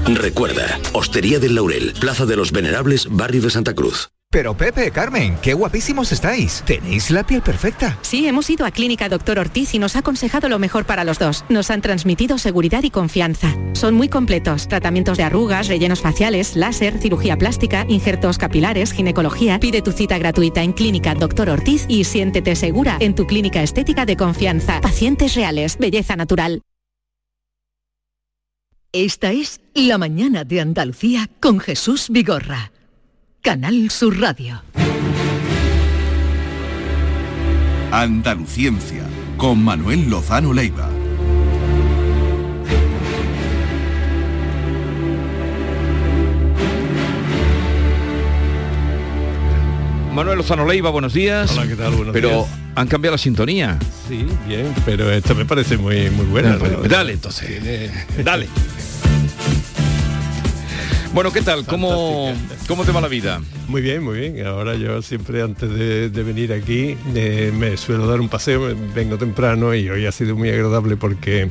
Recuerda, 0.08 0.80
Hostería 0.94 1.40
del 1.40 1.56
Laurel, 1.56 1.94
Plaza 2.00 2.26
de 2.26 2.36
los 2.36 2.52
Venerables, 2.52 3.08
Barrio 3.10 3.42
de 3.42 3.50
Santa 3.50 3.74
Cruz. 3.74 4.10
Pero 4.36 4.54
Pepe, 4.54 4.92
Carmen, 4.92 5.38
qué 5.42 5.54
guapísimos 5.54 6.12
estáis. 6.12 6.62
Tenéis 6.66 7.10
la 7.10 7.26
piel 7.26 7.42
perfecta. 7.42 7.98
Sí, 8.02 8.28
hemos 8.28 8.50
ido 8.50 8.66
a 8.66 8.72
Clínica 8.72 9.08
Doctor 9.08 9.40
Ortiz 9.40 9.74
y 9.74 9.80
nos 9.80 9.96
ha 9.96 10.00
aconsejado 10.00 10.50
lo 10.50 10.60
mejor 10.60 10.84
para 10.84 11.06
los 11.06 11.20
dos. 11.20 11.46
Nos 11.48 11.72
han 11.72 11.80
transmitido 11.80 12.38
seguridad 12.38 12.84
y 12.84 12.90
confianza. 12.90 13.56
Son 13.72 13.94
muy 13.94 14.10
completos. 14.10 14.68
Tratamientos 14.68 15.18
de 15.18 15.24
arrugas, 15.24 15.70
rellenos 15.70 16.02
faciales, 16.02 16.58
láser, 16.58 16.98
cirugía 16.98 17.38
plástica, 17.38 17.86
injertos 17.88 18.38
capilares, 18.38 18.92
ginecología. 18.92 19.58
Pide 19.58 19.82
tu 19.82 19.94
cita 19.94 20.18
gratuita 20.18 20.64
en 20.64 20.74
Clínica 20.74 21.16
Doctor 21.16 21.50
Ortiz 21.50 21.86
y 21.88 22.04
siéntete 22.04 22.58
segura 22.58 22.98
en 23.00 23.16
tu 23.16 23.28
clínica 23.28 23.64
estética 23.64 24.06
de 24.06 24.18
confianza. 24.18 24.82
Pacientes 24.82 25.36
reales, 25.36 25.78
belleza 25.78 26.18
natural. 26.18 26.62
Esta 28.92 29.32
es 29.32 29.62
La 29.74 29.98
Mañana 29.98 30.44
de 30.44 30.60
Andalucía 30.60 31.30
con 31.40 31.62
Jesús 31.62 32.08
Vigorra. 32.10 32.74
Canal 33.46 33.92
Sur 33.92 34.20
Radio. 34.20 34.60
Andaluciencia 37.92 39.04
con 39.38 39.64
Manuel 39.64 40.10
Lozano 40.10 40.52
Leiva. 40.52 40.90
Manuel 50.12 50.40
Lozano 50.40 50.66
Leiva, 50.66 50.90
buenos 50.90 51.14
días. 51.14 51.52
Hola, 51.52 51.68
¿qué 51.68 51.76
tal? 51.76 51.94
Buenos 51.94 52.14
pero 52.14 52.30
días. 52.30 52.48
han 52.74 52.88
cambiado 52.88 53.14
la 53.14 53.20
sintonía. 53.20 53.78
Sí, 54.08 54.26
bien, 54.48 54.74
pero 54.88 55.12
esto 55.12 55.36
me 55.36 55.46
parece 55.46 55.78
muy, 55.78 56.10
muy 56.10 56.26
buena. 56.26 56.58
Bueno, 56.58 56.80
¿no? 56.82 56.88
dale 56.88 57.14
entonces. 57.14 57.92
Dale. 58.24 58.48
Bueno, 61.16 61.32
¿qué 61.32 61.42
tal? 61.42 61.66
¿Cómo, 61.66 62.34
¿Cómo 62.68 62.84
te 62.84 62.92
va 62.92 63.00
la 63.00 63.08
vida? 63.08 63.42
Muy 63.70 63.82
bien, 63.82 64.04
muy 64.04 64.20
bien. 64.20 64.46
Ahora 64.46 64.76
yo 64.76 65.02
siempre 65.02 65.42
antes 65.42 65.70
de, 65.70 66.10
de 66.10 66.24
venir 66.24 66.52
aquí 66.52 66.98
eh, 67.16 67.54
me 67.58 67.78
suelo 67.78 68.06
dar 68.06 68.20
un 68.20 68.28
paseo, 68.28 68.76
vengo 68.94 69.18
temprano 69.18 69.74
y 69.74 69.90
hoy 69.90 70.06
ha 70.06 70.12
sido 70.12 70.36
muy 70.36 70.50
agradable 70.50 70.98
porque 70.98 71.50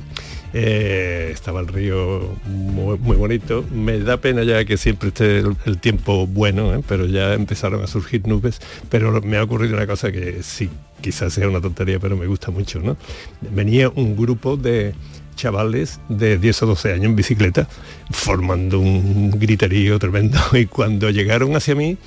eh, 0.53 1.31
estaba 1.33 1.61
el 1.61 1.69
río 1.69 2.37
muy, 2.45 2.99
muy 2.99 3.17
bonito. 3.17 3.65
Me 3.73 4.01
da 4.01 4.19
pena 4.19 4.43
ya 4.43 4.67
que 4.67 4.77
siempre 4.77 5.09
esté 5.09 5.39
el, 5.39 5.57
el 5.65 5.79
tiempo 5.79 6.27
bueno, 6.27 6.75
¿eh? 6.75 6.83
pero 6.87 7.07
ya 7.07 7.33
empezaron 7.33 7.83
a 7.83 7.87
surgir 7.87 8.29
nubes. 8.29 8.61
Pero 8.91 9.19
me 9.23 9.39
ha 9.39 9.45
ocurrido 9.45 9.77
una 9.79 9.87
cosa 9.87 10.13
que 10.13 10.43
sí, 10.43 10.69
quizás 11.01 11.33
sea 11.33 11.49
una 11.49 11.63
tontería, 11.63 11.99
pero 11.99 12.19
me 12.19 12.27
gusta 12.27 12.51
mucho. 12.51 12.81
¿no? 12.81 12.99
Venía 13.41 13.89
un 13.89 14.15
grupo 14.15 14.59
de 14.59 14.93
chavales 15.35 16.01
de 16.09 16.39
10 16.39 16.63
o 16.63 16.67
12 16.67 16.93
años 16.93 17.07
en 17.07 17.17
bicicleta 17.17 17.69
formando 18.11 18.81
un 18.81 19.31
griterío 19.31 19.99
tremendo 19.99 20.39
y 20.53 20.67
cuando 20.67 21.11
llegaron 21.11 21.57
hacia 21.57 21.75
mí 21.75 21.99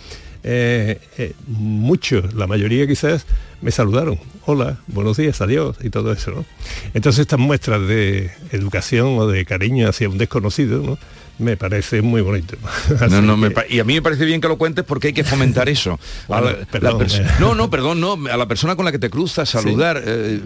eh, 0.49 0.99
eh, 1.17 1.33
muchos, 1.47 2.33
la 2.33 2.47
mayoría 2.47 2.87
quizás, 2.87 3.25
me 3.61 3.71
saludaron. 3.71 4.17
Hola, 4.45 4.77
buenos 4.87 5.17
días, 5.17 5.41
adiós 5.41 5.75
y 5.83 5.89
todo 5.89 6.13
eso. 6.13 6.31
¿no? 6.31 6.45
Entonces 6.93 7.21
estas 7.21 7.39
muestras 7.39 7.85
de 7.85 8.31
educación 8.51 9.17
o 9.17 9.27
de 9.27 9.43
cariño 9.45 9.89
hacia 9.89 10.07
un 10.07 10.17
desconocido 10.17 10.81
¿no? 10.81 10.97
Me 11.39 11.57
parece 11.57 12.01
muy 12.01 12.21
bonito. 12.21 12.55
No, 13.09 13.21
no, 13.21 13.37
me 13.37 13.53
y 13.69 13.79
a 13.79 13.83
mí 13.83 13.93
me 13.93 14.01
parece 14.01 14.25
bien 14.25 14.41
que 14.41 14.47
lo 14.47 14.57
cuentes 14.57 14.83
porque 14.85 15.07
hay 15.07 15.13
que 15.13 15.23
fomentar 15.23 15.69
eso. 15.69 15.99
Bueno, 16.27 16.51
la- 16.51 16.65
perdón, 16.65 17.07
eh. 17.09 17.27
no, 17.39 17.55
no, 17.55 17.69
perdón, 17.69 17.99
no. 18.01 18.17
A 18.31 18.37
la 18.37 18.47
persona 18.47 18.75
con 18.75 18.85
la 18.85 18.91
que 18.91 18.99
te 18.99 19.09
cruzas, 19.09 19.49
saludar. 19.49 20.01
eh, 20.05 20.39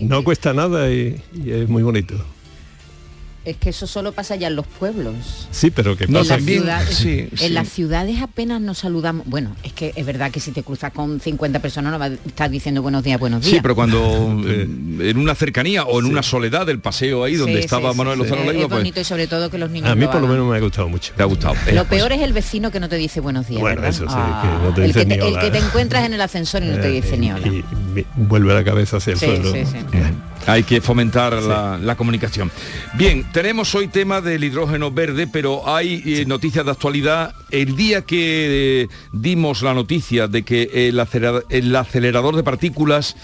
no 0.00 0.24
cuesta 0.24 0.52
nada 0.52 0.90
y, 0.90 1.20
y 1.34 1.50
es 1.50 1.68
muy 1.68 1.82
bonito. 1.82 2.14
Es 3.48 3.56
que 3.56 3.70
eso 3.70 3.86
solo 3.86 4.12
pasa 4.12 4.36
ya 4.36 4.48
en 4.48 4.56
los 4.56 4.66
pueblos. 4.66 5.14
Sí, 5.50 5.70
pero 5.70 5.96
que 5.96 6.04
en, 6.04 6.12
pasa 6.12 6.38
ciudades, 6.38 6.94
sí, 6.94 7.28
en 7.30 7.38
sí. 7.38 7.48
las 7.48 7.66
ciudades 7.70 8.20
apenas 8.20 8.60
nos 8.60 8.76
saludamos. 8.76 9.26
Bueno, 9.26 9.56
es 9.62 9.72
que 9.72 9.94
es 9.96 10.04
verdad 10.04 10.30
que 10.30 10.38
si 10.38 10.50
te 10.52 10.62
cruzas 10.62 10.92
con 10.92 11.18
50 11.18 11.58
personas 11.60 11.92
no 11.92 11.98
vas 11.98 12.10
a 12.10 12.14
estar 12.28 12.50
diciendo 12.50 12.82
buenos 12.82 13.02
días, 13.02 13.18
buenos 13.18 13.40
días. 13.42 13.54
Sí, 13.54 13.60
pero 13.62 13.74
cuando 13.74 13.98
eh, 14.46 14.68
en 15.00 15.16
una 15.16 15.34
cercanía 15.34 15.84
o 15.84 15.98
en 15.98 16.04
una 16.04 16.22
soledad 16.22 16.66
del 16.66 16.80
paseo 16.80 17.24
ahí 17.24 17.36
donde 17.36 17.54
Sí, 17.54 17.60
estaba 17.60 17.90
sí, 17.92 17.96
Manuel 17.96 18.18
sí, 18.18 18.22
Lozano 18.24 18.42
sí. 18.42 18.48
Leiva, 18.48 18.62
Es 18.64 18.68
pues 18.68 18.78
bonito 18.80 19.00
y 19.00 19.04
sobre 19.04 19.26
todo 19.26 19.48
que 19.50 19.56
los 19.56 19.70
niños 19.70 19.88
A 19.90 19.94
mí 19.94 20.02
lo 20.02 20.10
por 20.10 20.20
lo 20.20 20.28
menos 20.28 20.46
me 20.50 20.56
ha 20.58 20.60
gustado 20.60 20.88
mucho. 20.90 21.14
te 21.16 21.22
ha 21.22 21.26
gustado. 21.26 21.54
Lo 21.72 21.86
peor 21.86 22.12
es 22.12 22.20
el 22.20 22.34
vecino 22.34 22.70
que 22.70 22.80
no 22.80 22.88
te 22.90 22.96
dice 22.96 23.20
buenos 23.20 23.48
días, 23.48 23.62
Bueno, 23.62 23.80
¿verdad? 23.80 23.90
eso 23.96 24.04
sí, 24.06 24.14
Ah, 24.14 24.42
que 24.60 24.66
no 24.68 24.74
te 24.74 24.80
el, 24.82 24.86
dice 24.88 24.98
que 25.00 25.06
te, 25.06 25.16
ni 25.16 25.26
el 25.26 25.32
hola. 25.32 25.40
que 25.40 25.50
te 25.50 25.58
encuentras 25.58 26.04
en 26.04 26.12
el 26.12 26.20
ascensor 26.20 26.62
y 26.62 26.66
no 26.66 26.78
te 26.78 26.88
Eh, 26.88 27.00
dice 27.00 27.16
ni 27.16 27.28
y- 27.28 27.30
hola. 27.30 27.46
y 27.46 27.64
vi- 27.94 28.06
vuelve 28.14 28.52
la 28.52 28.62
cabeza 28.62 28.98
hacia 28.98 29.14
el 29.14 29.18
Sí, 29.18 29.24
suelo. 29.24 29.52
Hay 30.48 30.62
que 30.62 30.80
fomentar 30.80 31.42
la, 31.42 31.76
la 31.76 31.94
comunicación. 31.94 32.50
Bien, 32.94 33.30
tenemos 33.32 33.74
hoy 33.74 33.88
tema 33.88 34.22
del 34.22 34.42
hidrógeno 34.42 34.90
verde, 34.90 35.26
pero 35.26 35.68
hay 35.68 36.02
eh, 36.06 36.24
noticias 36.26 36.64
de 36.64 36.70
actualidad. 36.70 37.34
El 37.50 37.76
día 37.76 38.00
que 38.06 38.84
eh, 38.84 38.88
dimos 39.12 39.60
la 39.60 39.74
noticia 39.74 40.26
de 40.26 40.44
que 40.44 40.88
el 40.88 41.76
acelerador 41.76 42.34
de 42.34 42.42
partículas 42.42 43.14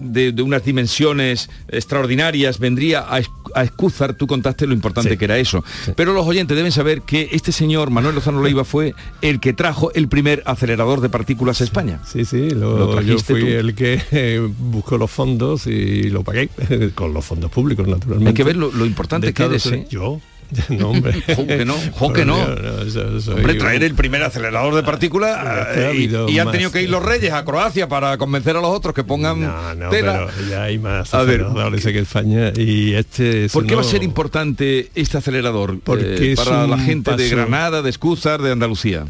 de, 0.00 0.32
de 0.32 0.42
unas 0.42 0.64
dimensiones 0.64 1.48
extraordinarias 1.68 2.58
vendría 2.58 3.00
a, 3.00 3.20
a 3.54 3.62
Escúzar, 3.64 4.14
tú 4.14 4.26
contaste 4.26 4.66
lo 4.66 4.74
importante 4.74 5.16
que 5.16 5.24
era 5.24 5.38
eso. 5.38 5.64
Pero 5.96 6.12
los 6.12 6.26
oyentes 6.26 6.56
deben 6.56 6.72
saber 6.72 7.02
que 7.02 7.28
este 7.32 7.52
señor, 7.52 7.90
Manuel 7.90 8.14
Lozano 8.14 8.42
Leiva, 8.42 8.64
fue 8.64 8.94
el 9.22 9.40
que 9.40 9.52
trajo 9.52 9.92
el 9.94 10.08
primer 10.08 10.42
acelerador 10.46 11.00
de 11.00 11.08
partículas 11.08 11.60
a 11.60 11.64
España. 11.64 12.00
Sí, 12.06 12.24
sí, 12.24 12.50
lo, 12.50 12.76
Lo 12.78 12.86
yo 12.86 12.90
trajiste 12.92 13.32
fui 13.32 13.40
tú. 13.42 13.46
el 13.48 13.74
que 13.74 14.00
eh, 14.12 14.48
buscó 14.58 14.98
los 14.98 15.10
fondos 15.10 15.66
y 15.66 16.10
lo 16.10 16.22
pagué 16.22 16.48
con 16.94 17.14
los 17.14 17.24
fondos 17.24 17.50
públicos, 17.50 17.86
naturalmente. 17.86 18.28
Hay 18.30 18.34
que 18.34 18.44
ver 18.44 18.56
lo, 18.56 18.70
lo 18.72 18.84
importante 18.86 19.28
De 19.28 19.34
que 19.34 19.44
eres. 19.44 19.66
¿eh? 19.66 19.86
Yo, 19.90 20.20
No, 20.68 20.90
hombre. 20.90 21.22
Que 21.22 21.64
no, 21.64 21.74
que 22.12 22.24
no. 22.24 22.36
Hombre, 22.36 23.54
traer 23.54 23.82
el 23.84 23.94
primer 23.94 24.22
acelerador 24.22 24.74
de 24.74 24.82
partículas 24.82 25.38
eh, 25.74 25.92
y, 26.28 26.32
y 26.32 26.38
han 26.38 26.50
tenido 26.50 26.70
que 26.70 26.82
ir 26.82 26.90
los 26.90 27.02
reyes 27.02 27.32
a 27.32 27.44
Croacia 27.44 27.88
para 27.88 28.16
convencer 28.18 28.56
a 28.56 28.60
los 28.60 28.70
otros 28.70 28.94
que 28.94 29.04
pongan 29.04 29.40
no, 29.40 29.88
tela. 29.90 30.28
pero 30.36 30.48
ya 30.50 30.64
hay 30.64 30.78
más 30.78 31.12
A 31.14 31.22
ver. 31.22 31.44
que 31.82 31.98
España 31.98 32.52
y 32.56 32.94
este 32.94 33.46
es 33.46 33.52
¿Por 33.52 33.66
qué 33.66 33.74
va 33.74 33.80
a 33.80 33.84
ser 33.84 34.02
importante 34.02 34.90
este 34.94 35.18
acelerador 35.18 35.78
Porque 35.80 36.14
eh, 36.16 36.32
es 36.32 36.40
para 36.40 36.66
la 36.66 36.78
gente 36.78 37.14
de 37.16 37.28
Granada, 37.28 37.82
de 37.82 37.90
Escúzar, 37.90 38.42
de 38.42 38.52
Andalucía? 38.52 39.04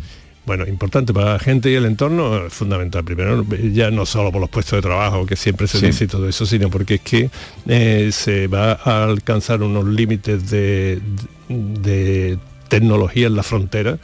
Bueno, 0.47 0.65
importante 0.67 1.13
para 1.13 1.33
la 1.35 1.39
gente 1.41 1.71
y 1.71 1.75
el 1.75 1.85
entorno, 1.87 2.47
es 2.47 2.53
fundamental. 2.55 3.05
Primero, 3.05 3.45
ya 3.73 3.91
no 3.91 4.07
solo 4.07 4.31
por 4.31 4.41
los 4.41 4.49
puestos 4.49 4.77
de 4.79 4.83
trabajo, 4.83 5.27
que 5.27 5.35
siempre 5.37 5.67
se 5.67 5.79
Sí. 5.81 5.87
dice 5.87 6.07
todo 6.07 6.29
eso, 6.29 6.47
sino 6.47 6.71
porque 6.71 6.95
es 6.95 7.01
que 7.01 7.31
eh, 7.67 8.11
se 8.13 8.47
va 8.47 8.73
a 8.75 9.05
alcanzar 9.05 9.63
unos 9.63 9.85
límites 9.87 10.49
de, 10.49 11.01
de 11.49 12.39
tecnología 12.69 13.27
en 13.27 13.37
la 13.37 13.43
frontera 13.43 13.99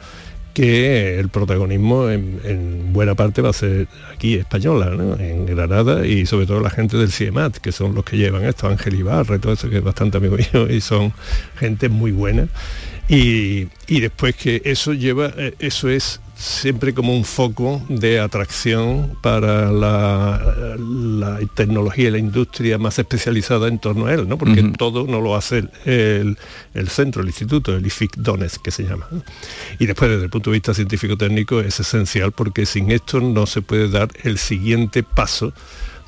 que 0.53 1.17
el 1.17 1.29
protagonismo 1.29 2.09
en, 2.09 2.39
en 2.43 2.93
buena 2.93 3.15
parte 3.15 3.41
va 3.41 3.49
a 3.49 3.53
ser 3.53 3.87
aquí 4.13 4.35
española, 4.35 4.91
¿no? 4.91 5.17
en 5.17 5.47
Granada 5.47 6.05
y 6.05 6.27
sobre 6.27 6.45
todo 6.45 6.59
la 6.59 6.69
gente 6.69 6.95
del 6.95 7.11
CIEMAT, 7.11 7.57
que 7.57 7.71
son 7.71 7.95
los 7.95 8.03
que 8.03 8.17
llevan 8.17 8.43
esto, 8.45 8.67
Ángel 8.67 8.93
Ibarra 8.93 9.37
y 9.37 9.39
todo 9.39 9.53
eso, 9.53 9.67
que 9.69 9.77
es 9.77 9.83
bastante 9.83 10.17
amigo 10.17 10.37
mío 10.53 10.69
y 10.69 10.79
son 10.81 11.11
gente 11.57 11.89
muy 11.89 12.11
buena. 12.11 12.47
Y, 13.09 13.67
y 13.87 13.99
después 13.99 14.35
que 14.35 14.61
eso 14.63 14.93
lleva, 14.93 15.33
eh, 15.37 15.55
eso 15.57 15.89
es 15.89 16.21
siempre 16.35 16.93
como 16.93 17.15
un 17.15 17.25
foco 17.25 17.81
de 17.89 18.19
atracción 18.19 19.17
para 19.21 19.71
la, 19.71 20.75
la 20.77 21.39
tecnología 21.53 22.07
y 22.07 22.11
la 22.11 22.17
industria 22.17 22.77
más 22.77 22.99
especializada 22.99 23.67
en 23.67 23.79
torno 23.79 24.07
a 24.07 24.13
él, 24.13 24.27
¿no? 24.27 24.37
porque 24.37 24.63
todo 24.77 25.05
no 25.07 25.21
lo 25.21 25.35
hace 25.35 25.65
el, 25.85 26.37
el 26.73 26.89
centro, 26.89 27.21
el 27.21 27.27
instituto, 27.27 27.75
el 27.75 27.85
IFIC 27.85 28.17
Donetsk 28.17 28.61
que 28.61 28.71
se 28.71 28.83
llama. 28.83 29.07
Y 29.79 29.85
después 29.85 30.09
desde 30.09 30.25
el 30.25 30.29
punto 30.29 30.49
de 30.49 30.55
vista 30.55 30.73
científico-técnico 30.73 31.59
es 31.59 31.79
esencial 31.79 32.31
porque 32.31 32.65
sin 32.65 32.91
esto 32.91 33.19
no 33.19 33.45
se 33.45 33.61
puede 33.61 33.89
dar 33.89 34.09
el 34.23 34.37
siguiente 34.37 35.03
paso 35.03 35.53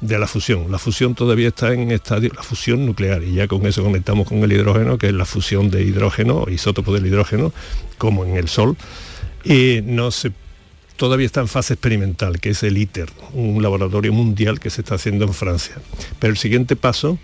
de 0.02 0.20
la 0.20 0.28
fusión. 0.28 0.72
La 0.72 0.78
fusión 0.78 1.16
todavía 1.16 1.50
está 1.50 1.74
en 1.74 1.92
estadio, 1.92 2.32
la 2.36 2.44
fusión 2.44 2.86
nuclear, 2.86 3.24
y 3.24 3.34
ya 3.34 3.48
con 3.48 3.66
eso 3.66 3.84
conectamos 3.84 4.28
con 4.28 4.40
el 4.40 4.52
hidrógeno, 4.52 4.98
que 4.98 5.08
es 5.08 5.14
la 5.14 5.26
fusión 5.26 5.70
de 5.70 5.84
hidrógeno, 5.84 6.46
isótopo 6.50 6.94
del 6.94 7.06
hidrógeno, 7.06 7.54
como 7.98 8.26
en 8.26 8.38
el 8.38 8.50
Sol, 8.50 8.76
y 9.46 9.82
no 9.84 10.12
se 10.12 10.32
todavía 10.96 11.26
está 11.26 11.42
en 11.42 11.48
fase 11.48 11.74
experimental, 11.74 12.40
que 12.40 12.52
es 12.52 12.64
el 12.64 12.78
ITER, 12.78 13.10
un 13.34 13.62
laboratorio 13.62 14.14
mundial 14.14 14.60
que 14.60 14.70
se 14.70 14.82
está 14.82 14.96
haciendo 14.96 15.26
en 15.26 15.34
Francia. 15.34 15.76
Pero 16.20 16.32
el 16.32 16.38
siguiente 16.38 16.76
paso, 16.76 17.20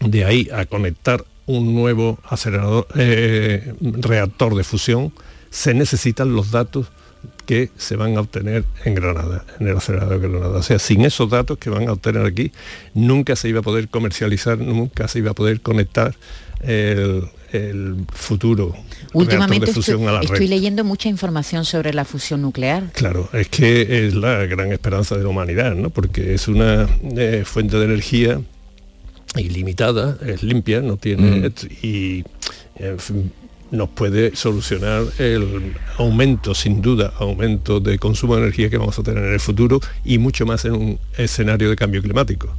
de 0.00 0.24
ahí 0.24 0.48
a 0.52 0.66
conectar 0.66 1.24
un 1.46 1.74
nuevo 1.74 2.18
acelerador, 2.24 2.86
eh, 2.96 3.74
reactor 3.80 4.54
de 4.54 4.64
fusión, 4.64 5.12
se 5.50 5.74
necesitan 5.74 6.34
los 6.34 6.50
datos 6.50 6.88
que 7.46 7.70
se 7.76 7.96
van 7.96 8.16
a 8.16 8.20
obtener 8.20 8.64
en 8.84 8.94
Granada, 8.94 9.44
en 9.60 9.68
el 9.68 9.76
acelerador 9.76 10.20
de 10.20 10.28
Granada. 10.28 10.58
O 10.58 10.62
sea, 10.62 10.78
sin 10.78 11.04
esos 11.04 11.30
datos 11.30 11.58
que 11.58 11.70
van 11.70 11.88
a 11.88 11.92
obtener 11.92 12.24
aquí, 12.24 12.52
nunca 12.94 13.36
se 13.36 13.48
iba 13.48 13.60
a 13.60 13.62
poder 13.62 13.88
comercializar, 13.88 14.58
nunca 14.58 15.08
se 15.08 15.18
iba 15.18 15.32
a 15.32 15.34
poder 15.34 15.60
conectar 15.60 16.14
el, 16.60 17.28
el 17.52 17.96
futuro 18.12 18.74
Últimamente 19.12 19.66
de 19.66 19.72
fusión 19.72 20.00
estoy, 20.00 20.08
a 20.08 20.12
la 20.12 20.20
red. 20.20 20.32
estoy 20.32 20.48
leyendo 20.48 20.84
mucha 20.84 21.08
información 21.08 21.64
sobre 21.64 21.92
la 21.92 22.04
fusión 22.04 22.42
nuclear. 22.42 22.90
Claro, 22.94 23.28
es 23.32 23.48
que 23.48 24.06
es 24.06 24.14
la 24.14 24.46
gran 24.46 24.72
esperanza 24.72 25.16
de 25.16 25.22
la 25.22 25.28
humanidad, 25.28 25.74
¿no? 25.74 25.90
Porque 25.90 26.34
es 26.34 26.48
una 26.48 26.88
eh, 27.16 27.42
fuente 27.44 27.76
de 27.78 27.84
energía 27.84 28.40
ilimitada, 29.36 30.18
es 30.26 30.42
limpia, 30.42 30.80
no 30.80 30.96
tiene 30.96 31.48
Mm. 31.48 31.52
y 31.82 32.24
en 32.76 32.98
fin, 32.98 33.32
nos 33.70 33.88
puede 33.88 34.36
solucionar 34.36 35.04
el 35.18 35.72
aumento, 35.96 36.54
sin 36.54 36.82
duda, 36.82 37.14
aumento 37.18 37.80
de 37.80 37.98
consumo 37.98 38.36
de 38.36 38.42
energía 38.42 38.68
que 38.68 38.76
vamos 38.76 38.98
a 38.98 39.02
tener 39.02 39.24
en 39.24 39.32
el 39.32 39.40
futuro 39.40 39.80
y 40.04 40.18
mucho 40.18 40.44
más 40.44 40.66
en 40.66 40.72
un 40.74 40.98
escenario 41.16 41.70
de 41.70 41.76
cambio 41.76 42.02
climático. 42.02 42.54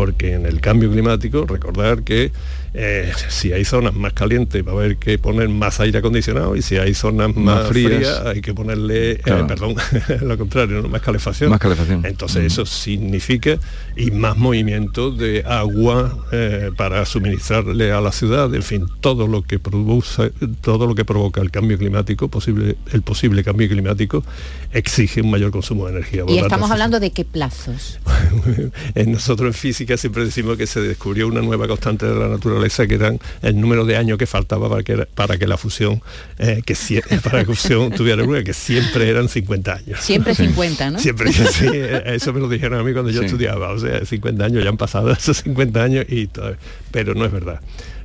Porque 0.00 0.32
en 0.32 0.46
el 0.46 0.62
cambio 0.62 0.90
climático, 0.90 1.44
recordar 1.44 2.04
que 2.04 2.32
eh, 2.72 3.12
si 3.28 3.52
hay 3.52 3.64
zonas 3.66 3.94
más 3.94 4.12
calientes 4.12 4.64
va 4.66 4.70
a 4.70 4.74
haber 4.76 4.96
que 4.96 5.18
poner 5.18 5.48
más 5.48 5.78
aire 5.80 5.98
acondicionado 5.98 6.54
y 6.54 6.62
si 6.62 6.76
hay 6.78 6.94
zonas 6.94 7.36
más, 7.36 7.64
Más 7.64 7.68
frías. 7.68 7.92
frías 7.92 8.22
hay 8.24 8.40
que 8.40 8.54
ponerle, 8.54 9.12
eh, 9.12 9.44
perdón, 9.46 9.74
lo 10.22 10.38
contrario, 10.38 10.80
¿no? 10.80 10.88
más 10.88 11.02
calefacción. 11.02 11.50
Más 11.50 11.58
calefacción. 11.58 12.06
Entonces 12.06 12.44
eso 12.44 12.64
significa 12.64 13.58
y 13.94 14.10
más 14.10 14.38
movimiento 14.38 15.10
de 15.10 15.42
agua 15.44 16.16
eh, 16.32 16.70
para 16.76 17.04
suministrarle 17.04 17.92
a 17.92 18.00
la 18.00 18.12
ciudad, 18.12 18.54
en 18.54 18.62
fin, 18.62 18.86
todo 19.00 19.26
lo 19.26 19.42
que 19.42 19.58
produce, 19.58 20.30
todo 20.62 20.86
lo 20.86 20.94
que 20.94 21.04
provoca 21.04 21.42
el 21.42 21.50
cambio 21.50 21.76
climático, 21.76 22.28
posible, 22.28 22.76
el 22.92 23.02
posible 23.02 23.44
cambio 23.44 23.68
climático, 23.68 24.24
exige 24.72 25.20
un 25.22 25.30
mayor 25.30 25.50
consumo 25.50 25.86
de 25.86 25.92
energía. 25.92 26.22
Por 26.22 26.30
Y 26.30 26.34
tanto, 26.36 26.46
estamos 26.46 26.70
hablando 26.70 27.00
de 27.00 27.10
qué 27.10 27.24
plazos. 27.24 27.98
en 28.94 29.12
nosotros 29.12 29.48
en 29.48 29.54
física 29.54 29.96
siempre 29.96 30.24
decimos 30.24 30.56
que 30.56 30.66
se 30.66 30.80
descubrió 30.80 31.26
una 31.28 31.40
nueva 31.42 31.66
constante 31.68 32.06
de 32.06 32.14
la 32.14 32.28
naturaleza 32.28 32.86
que 32.86 32.94
eran 32.94 33.18
el 33.42 33.60
número 33.60 33.84
de 33.84 33.96
años 33.96 34.18
que 34.18 34.26
faltaba 34.26 34.68
para 34.68 34.82
que, 34.82 34.96
para 35.14 35.38
que 35.38 35.46
la 35.46 35.56
fusión 35.56 36.00
eh, 36.38 36.62
que 36.64 36.74
sie- 36.74 37.02
para 37.22 37.40
que 37.44 37.50
la 37.50 37.54
fusión 37.56 37.90
tuviera 37.92 38.22
lugar, 38.22 38.44
que 38.44 38.54
siempre 38.54 39.08
eran 39.08 39.28
50 39.28 39.72
años. 39.74 40.00
Siempre 40.00 40.34
50, 40.34 40.90
¿no? 40.92 40.98
Siempre, 40.98 41.32
sí, 41.32 41.66
eso 42.06 42.32
me 42.32 42.40
lo 42.40 42.48
dijeron 42.48 42.78
a 42.80 42.82
mí 42.84 42.92
cuando 42.92 43.10
yo 43.10 43.20
Sí. 43.20 43.26
estudiaba, 43.26 43.70
o 43.72 43.78
sea, 43.78 44.04
50 44.04 44.44
años, 44.44 44.62
ya 44.62 44.70
han 44.70 44.76
pasado 44.76 45.10
esos 45.12 45.38
50 45.38 45.82
años 45.82 46.06
y 46.08 46.26
todavía- 46.28 46.58
pero 46.92 47.14
no 47.14 47.24
es 47.24 47.32
verdad. 47.32 47.60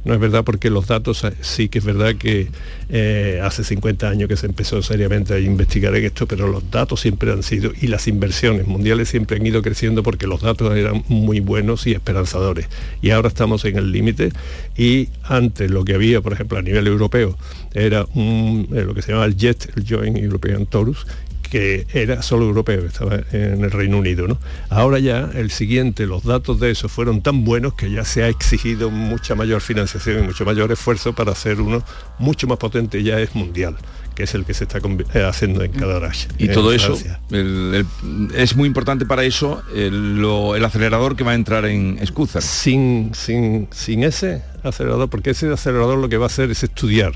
No 0.06 0.14
es 0.14 0.20
verdad 0.20 0.44
porque 0.44 0.70
los 0.70 0.88
datos 0.88 1.24
eh, 1.24 1.34
sí 1.42 1.68
que 1.68 1.80
es 1.80 1.86
verdad 1.86 2.16
que 2.16 2.50
eh, 2.90 3.42
hace 3.44 3.64
50 3.64 4.08
años 4.08 4.30
que 4.30 4.38
se 4.38 4.46
empezó 4.46 4.82
seriamente 4.84 5.34
a 5.34 5.40
investigar 5.40 5.96
esto, 5.96 6.28
pero 6.28 6.48
los 6.48 6.70
datos 6.70 7.02
siempre 7.02 7.32
han 7.32 7.42
sido 7.42 7.72
y 7.82 7.88
las 7.88 8.08
inversiones 8.08 8.68
mundiales 8.68 9.10
siempre 9.10 9.38
han 9.38 9.46
ido 9.46 9.64
creciendo 9.64 10.04
porque 10.04 10.28
los 10.28 10.42
datos 10.42 10.76
eran 10.76 11.04
muy 11.08 11.40
buenos 11.40 11.88
y 11.88 11.94
esperanzadores. 11.94 12.68
Y 13.02 13.10
ahora 13.10 13.30
estamos 13.30 13.66
en 13.66 13.78
el 13.78 13.92
límite 13.92 14.32
y 14.78 15.10
antes 15.24 15.72
lo 15.72 15.84
que 15.84 15.96
había, 15.96 16.22
por 16.22 16.34
ejemplo, 16.34 16.60
a 16.60 16.62
nivel 16.62 16.86
europeo, 16.86 17.36
era 17.74 18.06
eh, 18.16 18.84
lo 18.86 18.94
que 18.94 19.02
se 19.02 19.12
llama 19.12 19.26
el 19.26 19.36
JET, 19.36 19.76
el 19.76 19.86
Joint 19.88 20.18
European 20.18 20.68
Torus, 20.68 21.08
que 21.56 21.88
era 21.94 22.22
solo 22.22 22.44
europeo, 22.48 22.84
estaba 22.86 23.16
en 23.32 23.64
el 23.64 23.72
Reino 23.72 23.98
Unido. 23.98 24.28
¿no? 24.28 24.38
Ahora 24.70 25.00
ya 25.00 25.30
el 25.36 25.52
siguiente, 25.52 26.06
los 26.06 26.26
datos 26.26 26.60
de 26.60 26.72
eso 26.72 26.90
fueron 26.90 27.22
tan 27.22 27.46
buenos 27.46 27.76
que 27.76 27.90
ya 27.90 28.04
se 28.04 28.24
ha 28.24 28.28
exigido 28.28 28.90
mucha 28.92 29.36
mayor 29.36 29.62
financiación 29.62 30.22
y 30.22 30.28
mucho 30.28 30.44
mayor 30.44 30.74
esfuerzo 30.74 31.14
para 31.16 31.32
hacer 31.32 31.62
uno 31.62 31.82
mucho 32.20 32.46
más 32.46 32.58
potente, 32.58 33.02
ya 33.04 33.22
es 33.22 33.36
mundial, 33.36 33.78
que 34.16 34.24
es 34.24 34.36
el 34.36 34.44
que 34.44 34.54
se 34.54 34.66
está 34.66 34.80
eh, 35.14 35.24
haciendo 35.24 35.64
en 35.64 35.72
Cadarache. 35.72 36.28
Y 36.38 36.48
en 36.50 36.54
todo 36.54 36.74
eso 36.74 36.98
Francia. 36.98 37.22
el- 37.32 37.86
el- 38.04 38.36
es 38.36 38.58
muy 38.58 38.68
importante 38.68 39.06
para 39.06 39.24
eso 39.24 39.64
el, 39.74 40.18
lo- 40.22 40.58
el 40.58 40.66
acelerador 40.66 41.16
que 41.16 41.24
va 41.24 41.32
a 41.32 41.36
entrar 41.36 41.64
en 41.66 42.00
Escúzar. 42.02 42.42
Sin, 42.42 43.12
sin, 43.14 43.70
sin 43.72 44.04
ese 44.04 44.42
acelerador, 44.62 45.10
porque 45.10 45.30
ese 45.30 45.50
acelerador 45.50 46.00
lo 46.00 46.10
que 46.10 46.18
va 46.18 46.26
a 46.26 46.28
hacer 46.28 46.52
es 46.52 46.64
estudiar 46.64 47.14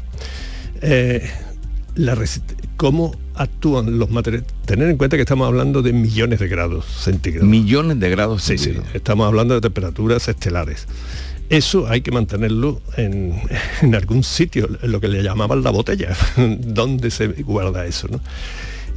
eh, 0.81 1.29
la 1.95 2.15
cómo 2.77 3.13
actúan 3.39 3.97
los 3.97 4.09
materiales. 4.11 4.47
Tener 4.65 4.89
en 4.89 4.97
cuenta 4.97 5.15
que 5.17 5.21
estamos 5.23 5.47
hablando 5.47 5.81
de 5.81 5.93
millones 5.93 6.39
de 6.39 6.47
grados 6.47 6.85
centígrados. 6.85 7.49
Millones 7.49 7.99
de 7.99 8.09
grados 8.09 8.43
Sí, 8.43 8.57
sí, 8.57 8.65
centígrados. 8.65 8.95
estamos 8.95 9.25
hablando 9.27 9.55
de 9.55 9.61
temperaturas 9.61 10.27
estelares. 10.27 10.87
Eso 11.49 11.87
hay 11.87 12.01
que 12.01 12.11
mantenerlo 12.11 12.81
en, 12.97 13.33
en 13.81 13.95
algún 13.95 14.23
sitio, 14.23 14.69
en 14.81 14.91
lo 14.91 14.99
que 15.01 15.07
le 15.07 15.23
llamaban 15.23 15.63
la 15.63 15.71
botella, 15.71 16.15
donde 16.59 17.09
se 17.11 17.27
guarda 17.27 17.85
eso, 17.85 18.07
¿no? 18.09 18.19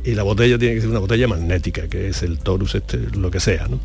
Y 0.04 0.14
la 0.14 0.24
botella 0.24 0.58
tiene 0.58 0.74
que 0.74 0.80
ser 0.80 0.90
una 0.90 0.98
botella 0.98 1.28
magnética, 1.28 1.88
que 1.88 2.08
es 2.08 2.22
el 2.24 2.38
torus, 2.38 2.74
este, 2.74 2.98
lo 3.16 3.30
que 3.30 3.38
sea, 3.38 3.68
¿no? 3.68 3.78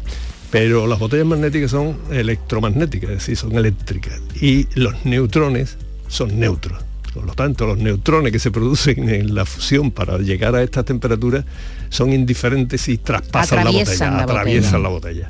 Pero 0.49 0.87
las 0.87 0.97
botellas 0.97 1.27
magnéticas 1.27 1.71
son 1.71 1.97
electromagnéticas, 2.09 3.09
es 3.11 3.17
decir, 3.17 3.37
son 3.37 3.53
eléctricas. 3.57 4.19
Y 4.41 4.67
los 4.79 5.05
neutrones 5.05 5.77
son 6.07 6.39
neutros. 6.39 6.83
Por 7.17 7.25
lo 7.25 7.33
tanto, 7.33 7.65
los 7.65 7.79
neutrones 7.79 8.31
que 8.31 8.37
se 8.37 8.51
producen 8.51 9.09
en 9.09 9.33
la 9.33 9.43
fusión 9.43 9.89
para 9.89 10.19
llegar 10.19 10.53
a 10.55 10.61
estas 10.61 10.85
temperaturas 10.85 11.45
son 11.89 12.13
indiferentes 12.13 12.87
y 12.89 12.99
traspasan 12.99 13.57
Atraviesan 13.59 14.11
la 14.11 14.17
la 14.19 14.25
botella, 14.25 14.39
atraviesan 14.39 14.83
botella. 14.83 14.83
la 14.83 14.89
botella. 14.89 15.27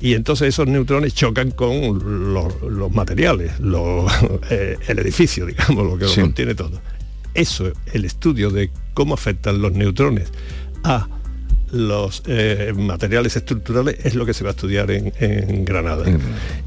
Y 0.00 0.14
entonces 0.14 0.48
esos 0.48 0.66
neutrones 0.66 1.14
chocan 1.14 1.52
con 1.52 2.34
los, 2.34 2.60
los 2.62 2.92
materiales, 2.92 3.60
los, 3.60 4.10
eh, 4.50 4.76
el 4.88 4.98
edificio, 4.98 5.46
digamos, 5.46 5.86
lo 5.86 5.96
que 5.96 6.08
Sí. 6.08 6.16
lo 6.20 6.26
contiene 6.26 6.54
todo. 6.56 6.80
Eso, 7.34 7.70
el 7.92 8.04
estudio 8.04 8.50
de 8.50 8.70
cómo 8.94 9.14
afectan 9.14 9.62
los 9.62 9.70
neutrones 9.72 10.32
a 10.82 11.06
los 11.70 12.22
eh, 12.26 12.72
materiales 12.74 13.36
estructurales 13.36 13.96
es 14.02 14.14
lo 14.14 14.24
que 14.24 14.32
se 14.34 14.42
va 14.42 14.50
a 14.50 14.52
estudiar 14.52 14.90
en, 14.90 15.12
en 15.20 15.64
Granada. 15.66 16.04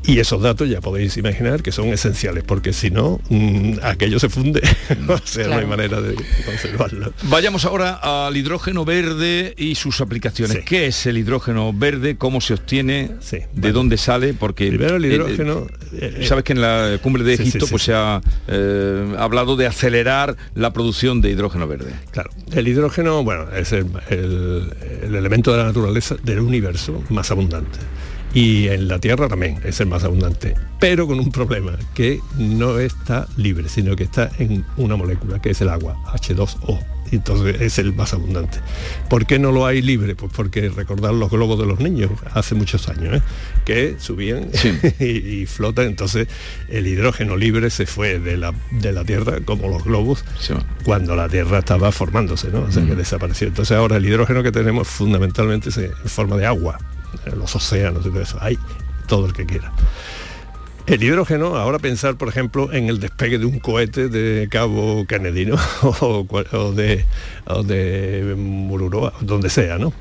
Y 0.04 0.20
esos 0.20 0.41
datos 0.41 0.68
ya 0.68 0.82
podéis 0.82 1.16
imaginar 1.18 1.62
que 1.62 1.72
son 1.72 1.89
esenciales, 1.89 2.43
porque 2.43 2.74
si 2.74 2.89
no, 2.89 3.20
mm, 3.30 3.74
aquello 3.84 4.20
se 4.20 4.30
funde, 4.30 4.62
o 5.08 5.18
sea, 5.24 5.47
no 5.47 5.58
hay 5.58 5.66
manera 5.68 6.02
de 6.02 6.16
conservarlo. 6.45 7.14
Vayamos 7.24 7.66
ahora 7.66 7.99
al 8.28 8.36
hidrógeno 8.36 8.84
verde 8.84 9.54
y 9.58 9.76
sus 9.76 10.02
aplicaciones. 10.02 10.60
¿Qué 10.66 10.88
es 10.88 11.06
el 11.06 11.18
hidrógeno 11.20 11.72
verde? 11.72 12.18
¿Cómo 12.18 12.41
se 12.41 12.56
obtiene? 12.56 13.12
¿De 13.54 13.72
dónde 13.72 13.97
sale? 13.97 14.34
Porque 14.34 14.70
Primero 14.70 14.95
el 14.95 15.06
eh, 15.06 15.10
hidrógeno... 15.14 15.68
eh, 15.93 16.26
Sabes 16.28 16.43
que 16.45 16.54
en 16.54 16.62
la 16.62 16.97
cumbre 17.04 17.24
de 17.24 17.38
Sí, 17.38 17.43
sí, 17.43 17.49
Egipto 17.49 17.68
sí, 17.68 17.72
pues 17.72 17.84
sí. 17.84 17.86
se 17.88 17.93
ha 17.93 18.22
eh, 18.47 19.16
hablado 19.20 19.56
de 19.56 19.68
acelerar 19.68 20.36
la 20.56 20.74
producción 20.74 21.22
de 21.22 21.30
hidrógeno 21.30 21.68
verde. 21.68 21.91
Claro, 22.12 22.32
el 22.54 22.68
hidrógeno, 22.68 23.24
bueno, 23.24 23.45
es 23.56 23.72
el, 23.72 23.86
el- 24.10 24.74
el 25.04 25.16
elemento 25.16 25.52
de 25.52 25.58
la 25.60 25.66
naturaleza 25.66 26.16
del 26.24 26.39
universo 26.39 27.04
más 27.10 27.30
abundante. 27.32 27.78
Y 28.34 28.68
en 28.70 28.88
la 28.88 29.00
Tierra 29.00 29.28
también 29.28 29.60
es 29.64 29.80
el 29.82 29.88
más 29.88 30.04
abundante, 30.04 30.56
pero 30.80 31.06
con 31.06 31.20
un 31.20 31.32
problema, 31.32 31.78
que 31.94 32.20
no 32.38 32.80
está 32.80 33.28
libre, 33.38 33.68
sino 33.68 33.96
que 33.96 34.04
está 34.04 34.32
en 34.40 34.66
una 34.78 34.96
molécula, 34.96 35.42
que 35.42 35.50
es 35.50 35.62
el 35.62 35.70
agua, 35.70 35.98
H2O. 36.14 36.80
Entonces 37.12 37.60
es 37.60 37.78
el 37.78 37.94
más 37.94 38.14
abundante. 38.14 38.60
¿Por 39.10 39.26
qué 39.26 39.38
no 39.38 39.52
lo 39.52 39.66
hay 39.66 39.82
libre? 39.82 40.16
Pues 40.16 40.32
porque 40.34 40.70
recordar 40.70 41.14
los 41.14 41.30
globos 41.30 41.60
de 41.60 41.66
los 41.66 41.80
niños 41.80 42.12
hace 42.34 42.56
muchos 42.56 42.88
años, 42.88 43.18
¿eh? 43.18 43.22
que 43.66 43.96
subían 44.00 44.50
y, 45.00 45.06
y 45.06 45.46
flotan. 45.46 45.88
Entonces 45.88 46.28
el 46.70 46.88
hidrógeno 46.88 47.36
libre 47.36 47.70
se 47.70 47.86
fue 47.86 48.20
de 48.20 48.38
la, 48.38 48.54
de 48.72 48.94
la 48.94 49.04
Tierra 49.04 49.40
como 49.44 49.68
los 49.68 49.84
globos 49.84 50.24
cuando 50.86 51.16
la 51.16 51.28
Tierra 51.28 51.60
estaba 51.60 51.92
formándose, 51.92 52.50
¿no? 52.50 52.62
O 52.62 52.72
sea, 52.72 52.86
que 52.86 52.96
desapareció. 52.96 53.48
Entonces 53.48 53.76
ahora 53.76 53.98
el 53.98 54.06
hidrógeno 54.06 54.42
que 54.42 54.52
tenemos 54.52 54.88
fundamentalmente 54.88 55.70
es 55.70 55.78
en 55.78 55.92
forma 56.06 56.38
de 56.38 56.46
agua, 56.46 56.78
los 57.36 57.55
océanos 57.55 58.05
y 58.05 58.09
todo 58.09 58.22
eso. 58.22 58.38
Hay 58.41 58.57
todo 59.07 59.26
el 59.26 59.34
que 59.34 59.45
quiera. 59.45 59.72
El 60.88 61.03
hidrógeno, 61.03 61.57
ahora 61.57 61.80
pensar, 61.80 62.18
por 62.18 62.28
ejemplo, 62.28 62.74
en 62.74 62.89
el 62.89 62.99
despegue 62.99 63.38
de 63.38 63.45
un 63.45 63.59
cohete 63.59 64.09
de 64.09 64.47
Cabo 64.49 65.05
Kennedy, 65.07 65.49
o, 66.01 66.74
de, 66.76 67.05
de 67.66 68.36
Mururoa, 68.36 69.14
donde 69.22 69.49
sea, 69.49 69.78
¿no? 69.78 69.93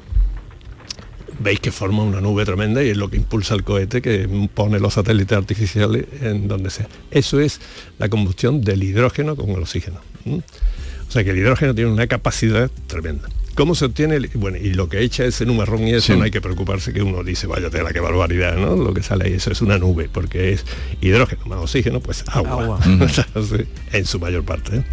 Veis 1.38 1.60
que 1.60 1.70
forma 1.70 2.02
una 2.02 2.20
nube 2.20 2.44
tremenda 2.44 2.82
y 2.82 2.90
es 2.90 2.96
lo 2.96 3.08
que 3.08 3.16
impulsa 3.16 3.54
el 3.54 3.62
cohete 3.62 4.02
que 4.02 4.28
pone 4.52 4.78
los 4.78 4.94
satélites 4.94 5.36
artificiales 5.36 6.06
en 6.22 6.48
donde 6.48 6.70
sea. 6.70 6.88
Eso 7.10 7.40
es 7.40 7.60
la 7.98 8.08
combustión 8.08 8.60
del 8.60 8.82
hidrógeno 8.82 9.36
con 9.36 9.50
el 9.50 9.60
oxígeno. 9.60 10.00
O 10.26 11.10
sea 11.12 11.24
que 11.24 11.30
el 11.30 11.38
hidrógeno 11.38 11.74
tiene 11.74 11.90
una 11.90 12.06
capacidad 12.06 12.70
tremenda. 12.86 13.28
¿Cómo 13.60 13.74
se 13.74 13.84
obtiene? 13.84 14.16
el- 14.16 14.28
Bueno, 14.36 14.56
y 14.56 14.72
lo 14.72 14.88
que 14.88 15.00
echa 15.02 15.22
ese 15.26 15.44
numerrón 15.44 15.86
y 15.86 15.90
eso 15.92 16.14
Sí. 16.14 16.18
no 16.18 16.24
hay 16.24 16.30
que 16.30 16.40
preocuparse 16.40 16.94
que 16.94 17.02
uno 17.02 17.22
dice, 17.22 17.46
vaya 17.46 17.68
tela, 17.68 17.92
qué 17.92 18.00
barbaridad, 18.00 18.56
¿no? 18.56 18.74
Lo 18.74 18.94
que 18.94 19.02
sale 19.02 19.26
ahí, 19.26 19.34
eso 19.34 19.52
es 19.52 19.60
una 19.60 19.76
nube, 19.76 20.08
porque 20.10 20.54
es 20.54 20.64
hidrógeno 21.02 21.42
más 21.44 21.58
oxígeno, 21.58 22.00
pues 22.00 22.24
agua, 22.28 22.80
en 23.92 24.06
su 24.06 24.18
mayor 24.18 24.44
parte. 24.44 24.78
¿eh? 24.78 24.84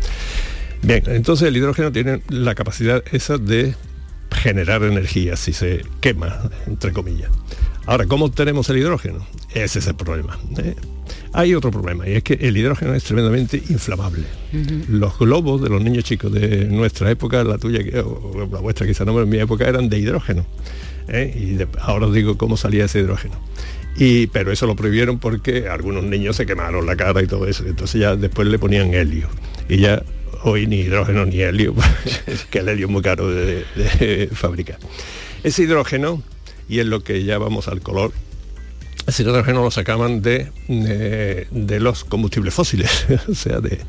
Bien, 0.82 1.02
entonces 1.08 1.48
el 1.48 1.56
hidrógeno 1.56 1.94
tiene 1.94 2.22
la 2.28 2.56
capacidad 2.56 3.02
esa 3.14 3.38
de 3.38 3.74
generar 4.34 4.84
energía 4.84 5.38
si 5.38 5.54
se 5.54 5.84
quema, 6.02 6.50
entre 6.68 6.92
comillas. 6.92 7.32
Ahora, 7.86 8.06
¿cómo 8.06 8.26
obtenemos 8.26 8.70
el 8.70 8.80
hidrógeno? 8.80 9.26
Ese 9.54 9.80
es 9.80 9.88
el 9.88 9.96
problema. 9.96 10.38
¿eh? 10.58 10.76
Hay 11.34 11.54
otro 11.54 11.72
problema 11.72 12.08
y 12.08 12.14
es 12.14 12.24
que 12.24 12.34
el 12.36 12.56
hidrógeno 12.58 12.94
es 12.94 13.04
tremendamente 13.04 13.62
inflamable. 13.70 14.24
Los 14.90 15.20
globos 15.20 15.62
de 15.62 15.70
los 15.70 15.82
niños 15.82 16.04
chicos 16.04 16.32
de 16.32 16.66
nuestra 16.66 17.12
época, 17.12 17.44
la 17.44 17.58
tuya 17.58 17.80
o 18.04 18.48
la 18.52 18.60
vuestra 18.60 18.88
quizá 18.88 19.06
no, 19.06 19.14
pero 19.14 19.24
en 19.24 19.30
mi 19.30 19.38
época 19.40 19.68
eran 19.68 19.90
de 19.90 20.00
hidrógeno. 20.00 20.46
¿eh? 21.08 21.34
Y 21.36 21.46
de- 21.56 21.68
ahora 21.82 22.08
os 22.08 22.14
digo 22.14 22.38
cómo 22.38 22.58
salía 22.58 22.86
ese 22.86 23.00
hidrógeno. 23.00 23.36
Y, 24.00 24.28
pero 24.28 24.52
eso 24.52 24.68
lo 24.68 24.76
prohibieron 24.76 25.20
porque 25.20 25.68
algunos 25.68 26.04
niños 26.04 26.36
se 26.36 26.46
quemaron 26.46 26.86
la 26.86 26.96
cara 26.96 27.22
y 27.24 27.28
todo 27.28 27.48
eso. 27.48 27.66
Entonces 27.66 28.00
ya 28.02 28.16
después 28.16 28.48
le 28.48 28.60
ponían 28.60 28.94
helio. 28.94 29.28
Y 29.70 29.78
ya 29.78 30.04
hoy 30.44 30.68
ni 30.68 30.78
hidrógeno 30.82 31.26
ni 31.26 31.42
helio, 31.42 31.74
que 32.52 32.60
el 32.60 32.70
helio 32.70 32.86
es 32.86 32.92
muy 32.92 33.02
caro 33.02 33.28
de, 33.30 33.66
de 33.76 34.30
fabricar. 34.32 34.78
Ese 35.44 35.64
hidrógeno, 35.64 36.22
y 36.70 36.80
es 36.80 36.86
lo 36.86 37.04
que 37.04 37.24
ya 37.24 37.38
vamos 37.38 37.68
al 37.68 37.82
color, 37.82 38.12
ese 39.08 39.24
hidrógeno 39.24 39.64
lo 39.64 39.72
sacaban 39.72 40.22
de, 40.22 40.52
de, 40.68 41.80
los 41.80 42.04
combustibles 42.04 42.54
fósiles, 42.54 43.06
o 43.30 43.34
sea, 43.34 43.60
de, 43.60 43.80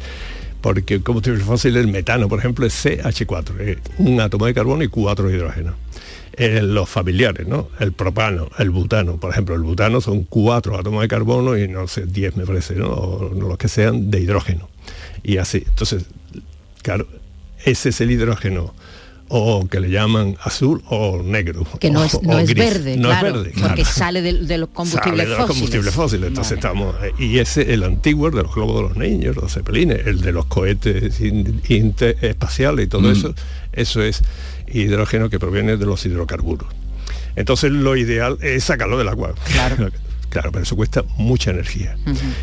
porque 0.60 0.94
el 0.94 1.02
combustible 1.02 1.42
fósil, 1.42 1.76
el 1.76 1.88
metano, 1.88 2.28
por 2.28 2.38
ejemplo, 2.38 2.64
es 2.64 2.84
CH4, 2.84 3.52
eh, 3.58 3.78
un 3.98 4.20
átomo 4.20 4.46
de 4.46 4.54
carbono 4.54 4.82
y 4.82 4.88
cuatro 4.88 5.30
hidrógenos. 5.30 5.74
Los 6.38 6.88
familiares, 6.88 7.48
¿no? 7.48 7.68
El 7.80 7.92
propano, 7.92 8.48
el 8.58 8.70
butano, 8.70 9.16
por 9.18 9.32
ejemplo, 9.32 9.56
el 9.56 9.62
butano 9.62 10.00
son 10.00 10.22
cuatro 10.22 10.78
átomos 10.78 11.02
de 11.02 11.08
carbono 11.08 11.58
y 11.58 11.66
no 11.66 11.88
sé, 11.88 12.06
10 12.06 12.36
me 12.36 12.46
parece, 12.46 12.76
¿no? 12.76 12.90
O 12.90 13.34
no 13.34 13.48
los 13.48 13.58
que 13.58 13.66
sean 13.66 14.08
de 14.08 14.20
hidrógeno. 14.20 14.68
Y 15.24 15.38
así. 15.38 15.64
Entonces, 15.66 16.04
claro, 16.82 17.08
ese 17.64 17.88
es 17.88 18.00
el 18.00 18.12
hidrógeno 18.12 18.72
o 19.28 19.66
que 19.68 19.80
le 19.80 19.90
llaman 19.90 20.36
azul 20.42 20.82
o 20.88 21.22
negro. 21.22 21.66
Que 21.80 21.90
no 21.90 22.00
o- 22.00 22.04
es, 22.04 22.14
o 22.14 22.20
no 22.22 22.38
es 22.38 22.48
gris. 22.50 22.64
verde, 22.64 22.96
No 22.96 23.08
claro, 23.08 23.28
es 23.28 23.34
verde, 23.34 23.50
porque 23.60 23.82
claro. 23.82 23.90
sale 23.98 24.22
de, 24.22 24.32
de 24.44 24.58
los 24.58 24.68
combustibles 24.70 25.04
Sale 25.10 25.22
de 25.22 25.28
los 25.28 25.36
fósiles. 25.38 25.56
combustibles 25.58 25.94
fósiles. 25.94 26.28
Entonces 26.28 26.52
estamos. 26.52 26.94
eh, 27.02 27.12
Y 27.18 27.38
ese, 27.38 27.72
el 27.74 27.82
antiguo, 27.84 28.28
el 28.28 28.34
de 28.34 28.42
los 28.42 28.54
globos 28.54 28.76
de 28.76 28.82
los 28.88 28.96
niños, 28.96 29.36
los 29.36 29.52
zeppelines, 29.52 30.06
el 30.06 30.20
de 30.20 30.32
los 30.32 30.46
cohetes 30.46 31.20
in- 31.20 31.60
interespaciales 31.68 32.86
y 32.86 32.88
todo 32.88 33.02
Mm. 33.02 33.12
eso, 33.12 33.34
eso 33.72 34.02
es 34.02 34.22
hidrógeno 34.72 35.30
que 35.30 35.38
proviene 35.38 35.76
de 35.76 35.86
los 35.86 36.04
hidrocarburos. 36.06 36.68
Entonces 37.36 37.70
lo 37.70 37.96
ideal 37.96 38.38
es 38.40 38.64
sacarlo 38.64 38.98
del 38.98 39.08
agua. 39.08 39.34
Claro. 39.52 39.90
Claro, 40.28 40.52
pero 40.52 40.62
eso 40.62 40.76
cuesta 40.76 41.04
mucha 41.16 41.50
energía. 41.50 41.96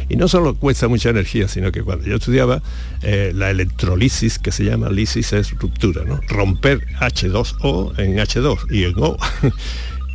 Y 0.09 0.15
no 0.15 0.27
solo 0.27 0.55
cuesta 0.55 0.88
mucha 0.88 1.09
energía, 1.09 1.47
sino 1.47 1.71
que 1.71 1.83
cuando 1.83 2.05
yo 2.05 2.15
estudiaba 2.15 2.61
eh, 3.03 3.31
la 3.33 3.51
electrolisis, 3.51 4.39
que 4.39 4.51
se 4.51 4.63
llama 4.65 4.89
lisis 4.89 5.33
es 5.33 5.51
ruptura, 5.51 6.03
¿no? 6.03 6.19
Romper 6.27 6.86
H2O 6.99 7.99
en 7.99 8.17
H2 8.17 8.71
y 8.71 8.83
en 8.86 8.93
O. 8.97 9.17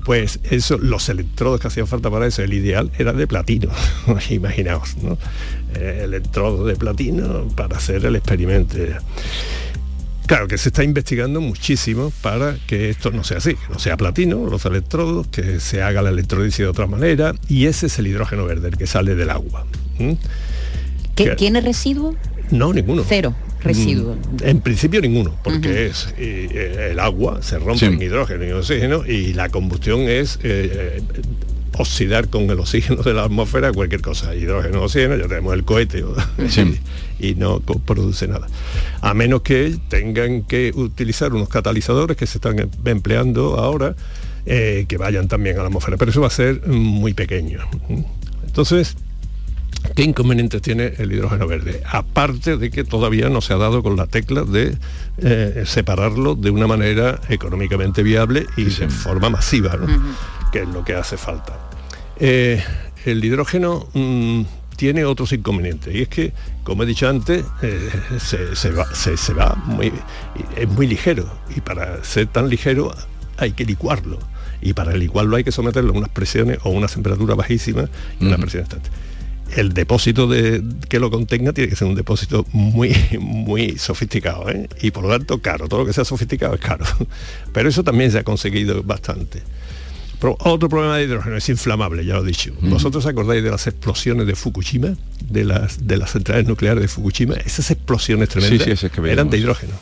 Pues 0.03 0.41
eso, 0.51 0.79
los 0.79 1.11
electrodos 1.11 1.61
que 1.61 1.69
hacían 1.69 1.87
falta 1.87 2.11
para 2.11 2.27
eso, 2.27 2.43
el 2.43 2.55
ideal 2.55 2.91
era 2.99 3.13
de 3.13 3.27
platino, 3.27 3.69
imaginaos, 4.31 4.97
¿no? 4.97 5.19
Eh, 5.75 6.01
electrodos 6.05 6.67
de 6.67 6.75
platino 6.75 7.47
para 7.55 7.77
hacer 7.77 8.05
el 8.07 8.17
experimento. 8.17 8.79
Claro 10.31 10.47
que 10.47 10.59
se 10.59 10.69
está 10.69 10.85
investigando 10.85 11.41
muchísimo 11.41 12.13
para 12.23 12.55
que 12.69 12.89
esto 12.91 13.11
no 13.11 13.25
sea 13.25 13.39
así, 13.39 13.55
que 13.57 13.73
no 13.73 13.81
sea 13.81 13.97
platino, 13.97 14.47
los 14.49 14.65
electrodos, 14.65 15.27
que 15.27 15.59
se 15.59 15.83
haga 15.83 16.03
la 16.03 16.11
electrolisis 16.11 16.59
de 16.59 16.69
otra 16.69 16.87
manera, 16.87 17.35
y 17.49 17.67
ese 17.67 17.87
es 17.87 17.99
el 17.99 18.07
hidrógeno 18.07 18.45
verde, 18.45 18.69
el 18.69 18.77
que 18.77 18.87
sale 18.87 19.17
del 19.17 19.29
agua. 19.31 19.67
¿m? 19.99 20.17
¿Qué- 21.17 21.25
Que- 21.25 21.35
¿Tiene 21.35 21.61
residuo? 21.61 22.15
No, 22.53 22.73
ninguno. 22.73 23.03
Cero 23.09 23.35
residuo. 23.61 24.15
Mm, 24.15 24.45
En 24.45 24.61
principio 24.61 25.01
ninguno, 25.01 25.37
porque 25.43 25.87
es 25.87 26.15
eh, 26.17 26.49
eh, 26.53 26.89
el 26.93 27.01
agua 27.01 27.43
se 27.43 27.59
rompe 27.59 27.81
Sí. 27.81 27.87
en 27.87 28.01
hidrógeno 28.01 28.45
y 28.45 28.53
oxígeno 28.53 29.05
y 29.05 29.33
la 29.35 29.49
combustión 29.49 30.03
es 30.03 30.37
eh, 30.45 30.99
eh, 30.99 31.03
oxidar 31.77 32.29
con 32.29 32.51
el 32.51 32.59
oxígeno 32.59 33.03
de 33.03 33.15
la 33.15 33.25
atmósfera 33.25 33.73
cualquier 33.73 34.01
cosa, 34.03 34.35
hidrógeno, 34.35 34.83
oxígeno, 34.83 35.17
ya 35.17 35.29
tenemos 35.29 35.55
el 35.55 35.65
cohete 35.65 36.05
y 37.21 37.35
no 37.35 37.61
produce 37.61 38.29
nada. 38.29 38.49
A 39.01 39.15
menos 39.15 39.43
que 39.43 39.77
tengan 39.89 40.43
que 40.43 40.73
utilizar 40.75 41.33
unos 41.33 41.49
catalizadores 41.49 42.17
que 42.17 42.27
se 42.27 42.39
están 42.39 42.59
em- 42.59 42.71
empleando 42.85 43.59
ahora, 43.59 43.95
eh, 44.47 44.87
que 44.89 44.97
vayan 44.97 45.29
también 45.29 45.57
a 45.57 45.61
la 45.61 45.67
atmósfera, 45.67 45.97
pero 45.97 46.11
eso 46.11 46.21
va 46.21 46.29
a 46.29 46.31
ser 46.31 46.67
muy 46.67 47.15
pequeño. 47.15 47.61
Entonces, 48.47 48.97
¿Qué 49.95 50.03
inconvenientes 50.03 50.61
tiene 50.63 50.93
el 50.99 51.11
hidrógeno 51.11 51.47
verde? 51.47 51.83
Aparte 51.91 52.57
de 52.57 52.71
que 52.71 52.85
todavía 52.85 53.29
no 53.29 53.41
se 53.41 53.55
ha 53.55 53.57
dado 53.57 53.83
con 53.83 53.97
la 53.97 54.07
tecla 54.07 54.45
de 54.45 54.77
eh, 55.19 55.65
separarlo 55.67 56.35
de 56.35 56.51
una 56.51 56.67
manera 56.67 57.21
económicamente 57.29 58.03
viable 58.03 58.47
y 58.57 58.65
de 58.65 58.89
forma 58.89 59.31
masiva, 59.31 59.77
¿no? 59.77 59.87
Que 60.53 60.61
es 60.63 60.69
lo 60.69 60.85
que 60.85 60.95
hace 60.95 61.17
falta. 61.17 61.59
Eh, 62.19 62.63
el 63.05 63.25
hidrógeno 63.25 63.89
mm, 63.95 64.43
tiene 64.77 65.05
otros 65.05 65.33
inconvenientes 65.33 65.95
y 65.95 66.03
es 66.03 66.09
que, 66.09 66.33
como 66.65 66.83
he 66.83 66.87
dicho 66.87 67.09
antes, 67.09 67.45
eh, 67.63 67.91
se, 68.19 68.55
se 68.57 68.71
va, 68.71 68.93
se- 68.95 69.17
se 69.17 69.33
va 69.35 69.55
muy, 69.67 69.93
es 70.57 70.69
muy 70.69 70.87
ligero 70.87 71.29
y 71.57 71.61
para 71.61 72.03
ser 72.05 72.27
tan 72.27 72.49
ligero 72.49 72.95
hay 73.39 73.53
que 73.53 73.65
licuarlo 73.65 74.19
y 74.61 74.75
para 74.75 74.95
licuarlo 74.95 75.37
hay 75.37 75.45
que 75.45 75.53
someterlo 75.53 75.95
a 75.95 75.99
unas 75.99 76.11
presiones 76.11 76.59
o 76.65 76.71
unas 76.71 76.93
temperaturas 76.93 77.37
bajísimas 77.37 77.89
y 78.21 78.27
una 78.27 78.37
presión 78.37 78.65
constante 78.65 78.91
el 79.57 79.73
depósito 79.73 80.29
de, 80.29 80.63
que 80.89 81.01
lo 81.01 81.11
contenga 81.11 81.53
tiene 81.53 81.69
que 81.71 81.75
ser 81.75 81.89
un 81.89 81.97
depósito 81.97 82.47
muy, 82.53 82.95
muy 83.19 83.77
sofisticado 83.79 84.49
¿eh? 84.49 84.69
y 84.81 84.93
por 84.93 85.03
lo 85.03 85.11
tanto 85.11 85.41
caro. 85.41 85.67
Todo 85.67 85.81
lo 85.81 85.87
que 85.87 85.93
sea 85.93 86.05
sofisticado 86.05 86.55
es 86.55 86.61
caro. 86.61 86.85
Pero 87.53 87.69
eso 87.69 87.83
también 87.83 88.13
se 88.13 88.19
ha 88.21 88.23
conseguido 88.23 88.85
bastante. 88.85 89.43
Pero 90.21 90.37
otro 90.41 90.69
problema 90.69 90.99
de 90.99 91.05
hidrógeno 91.05 91.37
es 91.37 91.49
inflamable, 91.49 92.05
ya 92.05 92.15
lo 92.15 92.23
he 92.23 92.27
dicho. 92.27 92.53
¿Vosotros 92.61 93.07
acordáis 93.07 93.43
de 93.43 93.51
las 93.51 93.67
explosiones 93.67 94.27
de 94.27 94.35
Fukushima? 94.35 94.95
De 95.25 95.45
las, 95.45 95.87
de 95.87 95.97
las 95.97 96.11
centrales 96.11 96.47
nucleares 96.47 96.83
de 96.83 96.89
Fukushima. 96.89 97.37
Esas 97.37 97.71
explosiones 97.71 98.29
tremendas 98.29 98.59
Sí, 98.59 98.65
sí, 98.65 98.71
esas 98.71 98.91
que 98.91 99.11
eran 99.11 99.31
de 99.31 99.39
hidrógeno. 99.39 99.73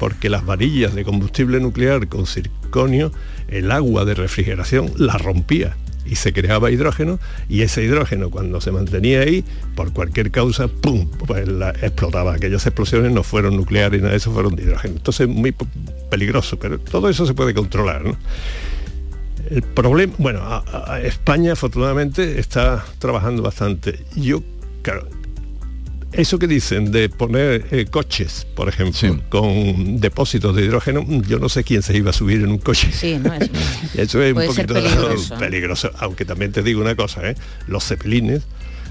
Porque 0.00 0.28
las 0.28 0.44
varillas 0.44 0.94
de 0.94 1.04
combustible 1.04 1.60
nuclear 1.60 2.08
con 2.08 2.26
circonio, 2.26 3.12
el 3.46 3.70
agua 3.70 4.04
de 4.04 4.14
refrigeración 4.14 4.92
la 4.96 5.16
rompía 5.18 5.76
y 6.04 6.16
se 6.16 6.32
creaba 6.32 6.70
hidrógeno 6.70 7.18
y 7.48 7.62
ese 7.62 7.84
hidrógeno 7.84 8.30
cuando 8.30 8.60
se 8.60 8.72
mantenía 8.72 9.20
ahí, 9.20 9.44
por 9.74 9.92
cualquier 9.92 10.30
causa, 10.30 10.68
¡pum! 10.68 11.08
Pues 11.26 11.46
la, 11.46 11.70
explotaba. 11.70 12.34
Aquellas 12.34 12.66
explosiones 12.66 13.12
no 13.12 13.22
fueron 13.22 13.56
nucleares, 13.56 14.00
nada 14.00 14.12
de 14.12 14.16
eso 14.16 14.32
fueron 14.32 14.56
de 14.56 14.62
hidrógeno. 14.64 14.94
Entonces 14.96 15.28
muy 15.28 15.54
peligroso, 16.10 16.58
pero 16.58 16.78
todo 16.78 17.08
eso 17.08 17.26
se 17.26 17.34
puede 17.34 17.54
controlar. 17.54 18.02
El 19.50 19.62
problema, 19.62 20.14
bueno, 20.18 20.64
España 21.02 21.52
afortunadamente 21.52 22.38
está 22.38 22.84
trabajando 22.98 23.42
bastante. 23.42 24.04
Yo, 24.14 24.42
claro, 24.82 25.08
eso 26.12 26.38
que 26.38 26.46
dicen 26.46 26.90
de 26.90 27.08
poner 27.08 27.66
eh, 27.70 27.86
coches, 27.86 28.46
por 28.54 28.68
ejemplo, 28.68 29.20
con 29.28 30.00
depósitos 30.00 30.56
de 30.56 30.64
hidrógeno, 30.64 31.04
yo 31.26 31.38
no 31.38 31.48
sé 31.48 31.64
quién 31.64 31.82
se 31.82 31.96
iba 31.96 32.10
a 32.10 32.12
subir 32.12 32.40
en 32.40 32.48
un 32.48 32.58
coche. 32.58 32.90
Sí, 32.92 33.18
no, 33.22 33.32
es, 33.34 33.50
eso 33.94 34.22
es 34.22 34.34
un 34.34 34.46
poquito 34.46 34.74
peligroso. 35.38 35.90
Aunque 35.98 36.24
también 36.24 36.52
te 36.52 36.62
digo 36.62 36.80
una 36.80 36.94
cosa, 36.94 37.28
¿eh? 37.28 37.34
los 37.66 37.84
cepelines 37.84 38.42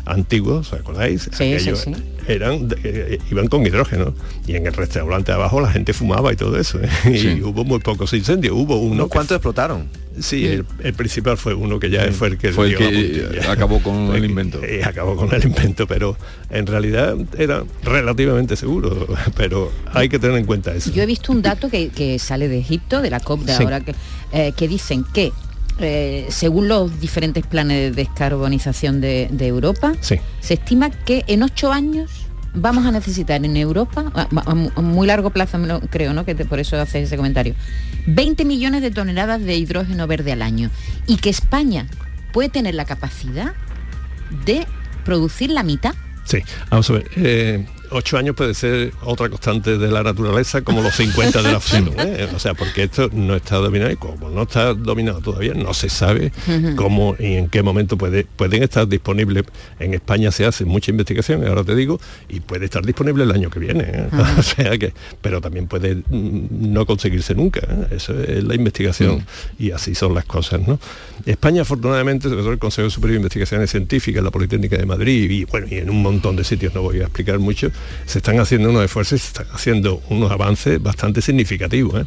antiguos, 0.05 0.73
¿os 0.73 0.79
acordáis? 0.79 1.29
Sí, 1.33 1.59
sí, 1.59 1.75
sí. 1.75 1.91
Eran, 2.27 2.69
eh, 2.83 3.19
iban 3.31 3.47
con 3.47 3.65
hidrógeno 3.65 4.13
y 4.45 4.55
en 4.55 4.67
el 4.67 4.73
restaurante 4.73 5.31
abajo 5.31 5.61
la 5.61 5.71
gente 5.71 5.93
fumaba 5.93 6.31
y 6.33 6.35
todo 6.35 6.59
eso. 6.59 6.79
¿eh? 6.81 6.89
Y 7.05 7.41
hubo 7.41 7.63
muy 7.63 7.79
pocos 7.79 8.13
incendios. 8.13 8.55
Hubo 8.55 8.77
uno. 8.77 9.07
¿Cuántos 9.07 9.35
explotaron? 9.35 9.87
Sí, 10.19 10.45
el, 10.45 10.93
principal 10.93 11.37
fue 11.37 11.53
uno 11.53 11.79
que 11.79 11.89
ya 11.89 12.11
fue 12.11 12.29
el 12.29 12.37
que, 12.37 12.51
fue 12.51 12.67
el 12.67 12.77
que 12.77 13.41
acabó 13.47 13.79
con 13.79 14.15
el 14.15 14.25
invento. 14.29 14.59
Y 14.65 14.81
acabó 14.81 15.15
con 15.15 15.33
el 15.33 15.43
invento, 15.43 15.87
pero 15.87 16.17
en 16.49 16.65
realidad 16.67 17.15
era 17.37 17.63
relativamente 17.83 18.55
seguro, 18.55 19.07
pero 19.35 19.71
hay 19.91 20.09
que 20.09 20.19
tener 20.19 20.37
en 20.37 20.45
cuenta 20.45 20.73
eso. 20.73 20.91
Yo 20.91 21.03
he 21.03 21.05
visto 21.05 21.31
un 21.31 21.41
dato 21.41 21.69
que, 21.69 22.17
sale 22.19 22.47
de 22.47 22.59
Egipto, 22.59 23.01
de 23.01 23.09
la 23.09 23.19
COP 23.19 23.41
de 23.41 23.53
ahora, 23.53 23.81
que, 23.81 23.95
eh, 24.31 24.53
que 24.55 24.67
dicen 24.67 25.03
que 25.13 25.31
eh, 25.79 26.25
según 26.29 26.67
los 26.67 26.99
diferentes 26.99 27.45
planes 27.45 27.95
de 27.95 28.03
descarbonización 28.03 28.99
de, 28.99 29.27
Europa, 29.39 29.93
se 30.01 30.19
estima 30.53 30.89
que 30.89 31.23
en 31.27 31.43
ocho 31.43 31.71
años 31.71 32.26
vamos 32.57 32.85
a 32.85 32.91
necesitar 32.91 33.43
en 33.43 33.55
Europa, 33.55 34.11
a, 34.13 34.55
muy 34.81 35.07
largo 35.07 35.29
plazo 35.29 35.57
creo, 35.89 36.13
¿no? 36.13 36.25
Que 36.25 36.35
por 36.35 36.59
eso 36.59 36.79
hace 36.79 37.01
ese 37.01 37.15
comentario, 37.15 37.55
20 38.07 38.45
millones 38.45 38.81
de 38.81 38.91
toneladas 38.91 39.41
de 39.41 39.55
hidrógeno 39.55 40.07
verde 40.07 40.31
al 40.31 40.41
año 40.41 40.69
y 41.05 41.17
que 41.17 41.29
España 41.29 41.87
puede 42.33 42.49
tener 42.49 42.75
la 42.75 42.85
capacidad 42.85 43.53
de 44.45 44.67
producir 45.05 45.51
la 45.51 45.63
mitad. 45.63 45.93
Sí, 46.25 46.39
vamos 46.69 46.89
a 46.89 46.93
ver. 46.93 47.09
Eh, 47.15 47.65
ocho 47.91 48.17
años 48.17 48.35
puede 48.35 48.53
ser 48.53 48.93
otra 49.03 49.29
constante 49.29 49.77
de 49.77 49.91
la 49.91 50.03
naturaleza 50.03 50.61
como 50.61 50.81
los 50.81 50.95
50 50.95 51.41
de 51.41 51.51
la 51.51 51.59
FEM. 51.61 51.89
¿eh? 51.97 52.27
O 52.35 52.39
sea, 52.39 52.53
porque 52.53 52.83
esto 52.83 53.09
no 53.13 53.35
está 53.35 53.57
dominado 53.57 53.91
y 53.91 53.95
como 53.95 54.29
no 54.29 54.43
está 54.43 54.73
dominado 54.73 55.21
todavía, 55.21 55.53
no 55.53 55.73
se 55.73 55.89
sabe 55.89 56.31
cómo 56.75 57.15
y 57.19 57.33
en 57.33 57.49
qué 57.49 57.63
momento 57.63 57.97
puede, 57.97 58.25
pueden 58.25 58.63
estar 58.63 58.87
disponibles. 58.87 59.43
En 59.79 59.93
España 59.93 60.31
se 60.31 60.45
hace 60.45 60.65
mucha 60.65 60.91
investigación, 60.91 61.45
ahora 61.47 61.63
te 61.63 61.75
digo, 61.75 61.99
y 62.29 62.39
puede 62.39 62.65
estar 62.65 62.85
disponible 62.85 63.23
el 63.23 63.31
año 63.31 63.49
que 63.49 63.59
viene. 63.59 63.83
¿eh? 63.87 64.09
o 64.37 64.43
sea 64.43 64.77
que, 64.77 64.93
pero 65.21 65.41
también 65.41 65.67
puede 65.67 65.95
mm, 65.95 66.71
no 66.71 66.85
conseguirse 66.85 67.35
nunca. 67.35 67.61
¿eh? 67.61 67.95
Eso 67.95 68.19
es 68.21 68.43
la 68.43 68.55
investigación 68.55 69.25
y 69.59 69.71
así 69.71 69.95
son 69.95 70.13
las 70.13 70.25
cosas. 70.25 70.67
¿no? 70.67 70.79
España, 71.25 71.61
afortunadamente, 71.61 72.29
sobre 72.29 72.41
todo 72.41 72.51
el 72.51 72.59
Consejo 72.59 72.89
Superior 72.89 73.15
de 73.15 73.21
Investigaciones 73.21 73.71
Científicas, 73.71 74.23
la 74.23 74.31
Politécnica 74.31 74.77
de 74.77 74.85
Madrid 74.85 75.29
y 75.29 75.45
bueno, 75.45 75.67
y 75.69 75.75
en 75.75 75.89
un 75.89 76.01
montón 76.01 76.35
de 76.35 76.43
sitios 76.43 76.73
no 76.73 76.81
voy 76.81 77.01
a 77.01 77.03
explicar 77.03 77.39
mucho, 77.39 77.71
se 78.05 78.19
están 78.19 78.39
haciendo 78.39 78.69
unos 78.69 78.85
esfuerzos, 78.85 79.21
se 79.21 79.27
están 79.27 79.47
haciendo 79.51 80.01
unos 80.09 80.31
avances 80.31 80.81
bastante 80.81 81.21
significativos. 81.21 82.01
¿eh? 82.01 82.05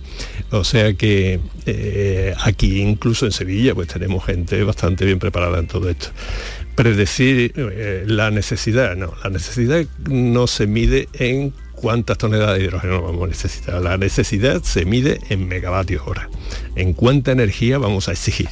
O 0.50 0.64
sea 0.64 0.94
que 0.94 1.40
eh, 1.66 2.34
aquí 2.42 2.80
incluso 2.80 3.26
en 3.26 3.32
Sevilla 3.32 3.74
pues 3.74 3.88
tenemos 3.88 4.24
gente 4.24 4.62
bastante 4.64 5.04
bien 5.04 5.18
preparada 5.18 5.58
en 5.58 5.66
todo 5.66 5.88
esto. 5.88 6.08
Predecir 6.74 7.52
eh, 7.56 8.04
la 8.06 8.30
necesidad, 8.30 8.96
no, 8.96 9.12
la 9.22 9.30
necesidad 9.30 9.84
no 10.08 10.46
se 10.46 10.66
mide 10.66 11.08
en 11.14 11.52
cuántas 11.80 12.18
toneladas 12.18 12.58
de 12.58 12.64
hidrógeno 12.64 13.02
vamos 13.02 13.24
a 13.24 13.26
necesitar. 13.26 13.82
La 13.82 13.96
necesidad 13.96 14.62
se 14.62 14.84
mide 14.84 15.20
en 15.28 15.48
megavatios 15.48 16.02
hora, 16.06 16.28
en 16.76 16.92
cuánta 16.92 17.32
energía 17.32 17.78
vamos 17.78 18.08
a 18.08 18.12
exigir. 18.12 18.48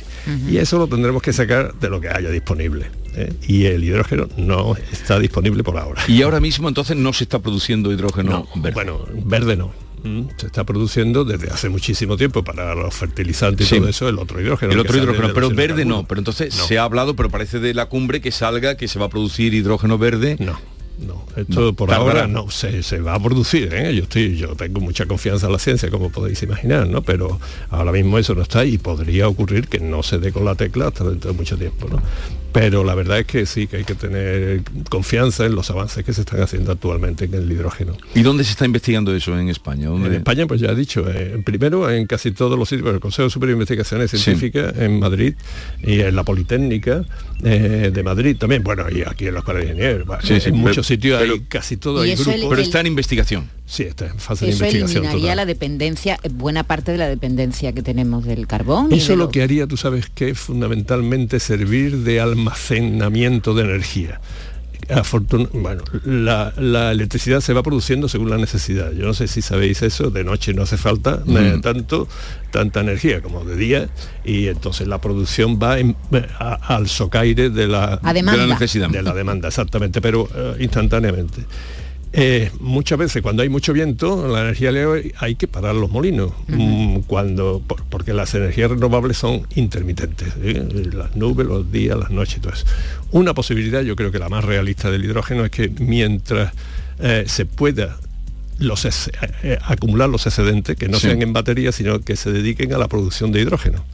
Y 0.47 0.59
eso 0.59 0.79
lo 0.79 0.89
tendremos 0.89 1.23
que 1.23 1.33
sacar 1.33 1.73
de 1.75 1.89
lo 1.89 2.03
que 2.03 2.09
haya 2.09 2.29
disponible. 2.29 2.91
¿Eh? 3.19 3.33
Y 3.47 3.66
el 3.66 3.85
hidrógeno 3.85 4.29
no 4.37 4.77
está 4.93 5.19
disponible 5.19 5.62
por 5.62 5.77
ahora. 5.79 6.03
Y 6.09 6.23
ahora 6.23 6.41
mismo 6.41 6.69
entonces 6.69 6.97
no 6.97 7.12
se 7.12 7.25
está 7.25 7.39
produciendo 7.41 7.93
hidrógeno 7.93 8.47
verde. 8.57 8.75
Bueno, 8.75 9.05
verde 9.25 9.57
no. 9.57 9.73
Mm, 10.03 10.29
se 10.37 10.47
está 10.47 10.64
produciendo 10.64 11.25
desde 11.25 11.51
hace 11.51 11.69
muchísimo 11.69 12.16
tiempo 12.16 12.45
para 12.45 12.75
los 12.75 12.95
fertilizantes 12.95 13.71
y 13.73 13.79
todo 13.79 13.89
eso 13.89 14.09
el 14.09 14.19
otro 14.19 14.41
hidrógeno 14.41 14.73
el 14.73 14.79
otro 14.79 14.97
hidrógeno 14.97 15.33
pero 15.35 15.51
verde 15.51 15.85
no 15.85 16.07
pero 16.07 16.21
entonces 16.21 16.55
se 16.55 16.79
ha 16.79 16.85
hablado 16.85 17.16
pero 17.16 17.31
parece 17.31 17.59
de 17.59 17.75
la 17.75 17.87
cumbre 17.87 18.21
que 18.21 18.31
salga 18.31 18.77
que 18.77 18.87
se 18.87 19.01
va 19.01 19.07
a 19.07 19.09
producir 19.09 19.55
hidrógeno 19.55 19.99
verde 19.99 20.37
no 20.39 20.57
no, 20.99 21.25
esto 21.37 21.73
por 21.75 21.93
ahora 21.93 22.27
no 22.27 22.51
se, 22.51 22.83
se, 22.83 23.01
va 23.01 23.15
a 23.15 23.23
producir. 23.23 23.73
¿eh? 23.73 23.95
Yo 23.95 24.03
estoy, 24.03 24.37
yo 24.37 24.57
tengo 24.57 24.81
mucha 24.81 25.07
confianza 25.07 25.47
en 25.47 25.53
la 25.53 25.59
ciencia, 25.59 25.91
como 25.91 26.11
podéis 26.11 26.43
imaginar, 26.43 26.89
¿no? 26.89 27.03
Pero 27.03 27.39
ahora 27.71 27.93
mismo 27.93 28.19
eso 28.19 28.35
no 28.35 28.43
está 28.43 28.65
y 28.65 28.79
podría 28.79 29.29
ocurrir 29.29 29.69
que 29.69 29.79
no 29.79 30.03
se 30.03 30.19
dé 30.19 30.33
con 30.33 30.45
la 30.45 30.55
tecla 30.55 30.89
hasta 30.89 31.05
dentro 31.05 31.33
de 31.33 31.37
mucho 31.37 31.57
tiempo, 31.57 31.89
¿no? 31.89 32.03
Pero 32.53 32.83
la 32.83 32.95
verdad 32.95 33.21
es 33.21 33.27
que 33.27 33.47
sí, 33.47 33.67
que 33.67 33.77
hay 33.77 33.85
que 33.85 33.95
tener 33.95 34.63
confianza 34.89 35.45
en 35.45 35.55
los 35.55 35.71
avances 35.71 36.05
que 36.05 36.13
se 36.13 36.23
están 36.23 36.41
haciendo 36.41 36.73
actualmente 36.73 37.27
en 37.27 37.35
el 37.35 37.53
hidrógeno. 37.53 37.97
¿Y 38.15 38.23
dónde 38.23 38.43
se 38.43 38.53
está 38.53 38.65
investigando 38.65 39.15
eso 39.15 39.39
en 39.39 39.49
España? 39.49 39.89
En 39.89 40.13
España, 40.13 40.47
pues 40.47 40.61
ya 40.61 40.71
he 40.71 40.75
dicho, 40.75 41.05
eh, 41.09 41.41
primero 41.45 41.91
en 41.91 42.07
casi 42.07 42.33
todos 42.33 42.59
los 42.59 42.69
sitios, 42.69 42.89
el 42.89 43.01
Consejo 43.01 43.29
Superior 43.31 43.57
de 43.57 43.63
Investigaciones 43.63 44.11
Científicas 44.11 44.75
en 44.79 44.99
Madrid 44.99 45.35
y 45.83 46.01
en 46.01 46.17
la 46.17 46.25
Politécnica 46.25 47.05
eh, 47.45 47.91
de 47.93 48.03
Madrid 48.03 48.36
también, 48.36 48.62
bueno, 48.64 48.86
y 48.91 49.03
aquí 49.03 49.26
en 49.26 49.34
los 49.34 49.43
Escuela 49.43 49.61
de 49.61 49.66
Ingenieros, 49.66 50.47
en 50.47 50.57
muchos 50.57 50.86
sitios 50.86 51.20
hay 51.20 51.41
casi 51.49 51.76
todo 51.76 52.01
hay 52.01 52.14
grupos. 52.14 52.47
pero 52.49 52.61
está 52.61 52.80
en 52.80 52.86
investigación. 52.86 53.49
Sí, 53.66 53.84
está 53.84 54.07
en 54.07 54.18
fase 54.18 54.47
de 54.47 54.53
investigación. 54.53 55.05
eliminaría 55.05 55.34
la 55.34 55.45
dependencia, 55.45 56.18
buena 56.32 56.64
parte 56.64 56.93
de 56.93 56.99
la 56.99 57.09
dependencia 57.09 57.72
que 57.72 57.82
tenemos 57.82 58.24
del 58.24 58.47
carbón. 58.47 58.93
Eso 58.93 59.14
lo 59.14 59.30
que 59.30 59.43
haría, 59.43 59.66
tú 59.66 59.76
sabes 59.76 60.09
que 60.09 60.34
fundamentalmente 60.34 61.39
servir 61.39 61.99
de 61.99 62.20
almacenamiento 62.20 63.55
de 63.55 63.64
energía 63.64 64.20
bueno, 65.53 65.82
la, 66.05 66.93
electricidad 66.93 67.41
se 67.41 67.53
va 67.53 67.62
produciendo 67.62 68.09
según 68.09 68.30
la 68.30 68.39
necesidad. 68.39 68.93
Yo 68.93 69.05
no 69.05 69.14
sé 69.14 69.28
si 69.28 69.43
sabéis 69.43 69.82
eso, 69.82 70.11
de 70.11 70.24
noche 70.24 70.55
no 70.55 70.62
hace 70.62 70.76
falta 70.76 71.22
eh, 71.28 71.59
tanto, 71.62 72.09
tanta 72.51 72.80
energía 72.80 73.20
como 73.20 73.45
de 73.45 73.57
día 73.57 73.89
y 74.24 74.49
entonces 74.49 74.89
la 74.89 74.99
producción 75.01 75.59
va 75.59 75.76
al 76.61 76.89
socaire 76.89 77.51
de 77.51 77.66
la, 77.66 77.97
de 77.97 78.22
la, 78.22 78.47
necesidad. 78.47 78.89
De 78.89 79.03
la 79.03 79.12
demanda, 79.12 79.49
exactamente, 79.49 80.01
pero 80.01 80.28
eh, 80.34 80.57
instantáneamente. 80.61 81.45
Eh, 82.13 82.51
muchas 82.61 82.99
veces 82.99 83.23
cuando 83.23 83.43
hay 83.43 83.49
mucho 83.49 83.73
viento, 83.73 84.29
la 84.29 84.41
energía 84.41 84.73
leve 84.73 85.13
hay 85.19 85.35
que 85.35 85.47
parar 85.47 85.75
los 85.75 85.91
molinos, 85.91 86.33
mm, 86.47 87.01
cuando, 87.01 87.63
porque 87.91 88.15
las 88.15 88.35
energías 88.35 88.71
renovables 88.71 89.19
son 89.19 89.47
intermitentes, 89.55 90.29
¿eh? 90.43 90.91
las 90.93 91.17
nubes, 91.17 91.47
los 91.47 91.71
días, 91.71 91.99
las 91.99 92.11
noches 92.11 92.39
y 92.39 92.41
todo 92.41 92.55
eso. 92.55 92.65
Una 93.11 93.35
posibilidad, 93.35 93.83
yo 93.83 93.95
creo 93.95 94.11
que 94.11 94.19
la 94.19 94.31
más 94.31 94.45
realista 94.45 94.91
del 94.91 95.05
hidrógeno 95.05 95.45
es 95.45 95.51
que 95.51 95.69
mientras 95.69 96.53
eh, 97.01 97.25
se 97.27 97.45
pueda 97.45 97.99
los 98.59 98.89
acumular 99.63 100.09
los 100.09 100.27
excedentes, 100.27 100.77
que 100.77 100.89
no 100.89 100.99
sean 100.99 101.23
en 101.23 101.33
baterías, 101.33 101.77
sino 101.77 102.01
que 102.01 102.17
se 102.17 102.33
dediquen 102.33 102.73
a 102.75 102.79
la 102.79 102.89
producción 102.89 103.31
de 103.31 103.41
hidrógeno 103.41 103.85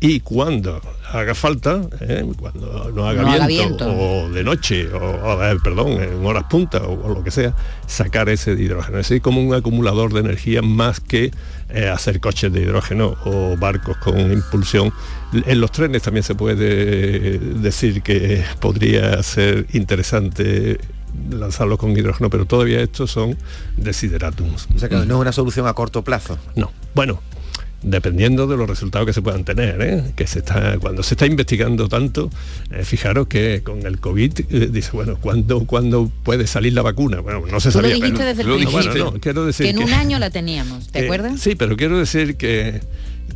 y 0.00 0.20
cuando 0.20 0.80
haga 1.12 1.34
falta, 1.34 1.80
¿eh? 2.00 2.24
cuando 2.38 2.90
no 2.94 3.08
haga, 3.08 3.46
viento, 3.46 3.90
o 3.90 4.28
de 4.28 4.44
noche, 4.44 4.86
o, 4.92 5.42
eh, 5.42 5.56
perdón, 5.62 5.92
en 5.92 6.24
horas 6.26 6.44
punta 6.50 6.78
o, 6.78 7.14
lo 7.14 7.24
que 7.24 7.30
sea, 7.30 7.54
sacar 7.86 8.28
ese 8.28 8.52
hidrógeno. 8.52 8.98
Es 8.98 9.08
decir, 9.08 9.22
como 9.22 9.40
un 9.40 9.54
acumulador 9.54 10.12
de 10.12 10.20
energía 10.20 10.60
más 10.62 11.00
que 11.00 11.30
eh, 11.70 11.88
hacer 11.88 12.20
coches 12.20 12.52
de 12.52 12.62
hidrógeno 12.62 13.16
o 13.24 13.56
barcos 13.56 13.96
con 13.98 14.18
impulsión. 14.32 14.92
En 15.32 15.60
los 15.60 15.72
trenes 15.72 16.02
también 16.02 16.22
se 16.22 16.34
puede 16.34 17.38
decir 17.38 18.02
que 18.02 18.44
podría 18.60 19.22
ser 19.22 19.66
interesante 19.72 20.78
lanzarlos 21.30 21.78
con 21.78 21.96
hidrógeno, 21.96 22.28
pero 22.30 22.44
todavía 22.44 22.80
estos 22.80 23.10
son 23.10 23.36
desideratums. 23.76 24.68
O 24.74 24.78
sea 24.78 24.88
que 24.88 24.96
no 24.96 25.02
es 25.02 25.10
una 25.10 25.32
solución 25.32 25.66
a 25.66 25.72
corto 25.74 26.02
plazo. 26.02 26.38
No. 26.56 26.72
Bueno, 26.94 27.20
dependiendo 27.84 28.46
de 28.46 28.56
los 28.56 28.68
resultados 28.68 29.06
que 29.06 29.12
se 29.12 29.22
puedan 29.22 29.44
tener, 29.44 29.80
¿eh? 29.80 30.04
que 30.16 30.26
se 30.26 30.40
está, 30.40 30.78
cuando 30.78 31.02
se 31.02 31.14
está 31.14 31.26
investigando 31.26 31.88
tanto, 31.88 32.30
eh, 32.70 32.84
fijaros 32.84 33.28
que 33.28 33.62
con 33.62 33.86
el 33.86 34.00
COVID 34.00 34.32
eh, 34.50 34.68
dice, 34.70 34.90
bueno, 34.92 35.18
¿cuándo, 35.20 35.64
¿cuándo 35.66 36.10
puede 36.22 36.46
salir 36.46 36.72
la 36.72 36.82
vacuna? 36.82 37.20
Bueno, 37.20 37.44
no 37.50 37.60
se 37.60 37.70
sabía. 37.70 37.90
Lo 37.90 37.94
dijiste 37.96 38.24
desde 38.24 38.42
el 38.42 38.48
principio. 38.48 39.14
quiero 39.20 39.44
decir 39.44 39.66
que 39.66 39.70
en 39.70 39.78
un 39.82 39.92
año 39.92 40.18
la 40.18 40.30
teníamos, 40.30 40.88
¿te 40.88 40.98
acuerdas? 41.04 41.40
Sí, 41.40 41.54
pero 41.54 41.76
quiero 41.76 41.98
decir 41.98 42.36
que 42.36 42.80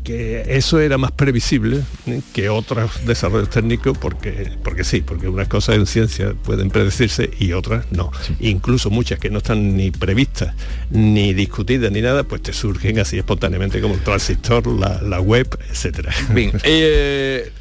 que 0.08 0.56
eso 0.56 0.80
era 0.80 0.96
más 0.96 1.12
previsible 1.12 1.82
¿eh? 2.06 2.22
que 2.32 2.48
otros 2.48 3.04
desarrollos 3.04 3.50
técnicos 3.50 3.98
porque, 3.98 4.52
porque 4.64 4.82
sí, 4.82 5.02
porque 5.02 5.28
unas 5.28 5.48
cosas 5.48 5.76
en 5.76 5.84
ciencia 5.84 6.32
pueden 6.44 6.70
predecirse 6.70 7.28
y 7.38 7.52
otras 7.52 7.84
no. 7.92 8.10
Incluso 8.40 8.88
muchas 8.88 9.18
que 9.18 9.28
no 9.28 9.36
están 9.38 9.76
ni 9.76 9.90
previstas, 9.90 10.54
ni 10.90 11.34
discutidas, 11.34 11.92
ni 11.92 12.00
nada, 12.00 12.24
pues 12.24 12.40
te 12.40 12.54
surgen 12.54 12.98
así 13.00 13.18
espontáneamente 13.18 13.82
como 13.82 13.96
el 13.96 14.00
transistor, 14.00 14.66
la, 14.66 15.20
web, 15.20 15.46
etcétera. 15.70 16.10
Bien. 16.32 16.52
Eh, 16.64 17.52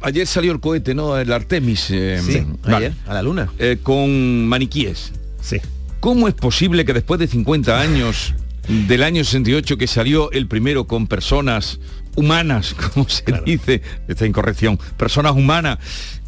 ayer 0.00 0.26
salió 0.26 0.50
el 0.50 0.58
cohete, 0.58 0.94
¿no? 0.94 1.16
El 1.16 1.32
Artemis. 1.32 1.90
eh, 1.92 2.20
Sí, 2.24 2.44
vale. 2.64 2.76
ayer, 2.86 2.92
a 3.06 3.14
la 3.14 3.22
luna. 3.22 3.52
Eh, 3.58 3.78
con 3.82 4.46
maniquíes. 4.48 5.12
Sí. 5.40 5.58
¿Cómo 6.00 6.26
es 6.26 6.34
posible 6.34 6.84
que 6.84 6.92
después 6.92 7.20
de 7.20 7.28
50 7.28 7.80
años 7.80 8.34
del 8.68 9.02
año 9.02 9.24
68 9.24 9.76
que 9.78 9.86
salió 9.86 10.30
el 10.32 10.46
primero 10.46 10.86
con 10.86 11.06
personas 11.06 11.80
humanas, 12.16 12.74
como 12.94 13.08
se 13.08 13.24
dice, 13.44 13.80
esta 14.08 14.26
incorrección, 14.26 14.78
personas 14.96 15.32
humanas 15.32 15.78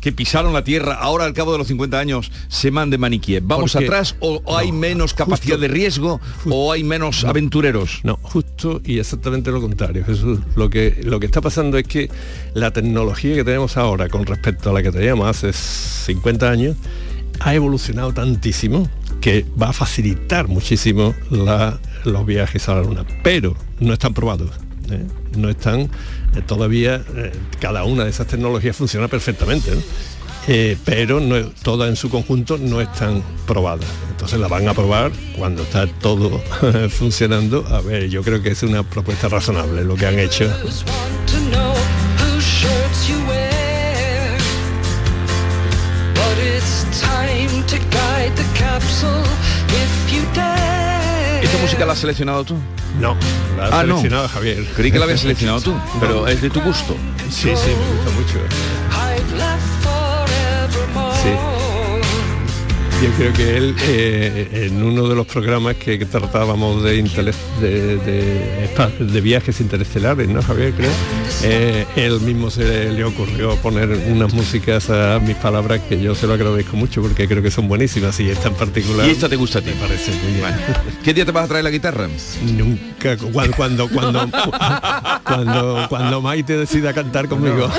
que 0.00 0.12
pisaron 0.12 0.54
la 0.54 0.64
Tierra, 0.64 0.94
ahora 0.94 1.26
al 1.26 1.34
cabo 1.34 1.52
de 1.52 1.58
los 1.58 1.66
50 1.66 1.98
años 1.98 2.32
se 2.48 2.70
mande 2.70 2.96
maniquíes? 2.96 3.42
¿Vamos 3.44 3.72
Porque- 3.72 3.84
atrás 3.86 4.16
o, 4.20 4.40
o 4.44 4.56
hay 4.56 4.72
menos 4.72 5.12
capacidad 5.12 5.56
justo- 5.56 5.60
de 5.60 5.68
riesgo 5.68 6.20
o 6.48 6.72
hay 6.72 6.82
menos 6.84 7.24
aventureros? 7.24 8.00
No, 8.04 8.18
justo 8.22 8.80
y 8.84 8.98
exactamente 8.98 9.50
lo 9.50 9.60
contrario, 9.60 10.04
Jesús. 10.06 10.38
Lo 10.56 10.70
que, 10.70 11.00
lo 11.04 11.20
que 11.20 11.26
está 11.26 11.42
pasando 11.42 11.76
es 11.76 11.84
que 11.86 12.08
la 12.54 12.70
tecnología 12.72 13.34
que 13.34 13.44
tenemos 13.44 13.76
ahora 13.76 14.08
con 14.08 14.24
respecto 14.24 14.70
a 14.70 14.72
la 14.72 14.82
que 14.82 14.90
teníamos 14.90 15.26
hace 15.28 15.52
50 15.52 16.48
años 16.48 16.76
ha 17.40 17.54
evolucionado 17.54 18.12
tantísimo 18.14 18.88
que 19.20 19.44
va 19.60 19.68
a 19.70 19.72
facilitar 19.74 20.48
muchísimo 20.48 21.14
la- 21.30 21.78
los 22.04 22.26
viajes 22.26 22.68
a 22.68 22.74
la 22.74 22.82
Luna, 22.82 23.04
pero 23.22 23.56
no 23.78 23.92
están 23.92 24.14
probados. 24.14 24.50
¿eh? 24.90 25.06
No 25.36 25.48
están 25.48 25.80
eh, 25.80 25.88
todavía, 26.46 27.02
eh, 27.16 27.32
cada 27.60 27.84
una 27.84 28.04
de 28.04 28.10
esas 28.10 28.26
tecnologías 28.26 28.76
funciona 28.76 29.08
perfectamente. 29.08 29.72
pero 30.84 31.20
no, 31.20 31.36
todas 31.62 31.88
en 31.88 31.96
su 31.96 32.10
conjunto 32.10 32.58
no 32.58 32.80
están 32.80 33.22
probadas. 33.46 33.88
Entonces 34.10 34.40
la 34.40 34.48
van 34.48 34.68
a 34.68 34.74
probar 34.74 35.12
cuando 35.38 35.62
está 35.62 35.86
todo 35.86 36.40
funcionando. 36.90 37.66
A 37.68 37.80
ver, 37.80 38.08
yo 38.08 38.22
creo 38.22 38.42
que 38.42 38.50
es 38.50 38.62
una 38.62 38.82
propuesta 38.82 39.28
razonable 39.28 39.84
lo 39.84 39.94
que 39.94 40.06
han 40.06 40.18
hecho. 40.18 40.50
¿Esta 51.42 51.58
música 51.58 51.86
la 51.86 51.92
has 51.94 51.98
seleccionado 51.98 52.44
tú? 52.44 52.56
No, 53.00 53.16
la 53.56 53.64
ha 53.64 53.80
Ah, 53.80 53.82
no. 53.84 53.96
seleccionado 53.96 54.28
Javier. 54.28 54.64
Creí 54.76 54.92
que 54.92 54.98
la 54.98 55.04
habías 55.04 55.20
seleccionado 55.20 55.60
tú, 55.60 55.74
pero 56.00 56.26
es 56.28 56.40
de 56.42 56.50
tu 56.50 56.60
gusto. 56.60 56.94
Sí, 57.30 57.50
sí, 57.54 57.70
me 57.70 57.96
gusta 57.96 58.10
mucho. 58.18 58.38
Yo 63.02 63.08
creo 63.16 63.32
que 63.32 63.56
él, 63.56 63.74
eh, 63.88 64.66
en 64.66 64.82
uno 64.82 65.08
de 65.08 65.14
los 65.14 65.26
programas 65.26 65.76
que, 65.76 65.96
tratábamos 66.04 66.82
de, 66.82 67.02
de, 67.02 67.98
de 68.98 69.20
viajes 69.22 69.58
interestelares, 69.62 70.28
¿no, 70.28 70.42
Javier? 70.42 70.74
Creo, 70.74 70.90
eh, 71.42 71.86
él 71.96 72.20
mismo 72.20 72.50
se 72.50 72.62
le, 72.64 72.92
le 72.92 73.04
ocurrió 73.04 73.56
poner 73.56 73.88
unas 73.88 74.34
músicas 74.34 74.90
a 74.90 75.18
mis 75.18 75.36
palabras 75.36 75.80
que 75.88 75.98
yo 75.98 76.14
se 76.14 76.26
lo 76.26 76.34
agradezco 76.34 76.76
mucho 76.76 77.00
porque 77.00 77.26
creo 77.26 77.42
que 77.42 77.50
son 77.50 77.68
buenísimas 77.68 78.20
y 78.20 78.28
esta 78.28 78.48
en 78.48 78.54
particular. 78.54 79.08
¿Y 79.08 79.12
esta 79.12 79.30
te 79.30 79.36
gusta 79.36 79.60
a 79.60 79.62
ti? 79.62 79.70
Me 79.70 79.76
parece 79.76 80.12
muy 80.12 80.32
bien. 80.34 80.54
¿Qué 81.02 81.14
día 81.14 81.24
te 81.24 81.32
vas 81.32 81.44
a 81.44 81.48
traer 81.48 81.64
la 81.64 81.70
guitarra? 81.70 82.06
Nunca, 82.54 83.16
cuando, 83.16 83.56
cuando, 83.56 83.88
cuando, 83.88 84.30
cuando, 85.24 85.86
cuando 85.88 86.20
Maite 86.20 86.58
decida 86.58 86.92
cantar 86.92 87.28
conmigo. 87.28 87.70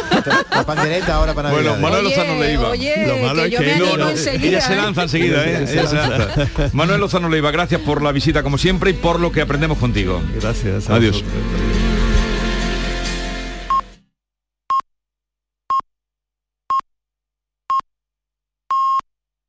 La 0.49 0.65
pandereta 0.65 1.15
ahora 1.15 1.35
para 1.35 1.51
Bueno, 1.51 1.75
Navidades. 1.77 1.81
Manuel 1.81 2.03
Lozano 2.05 2.39
le 2.41 2.53
iba. 2.53 2.69
oye, 2.69 3.05
Lo 3.05 3.17
malo 3.17 3.41
que 3.43 3.45
es 3.45 3.51
yo 3.51 3.59
que 3.59 3.65
me 3.65 3.77
no, 3.77 3.85
animo 3.85 3.97
no, 3.97 4.09
enseguida, 4.09 4.47
Ella 4.47 4.61
se 4.61 4.73
¿eh? 4.73 4.77
lanza 4.77 5.10
enseguida, 5.17 5.43
¿eh? 5.45 6.69
Manuel 6.73 6.99
Lozano 6.99 7.29
Leiva, 7.29 7.51
gracias 7.51 7.81
por 7.81 8.01
la 8.01 8.11
visita 8.11 8.43
como 8.43 8.57
siempre 8.57 8.91
y 8.91 8.93
por 8.93 9.19
lo 9.19 9.31
que 9.31 9.41
aprendemos 9.41 9.77
contigo. 9.77 10.21
Gracias. 10.39 10.89
Adiós. 10.89 11.23